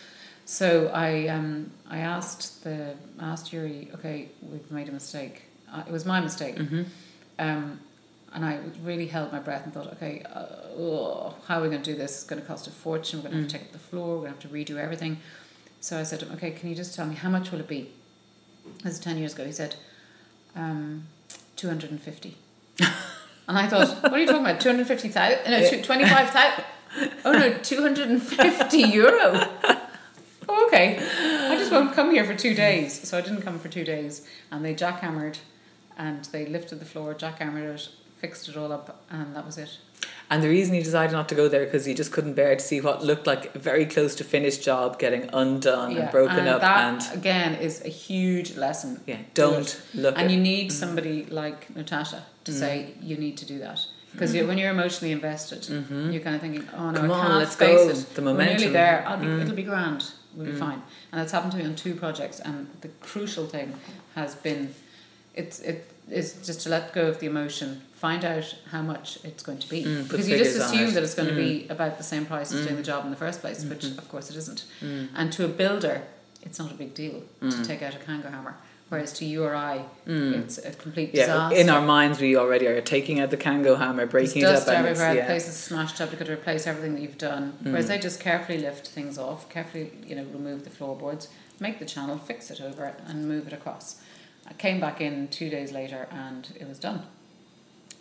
So 0.46 0.88
I, 0.94 1.28
um, 1.28 1.70
I 1.90 1.98
asked 1.98 2.64
the, 2.64 2.94
asked 3.20 3.52
Yuri, 3.52 3.90
okay, 3.96 4.28
we've 4.50 4.70
made 4.70 4.88
a 4.88 4.92
mistake. 4.92 5.42
Uh, 5.70 5.83
it 5.87 5.92
was 5.92 6.07
my 6.07 6.20
mistake. 6.20 6.57
Mm-hmm. 6.57 6.83
Um, 7.38 7.81
and 8.33 8.44
I 8.46 8.61
really 8.83 9.07
held 9.07 9.31
my 9.31 9.38
breath 9.40 9.64
and 9.64 9.74
thought, 9.74 9.92
okay, 9.94 10.22
uh, 10.35 10.46
oh, 10.78 11.35
how 11.46 11.59
are 11.59 11.62
we 11.62 11.68
going 11.68 11.83
to 11.83 11.92
do 11.92 11.96
this? 11.98 12.12
It's 12.16 12.24
going 12.24 12.40
to 12.40 12.48
cost 12.48 12.66
a 12.66 12.70
fortune. 12.70 13.18
We're 13.22 13.31
going 13.31 13.35
to 13.37 13.42
have 13.42 13.48
to 13.50 13.57
Mm. 13.57 13.61
take 13.61 13.68
up 13.68 13.72
the 13.72 13.78
floor. 13.90 14.09
We're 14.16 14.22
going 14.28 14.35
to 14.38 14.40
have 14.48 14.50
to 14.50 14.74
redo 14.74 14.78
everything. 14.78 15.18
So 15.80 15.98
I 15.98 16.02
said 16.02 16.22
okay, 16.34 16.50
can 16.50 16.68
you 16.68 16.74
just 16.74 16.94
tell 16.94 17.06
me 17.06 17.14
how 17.14 17.28
much 17.28 17.50
will 17.50 17.60
it 17.60 17.68
be? 17.68 17.90
This 18.82 18.94
is 18.94 19.00
10 19.00 19.18
years 19.18 19.34
ago. 19.34 19.44
He 19.44 19.52
said, 19.52 19.76
um, 20.54 21.06
250. 21.56 22.36
and 22.80 22.88
I 23.48 23.66
thought, 23.66 24.02
what 24.02 24.12
are 24.12 24.18
you 24.18 24.26
talking 24.26 24.42
about? 24.42 24.60
250,000? 24.60 25.50
No, 25.50 25.82
25,000? 25.82 26.64
Oh 27.24 27.32
no, 27.32 27.58
250 27.58 28.78
euro. 28.78 29.48
Oh, 30.48 30.66
okay. 30.68 30.98
I 30.98 31.56
just 31.56 31.70
won't 31.70 31.92
come 31.94 32.10
here 32.10 32.24
for 32.24 32.34
two 32.34 32.54
days. 32.54 33.08
So 33.08 33.18
I 33.18 33.20
didn't 33.20 33.42
come 33.42 33.58
for 33.58 33.68
two 33.68 33.84
days. 33.84 34.26
And 34.50 34.64
they 34.64 34.74
jackhammered 34.74 35.38
and 35.96 36.24
they 36.26 36.46
lifted 36.46 36.80
the 36.80 36.86
floor, 36.86 37.14
jackhammered 37.14 37.74
it, 37.74 37.88
fixed 38.18 38.48
it 38.48 38.56
all 38.56 38.72
up, 38.72 39.04
and 39.10 39.34
that 39.36 39.44
was 39.44 39.58
it. 39.58 39.78
And 40.30 40.42
the 40.42 40.48
reason 40.50 40.74
he 40.74 40.82
decided 40.82 41.12
not 41.12 41.28
to 41.30 41.34
go 41.34 41.48
there 41.48 41.64
because 41.64 41.87
he 41.87 41.94
just 41.94 42.12
couldn't 42.12 42.34
bear 42.34 42.54
to 42.54 42.62
see 42.62 42.82
what 42.82 43.02
looked 43.02 43.26
like 43.26 43.54
a 43.54 43.58
very 43.58 43.87
close 43.87 44.14
to 44.16 44.24
finished 44.24 44.62
job 44.62 44.98
getting 44.98 45.30
undone 45.32 45.96
and 45.96 46.11
broken 46.11 46.40
and 46.40 46.48
up 46.48 46.61
that 46.61 47.08
and 47.11 47.18
again 47.18 47.54
is 47.54 47.82
a 47.84 47.88
huge 47.88 48.54
lesson. 48.56 49.00
yeah, 49.06 49.16
don't 49.32 49.80
look 49.94 50.14
And 50.18 50.26
at 50.26 50.30
you 50.30 50.38
need 50.38 50.70
somebody 50.70 51.24
like 51.26 51.74
Natasha 51.74 52.24
to 52.44 52.52
Mm. 52.52 52.58
say 52.58 52.94
you 53.00 53.16
need 53.16 53.38
to 53.38 53.46
do 53.46 53.58
that 53.61 53.80
because 54.12 54.34
you 54.34 54.46
when 54.46 54.58
you're 54.58 54.70
emotionally 54.70 55.12
invested, 55.12 55.62
Mhm. 55.62 56.12
you're 56.12 56.22
kind 56.22 56.37
of 56.37 56.42
thinking, 56.42 56.68
oh 56.76 56.90
no, 56.90 57.00
Come 57.00 57.11
I 57.11 57.14
on, 57.14 57.26
can't 57.26 57.38
let's 57.38 57.54
face 57.56 57.84
go. 57.84 57.88
it. 57.88 58.14
The 58.14 58.22
We're 58.22 58.44
nearly 58.44 58.68
there. 58.68 59.06
Be, 59.20 59.26
Mm. 59.26 59.42
It'll 59.42 59.54
be 59.54 59.62
grand. 59.62 60.04
We'll 60.34 60.46
be 60.46 60.52
Mm. 60.52 60.58
fine. 60.58 60.82
And 61.11 61.20
that's 61.20 61.32
happened 61.32 61.52
to 61.52 61.58
me 61.58 61.64
on 61.64 61.74
two 61.74 61.94
projects. 61.94 62.38
And 62.40 62.68
the 62.82 62.88
crucial 63.00 63.46
thing 63.46 63.74
has 64.14 64.34
been, 64.34 64.74
it's 65.34 65.61
it 65.61 65.87
is 66.10 66.34
just 66.44 66.60
to 66.62 66.68
let 66.68 66.92
go 66.92 67.06
of 67.06 67.20
the 67.20 67.26
emotion, 67.26 67.82
find 67.94 68.24
out 68.24 68.54
how 68.70 68.82
much 68.82 69.18
it's 69.24 69.42
going 69.42 69.58
to 69.58 69.68
be, 69.68 69.84
Mm, 69.84 70.08
because 70.08 70.28
you 70.28 70.38
just 70.38 70.56
assume 70.56 70.94
that 70.94 71.02
it's 71.02 71.14
going 71.14 71.28
Mm. 71.28 71.32
to 71.32 71.36
be 71.36 71.66
about 71.68 71.98
the 71.98 72.04
same 72.04 72.24
price 72.26 72.52
as 72.52 72.60
doing 72.62 72.74
Mm. 72.74 72.78
the 72.78 72.82
job 72.82 73.04
in 73.04 73.10
the 73.10 73.16
first 73.16 73.40
place, 73.40 73.64
which 73.64 73.84
Mhm. 73.84 73.98
of 73.98 74.08
course 74.08 74.30
it 74.30 74.36
isn't. 74.36 74.64
Mm. 74.80 75.08
And 75.14 75.32
to 75.32 75.44
a 75.44 75.48
builder, 75.48 76.02
it's 76.42 76.58
not 76.58 76.70
a 76.70 76.74
big 76.74 76.94
deal 76.94 77.22
to 77.40 77.46
Mm. 77.46 77.66
take 77.66 77.82
out 77.82 77.94
a 77.94 77.98
Kango 77.98 78.30
hammer. 78.30 78.54
Whereas 78.90 79.12
to 79.14 79.26
you 79.26 79.44
or 79.44 79.54
I, 79.54 79.84
Mm. 80.06 80.44
it's 80.44 80.56
a 80.56 80.70
complete 80.70 81.10
Yeah, 81.12 81.26
disaster. 81.26 81.56
in 81.58 81.68
our 81.68 81.82
minds, 81.82 82.20
we 82.20 82.36
already 82.36 82.66
are 82.68 82.80
taking 82.80 83.20
out 83.20 83.30
the 83.30 83.36
Kango 83.36 83.76
hammer, 83.76 84.06
breaking 84.06 84.40
There's 84.42 84.52
it 84.62 84.64
dust 84.64 84.68
up, 84.68 84.76
everywhere. 84.78 85.10
The 85.12 85.16
yeah. 85.18 85.26
place 85.26 85.46
is 85.46 85.56
smashed 85.56 86.00
up. 86.00 86.10
You've 86.10 86.18
got 86.20 86.26
to 86.28 86.32
replace 86.32 86.66
everything 86.66 86.94
that 86.94 87.02
you've 87.02 87.18
done. 87.18 87.52
Mm. 87.62 87.72
Whereas 87.72 87.88
they 87.88 87.98
just 87.98 88.18
carefully 88.18 88.56
lift 88.58 88.88
things 88.88 89.18
off, 89.18 89.46
carefully, 89.50 89.92
you 90.06 90.16
know, 90.16 90.24
remove 90.32 90.64
the 90.64 90.70
floorboards, 90.70 91.28
make 91.60 91.80
the 91.80 91.84
channel, 91.84 92.16
fix 92.16 92.50
it 92.50 92.62
over, 92.62 92.94
and 93.06 93.28
move 93.28 93.46
it 93.46 93.52
across. 93.52 93.96
I 94.48 94.52
came 94.54 94.80
back 94.80 95.00
in 95.00 95.28
two 95.28 95.50
days 95.50 95.72
later, 95.72 96.08
and 96.11 96.48
it 96.58 96.66
was 96.68 96.78
done, 96.78 97.02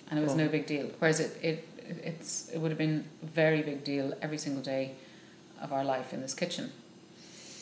and 0.09 0.19
it 0.19 0.23
was 0.23 0.35
no 0.35 0.47
big 0.47 0.65
deal. 0.65 0.89
Whereas 0.99 1.19
it, 1.19 1.37
it 1.43 1.67
it's 2.03 2.49
it 2.49 2.57
would 2.59 2.71
have 2.71 2.77
been 2.77 3.05
a 3.23 3.25
very 3.25 3.61
big 3.61 3.83
deal 3.83 4.13
every 4.21 4.37
single 4.37 4.63
day 4.63 4.91
of 5.61 5.71
our 5.73 5.83
life 5.83 6.13
in 6.13 6.21
this 6.21 6.33
kitchen 6.33 6.71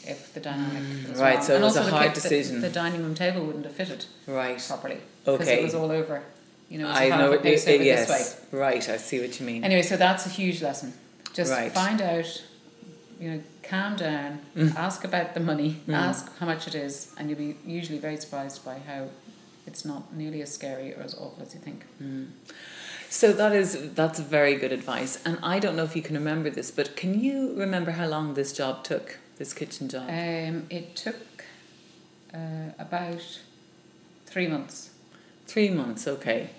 if 0.07 0.33
the 0.33 0.39
dynamic 0.39 0.83
was 1.09 1.17
Mm, 1.17 1.21
right, 1.21 1.35
wrong. 1.35 1.43
so 1.43 1.53
it 1.53 1.55
and 1.55 1.65
was 1.65 1.77
also 1.77 1.89
a 1.89 1.91
hard 1.91 2.07
ki- 2.09 2.13
the- 2.15 2.21
decision. 2.21 2.61
The, 2.61 2.69
dining 2.69 3.01
room 3.01 3.15
table 3.15 3.43
wouldn't 3.43 3.65
have 3.65 3.73
fitted 3.75 4.05
Right. 4.27 4.59
properly 4.67 4.99
because 5.23 5.41
Okay. 5.47 5.59
it 5.59 5.63
was 5.63 5.73
all 5.73 5.89
over. 5.89 6.21
You 6.69 6.77
know, 6.79 6.85
it 6.85 6.89
was 6.89 6.97
I 6.97 7.09
know 7.09 7.31
it, 7.31 7.35
it, 7.35 7.39
over 7.39 7.43
this 7.43 7.65
way. 7.65 7.83
yes. 7.85 8.39
Right, 8.51 8.87
I 8.89 8.97
see 8.97 9.19
what 9.19 9.39
you 9.39 9.45
mean. 9.47 9.63
Anyway, 9.63 9.81
so 9.81 9.97
that's 9.97 10.25
a 10.27 10.29
huge 10.29 10.61
lesson. 10.61 10.93
Just 11.33 11.51
Right. 11.51 11.71
find 11.71 12.01
out, 12.01 12.43
you 13.19 13.31
know, 13.31 13.41
calm 13.63 13.95
down, 13.95 14.39
Mm. 14.55 14.75
ask 14.75 15.03
about 15.03 15.33
the 15.33 15.39
money, 15.39 15.81
Mm. 15.87 15.93
ask 15.93 16.37
how 16.37 16.45
much 16.45 16.67
it 16.67 16.75
is, 16.75 17.13
and 17.17 17.29
you'll 17.29 17.39
be 17.39 17.55
usually 17.65 17.99
very 17.99 18.17
surprised 18.17 18.63
by 18.65 18.77
how 18.79 19.07
it's 19.67 19.83
not 19.85 20.13
nearly 20.15 20.41
as 20.41 20.53
scary 20.53 20.93
or 20.93 21.01
as 21.01 21.13
awful 21.15 21.41
as 21.41 21.53
you 21.53 21.59
think. 21.59 21.85
Mm. 22.01 22.27
So 23.09 23.31
that 23.33 23.53
is 23.53 23.93
that's 23.93 24.19
very 24.19 24.55
good 24.55 24.71
advice. 24.71 25.19
And 25.25 25.37
I 25.41 25.59
don't 25.59 25.75
know 25.75 25.83
if 25.83 25.95
you 25.95 26.01
can 26.01 26.15
remember 26.15 26.49
this, 26.49 26.71
but 26.71 26.95
can 26.95 27.19
you 27.19 27.53
remember 27.55 27.91
how 27.91 28.07
long 28.07 28.33
this 28.33 28.51
job 28.53 28.83
took? 28.83 29.17
This 29.37 29.53
kitchen 29.53 29.89
job? 29.89 30.07
Um, 30.09 30.65
it 30.69 30.95
took 30.95 31.45
uh, 32.33 32.71
about 32.77 33.39
three 34.25 34.47
months. 34.47 34.89
Three 35.47 35.69
months, 35.69 36.07
okay. 36.07 36.49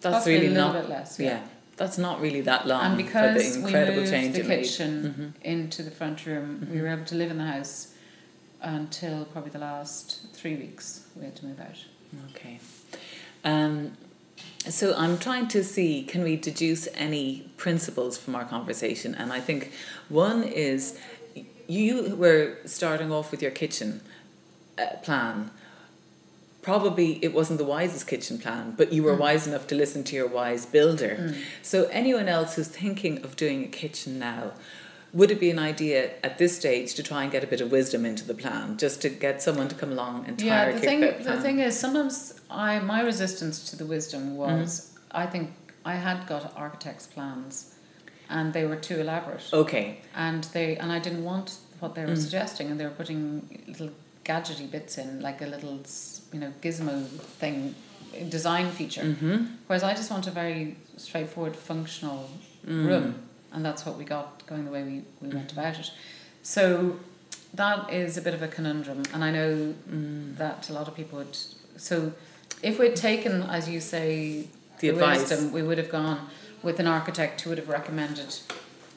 That's 0.00 0.14
Possibly 0.16 0.34
really 0.34 0.46
a 0.46 0.50
little 0.50 0.72
not 0.72 0.82
bit 0.82 0.88
less, 0.90 1.18
yeah. 1.18 1.26
yeah. 1.28 1.40
That's 1.78 1.96
not 1.96 2.20
really 2.20 2.40
that 2.42 2.66
long 2.66 2.84
and 2.84 2.96
because 2.96 3.36
for 3.36 3.60
the 3.60 3.66
incredible 3.66 4.02
we 4.02 4.10
moved 4.10 4.34
the 4.34 4.42
kitchen 4.42 5.34
Mhm. 5.40 5.44
into 5.46 5.82
the 5.84 5.90
front 5.92 6.26
room, 6.26 6.66
we 6.70 6.76
Mhm. 6.78 6.82
were 6.82 6.88
able 6.88 7.04
to 7.06 7.14
live 7.14 7.30
in 7.30 7.38
the 7.38 7.44
house 7.44 7.88
until 8.60 9.24
probably 9.26 9.52
the 9.52 9.60
last 9.60 10.18
three 10.34 10.56
weeks. 10.56 11.02
We 11.16 11.24
had 11.24 11.36
to 11.36 11.46
move 11.46 11.60
out. 11.60 11.76
Okay. 12.30 12.58
Um, 13.44 13.96
so 14.68 14.92
I'm 14.96 15.18
trying 15.18 15.46
to 15.48 15.62
see 15.62 16.02
can 16.02 16.22
we 16.24 16.34
deduce 16.36 16.88
any 16.94 17.48
principles 17.56 18.18
from 18.18 18.34
our 18.34 18.44
conversation, 18.44 19.14
and 19.14 19.32
I 19.32 19.40
think 19.40 19.70
one 20.08 20.42
is 20.42 20.98
you 21.68 22.16
were 22.16 22.56
starting 22.64 23.12
off 23.12 23.30
with 23.30 23.40
your 23.40 23.52
kitchen 23.52 24.00
uh, 24.76 24.96
plan. 25.02 25.50
Probably 26.72 27.18
it 27.22 27.32
wasn't 27.32 27.58
the 27.58 27.64
wisest 27.64 28.06
kitchen 28.06 28.36
plan, 28.38 28.74
but 28.76 28.92
you 28.92 29.02
were 29.02 29.16
Mm. 29.16 29.20
wise 29.26 29.46
enough 29.46 29.66
to 29.68 29.74
listen 29.74 30.04
to 30.04 30.14
your 30.14 30.26
wise 30.40 30.66
builder. 30.66 31.16
Mm. 31.18 31.36
So 31.62 31.76
anyone 32.02 32.28
else 32.28 32.50
who's 32.56 32.68
thinking 32.68 33.14
of 33.24 33.36
doing 33.36 33.64
a 33.64 33.68
kitchen 33.82 34.18
now, 34.18 34.42
would 35.18 35.30
it 35.30 35.40
be 35.40 35.50
an 35.56 35.58
idea 35.58 35.98
at 36.22 36.36
this 36.36 36.52
stage 36.60 36.88
to 36.96 37.02
try 37.02 37.22
and 37.22 37.32
get 37.32 37.42
a 37.42 37.46
bit 37.46 37.62
of 37.62 37.72
wisdom 37.72 38.04
into 38.04 38.24
the 38.30 38.34
plan, 38.42 38.76
just 38.76 39.00
to 39.04 39.08
get 39.08 39.40
someone 39.46 39.68
to 39.68 39.74
come 39.82 39.92
along 39.96 40.16
and 40.26 40.34
Yeah, 40.38 40.64
tire 40.64 40.72
the 40.74 40.80
kick 40.80 40.88
thing 40.90 41.00
the 41.00 41.12
plan? 41.30 41.40
thing 41.46 41.58
is 41.60 41.72
sometimes 41.84 42.16
I 42.50 42.78
my 42.80 43.00
resistance 43.12 43.56
to 43.70 43.74
the 43.82 43.86
wisdom 43.86 44.22
was 44.36 44.68
Mm-hmm. 44.68 45.22
I 45.22 45.24
think 45.32 45.46
I 45.92 45.94
had 45.94 46.18
got 46.32 46.42
architects' 46.64 47.06
plans 47.14 47.54
and 48.28 48.52
they 48.52 48.64
were 48.70 48.80
too 48.88 48.98
elaborate. 49.04 49.46
Okay. 49.64 49.86
And 50.14 50.40
they 50.56 50.68
and 50.82 50.92
I 50.92 50.98
didn't 51.06 51.24
want 51.24 51.48
what 51.80 51.94
they 51.94 52.04
were 52.04 52.18
Mm. 52.18 52.24
suggesting 52.26 52.66
and 52.70 52.76
they 52.78 52.84
were 52.90 52.98
putting 53.02 53.22
little 53.66 53.92
gadgety 54.28 54.70
bits 54.70 54.98
in, 54.98 55.20
like 55.28 55.40
a 55.42 55.46
little 55.46 55.76
you 56.32 56.40
know, 56.42 56.52
gizmo 56.62 57.04
thing 57.40 57.74
design 58.28 58.70
feature. 58.70 59.02
Mm-hmm. 59.02 59.36
Whereas 59.66 59.82
I 59.82 59.92
just 59.94 60.10
want 60.10 60.26
a 60.26 60.30
very 60.30 60.76
straightforward 60.96 61.56
functional 61.56 62.28
room 62.66 63.14
and 63.52 63.64
that's 63.64 63.82
what 63.86 63.96
we 64.00 64.04
got 64.04 64.46
going 64.46 64.64
the 64.64 64.70
way 64.70 64.82
we, 64.82 65.02
we 65.22 65.28
went 65.34 65.48
Mm-hmm. 65.48 65.58
about 65.60 65.78
it. 65.78 65.90
So 66.42 66.60
that 67.54 67.90
is 67.92 68.16
a 68.16 68.22
bit 68.22 68.34
of 68.34 68.42
a 68.42 68.48
conundrum 68.48 69.02
and 69.14 69.20
I 69.24 69.30
know 69.30 69.74
Mm. 69.90 70.36
that 70.36 70.68
a 70.70 70.72
lot 70.78 70.86
of 70.88 70.94
people 70.94 71.18
would. 71.18 71.36
So, 71.76 72.12
if 72.62 72.78
we'd 72.80 72.96
taken, 72.96 73.42
as 73.58 73.68
you 73.68 73.80
say, 73.80 74.48
The 74.80 74.88
advice. 74.90 75.20
wisdom, 75.30 75.52
we 75.52 75.62
would 75.62 75.78
have 75.78 75.90
gone 75.90 76.18
with 76.62 76.80
an 76.80 76.86
architect 76.86 77.40
who 77.42 77.50
would 77.50 77.58
have 77.58 77.68
recommended 77.68 78.30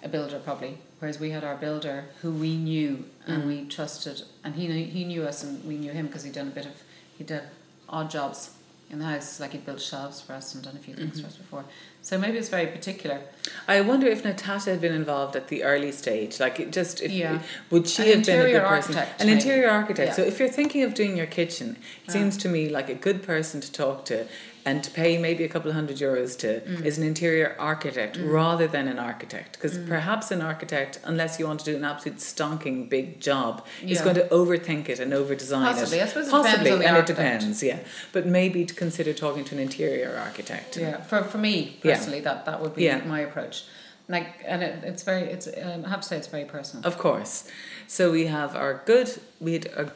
a 0.03 0.09
builder 0.09 0.39
probably. 0.39 0.77
Whereas 0.99 1.19
we 1.19 1.31
had 1.31 1.43
our 1.43 1.55
builder 1.55 2.05
who 2.21 2.31
we 2.31 2.55
knew 2.57 3.05
and 3.25 3.43
Mm. 3.43 3.47
we 3.47 3.65
trusted, 3.65 4.23
and 4.43 4.55
he 4.55 4.67
knew, 4.67 4.85
he 4.85 5.03
knew 5.03 5.23
us 5.23 5.43
and 5.43 5.63
we 5.65 5.77
knew 5.77 5.91
him 5.91 6.07
because 6.07 6.23
he'd 6.23 6.33
done 6.33 6.47
a 6.47 6.51
bit 6.51 6.65
of 6.65 6.73
he 7.17 7.23
did 7.23 7.41
odd 7.87 8.09
jobs 8.09 8.51
in 8.89 8.99
the 8.99 9.05
house, 9.05 9.39
like 9.39 9.51
he'd 9.51 9.65
built 9.65 9.79
shelves 9.79 10.19
for 10.19 10.33
us 10.33 10.53
and 10.55 10.63
done 10.63 10.75
a 10.75 10.79
few 10.79 10.93
things 10.95 11.11
Mm-hmm. 11.13 11.21
for 11.21 11.27
us 11.27 11.35
before. 11.35 11.65
So 12.01 12.17
maybe 12.17 12.37
it's 12.39 12.49
very 12.49 12.65
particular. 12.67 13.21
I 13.67 13.79
wonder 13.81 14.07
if 14.07 14.25
Natasha 14.25 14.71
had 14.71 14.81
been 14.81 14.93
involved 14.93 15.35
at 15.35 15.47
the 15.49 15.63
early 15.63 15.91
stage. 15.91 16.39
Like, 16.39 16.59
it 16.59 16.71
just 16.71 16.99
if, 17.01 17.11
Yeah. 17.11 17.41
would 17.69 17.87
she 17.87 18.11
An 18.11 18.17
have 18.17 18.25
been 18.25 18.39
a 18.41 18.51
good 18.51 18.61
person? 18.63 18.95
architect, 18.97 19.21
An 19.21 19.27
maybe. 19.27 19.39
interior 19.39 19.69
architect. 19.69 20.09
Yeah. 20.09 20.15
So 20.15 20.21
if 20.23 20.39
you're 20.39 20.49
thinking 20.49 20.81
of 20.83 20.93
doing 20.95 21.15
your 21.15 21.27
kitchen, 21.27 21.77
it 21.79 22.07
Yeah. 22.07 22.13
seems 22.13 22.37
to 22.37 22.49
me 22.49 22.69
like 22.69 22.89
a 22.89 22.95
good 22.95 23.21
person 23.23 23.61
to 23.61 23.71
talk 23.71 24.03
to 24.05 24.25
and 24.65 24.83
to 24.83 24.91
pay 24.91 25.17
maybe 25.17 25.43
a 25.43 25.47
couple 25.47 25.69
of 25.69 25.75
hundred 25.75 25.97
euros 25.97 26.37
to 26.37 26.61
Mm. 26.61 26.85
is 26.85 26.97
an 26.97 27.03
interior 27.03 27.55
architect 27.57 28.17
Mm. 28.17 28.31
rather 28.31 28.67
than 28.67 28.87
an 28.87 28.99
architect. 28.99 29.53
Because 29.53 29.77
Mm. 29.77 29.87
perhaps 29.87 30.29
an 30.31 30.41
architect, 30.41 30.99
unless 31.03 31.39
you 31.39 31.47
want 31.47 31.59
to 31.61 31.65
do 31.71 31.75
an 31.75 31.83
absolute 31.83 32.19
stonking 32.19 32.87
big 32.89 33.19
job, 33.19 33.65
is 33.85 34.01
going 34.01 34.15
to 34.15 34.25
overthink 34.25 34.87
it 34.89 34.99
and 34.99 35.13
over 35.13 35.33
design 35.35 35.63
it. 35.67 35.71
Possibly. 35.79 36.01
I 36.01 36.05
suppose 36.07 36.27
it 36.27 36.31
Possibly, 36.31 36.63
depends 36.65 36.85
and 36.85 36.95
architect. 36.97 37.19
it 37.19 37.23
depends, 37.39 37.63
yeah. 37.63 37.79
But 38.11 38.25
maybe 38.27 38.65
to 38.65 38.73
consider 38.73 39.13
talking 39.13 39.43
to 39.45 39.55
an 39.55 39.61
interior 39.61 40.15
architect. 40.17 40.77
Yeah, 40.77 41.01
for 41.01 41.23
for 41.23 41.37
me 41.39 41.77
Yeah. 41.83 41.95
personally, 41.95 42.19
that 42.21 42.45
that 42.45 42.61
would 42.61 42.75
be 42.75 42.83
Yeah. 42.83 43.01
my 43.05 43.21
approach. 43.21 43.63
Like, 44.09 44.27
and 44.45 44.61
it, 44.61 44.75
it's 44.83 45.03
very, 45.03 45.23
it's 45.23 45.47
um, 45.47 45.85
I 45.85 45.89
have 45.89 46.01
to 46.01 46.07
say, 46.07 46.17
it's 46.17 46.27
very 46.27 46.43
personal. 46.45 46.85
Of 46.85 46.97
course. 46.97 47.45
So 47.87 48.11
we 48.11 48.27
have 48.27 48.55
our 48.55 48.81
good. 48.85 49.09
We 49.39 49.53
had 49.53 49.65
a, 49.67 49.91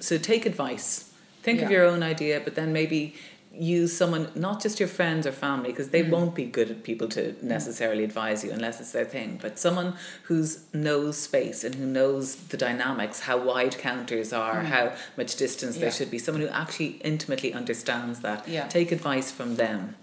so 0.00 0.16
take 0.16 0.46
advice. 0.46 1.04
Think 1.42 1.62
of 1.62 1.70
your 1.70 1.84
own 1.84 2.02
idea, 2.02 2.40
but 2.44 2.54
then 2.56 2.72
maybe 2.72 3.14
use 3.58 3.96
someone, 3.96 4.30
not 4.34 4.62
just 4.62 4.78
your 4.78 4.88
friends 4.88 5.26
or 5.26 5.32
family, 5.32 5.70
because 5.70 5.88
they 5.88 6.02
won't 6.02 6.34
be 6.34 6.44
good 6.44 6.70
at 6.70 6.82
people 6.84 7.08
to 7.08 7.34
necessarily 7.44 8.04
advise 8.04 8.44
you 8.44 8.50
unless 8.52 8.80
it's 8.80 8.92
their 8.92 9.04
thing, 9.04 9.38
but 9.42 9.58
someone 9.58 9.94
who's 10.24 10.64
knows 10.72 11.16
space 11.18 11.64
and 11.64 11.74
who 11.74 11.84
knows 11.86 12.36
the 12.36 12.56
dynamics, 12.56 13.20
how 13.20 13.36
wide 13.36 13.76
counters 13.78 14.32
are, 14.32 14.60
how 14.62 14.92
much 15.16 15.36
distance 15.36 15.76
Yeah. 15.76 15.82
there 15.82 15.90
should 15.90 16.10
be, 16.10 16.18
someone 16.18 16.42
who 16.42 16.48
actually 16.48 17.00
intimately 17.02 17.52
understands 17.52 18.20
that. 18.20 18.46
Yeah. 18.46 18.68
Take 18.68 18.92
advice 18.92 19.30
from 19.30 19.56
them. 19.56 19.96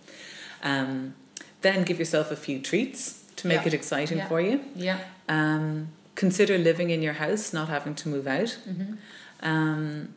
Um, 0.63 1.15
then 1.61 1.83
give 1.83 1.97
yourself 1.99 2.31
a 2.31 2.35
few 2.35 2.59
treats 2.59 3.23
to 3.37 3.47
make 3.47 3.61
Yeah. 3.61 3.67
it 3.67 3.73
exciting 3.73 4.17
Yeah. 4.19 4.27
for 4.27 4.41
you. 4.41 4.61
Yeah. 4.75 4.99
Um, 5.29 5.89
consider 6.15 6.57
living 6.57 6.89
in 6.89 7.01
your 7.01 7.13
house, 7.13 7.53
not 7.53 7.69
having 7.69 7.95
to 7.95 8.09
move 8.09 8.27
out. 8.27 8.57
Mm-hmm. 8.67 8.93
Um, 9.41 10.14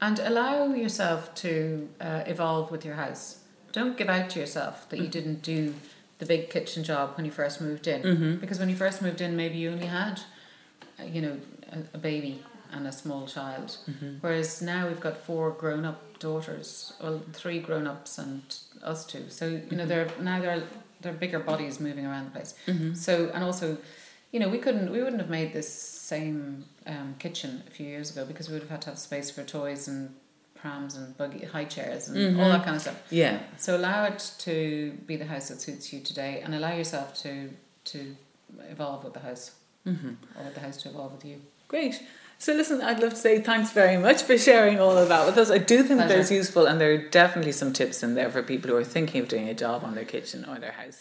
And 0.00 0.18
allow 0.18 0.72
yourself 0.74 1.34
to 1.36 1.88
uh, 2.00 2.22
evolve 2.26 2.70
with 2.70 2.84
your 2.84 2.94
house. 2.94 3.40
Don't 3.72 3.96
give 3.96 4.08
out 4.08 4.30
to 4.30 4.40
yourself 4.40 4.88
that 4.88 4.98
you 4.98 5.06
Mm. 5.08 5.10
didn't 5.18 5.42
do 5.42 5.74
the 6.18 6.26
big 6.26 6.50
kitchen 6.50 6.82
job 6.84 7.16
when 7.16 7.24
you 7.26 7.32
first 7.32 7.60
moved 7.60 7.86
in. 7.86 8.02
Mm-hmm. 8.02 8.36
Because 8.36 8.58
when 8.58 8.68
you 8.68 8.76
first 8.76 9.00
moved 9.02 9.20
in, 9.20 9.36
maybe 9.36 9.56
you 9.58 9.70
only 9.70 9.86
had, 9.86 10.20
uh, 10.98 11.04
you 11.04 11.20
know, 11.22 11.36
a, 11.72 11.78
a 11.94 11.98
baby 11.98 12.42
and 12.72 12.86
a 12.86 12.92
small 12.92 13.26
child. 13.26 13.76
Mm-hmm. 13.90 14.16
Whereas 14.20 14.60
now 14.62 14.88
we've 14.88 15.00
got 15.00 15.16
four 15.18 15.50
grown 15.50 15.84
up 15.84 16.18
daughters, 16.18 16.92
well, 17.02 17.22
three 17.32 17.58
grown 17.58 17.86
ups 17.86 18.18
and 18.18 18.42
us 18.82 19.04
two. 19.06 19.24
So 19.28 19.46
you 19.46 19.58
Mm-hmm. 19.58 19.76
know, 19.76 19.86
they're 19.86 20.08
now 20.20 20.40
they're 20.40 20.62
they're 21.02 21.12
bigger 21.14 21.38
bodies 21.38 21.80
moving 21.80 22.06
around 22.06 22.24
the 22.26 22.30
place. 22.32 22.54
Mm-hmm. 22.66 22.94
So 22.94 23.30
and 23.34 23.42
also, 23.44 23.78
you 24.32 24.40
know, 24.40 24.48
we 24.48 24.58
couldn't 24.58 24.90
we 24.92 25.02
wouldn't 25.02 25.20
have 25.20 25.30
made 25.30 25.52
this 25.52 25.68
same 26.14 26.64
um, 26.92 27.08
kitchen 27.24 27.50
a 27.68 27.70
few 27.76 27.86
years 27.94 28.08
ago 28.12 28.22
because 28.30 28.46
we 28.48 28.52
would 28.54 28.62
have 28.66 28.74
had 28.76 28.82
to 28.86 28.90
have 28.90 28.98
space 29.10 29.28
for 29.34 29.42
toys 29.58 29.82
and 29.92 30.00
prams 30.60 30.92
and 30.98 31.06
buggy 31.20 31.44
high 31.54 31.68
chairs 31.76 32.02
and 32.08 32.16
all 32.40 32.46
Mhm. 32.48 32.52
that 32.54 32.64
kind 32.66 32.76
of 32.78 32.82
stuff. 32.86 32.98
Yeah. 33.22 33.36
So 33.64 33.70
allow 33.80 34.00
it 34.10 34.20
to 34.46 34.54
be 35.10 35.14
the 35.22 35.28
house 35.34 35.46
that 35.50 35.58
suits 35.66 35.84
you 35.92 35.98
today, 36.10 36.32
and 36.44 36.50
allow 36.58 36.74
yourself 36.82 37.08
to 37.24 37.32
to 37.92 37.98
evolve 38.74 39.00
with 39.04 39.14
the 39.18 39.24
house, 39.28 39.44
Mm-hmm. 39.90 40.12
or 40.36 40.40
with 40.46 40.54
the 40.58 40.64
house 40.66 40.76
to 40.82 40.86
evolve 40.92 41.12
with 41.16 41.24
you. 41.30 41.36
Great. 41.74 41.94
So 42.46 42.50
listen, 42.60 42.78
I'd 42.88 43.00
love 43.04 43.14
to 43.18 43.22
say 43.26 43.34
thanks 43.50 43.70
very 43.82 43.96
much 44.06 44.20
for 44.28 44.36
sharing 44.48 44.76
all 44.84 44.96
of 45.02 45.08
that 45.12 45.22
with 45.28 45.36
us. 45.42 45.50
I 45.58 45.60
do 45.72 45.76
think 45.86 45.98
Pleasure. 46.00 46.08
there's 46.14 46.30
useful 46.42 46.64
and 46.68 46.76
there 46.80 46.92
are 46.94 47.04
definitely 47.22 47.52
some 47.62 47.72
tips 47.80 48.02
in 48.06 48.10
there 48.18 48.30
for 48.34 48.42
people 48.52 48.68
who 48.70 48.76
are 48.82 48.90
thinking 48.96 49.18
of 49.22 49.28
doing 49.34 49.48
a 49.54 49.54
job 49.64 49.78
on 49.88 49.92
their 49.96 50.08
kitchen 50.14 50.40
or 50.50 50.56
their 50.64 50.76
house. 50.82 51.00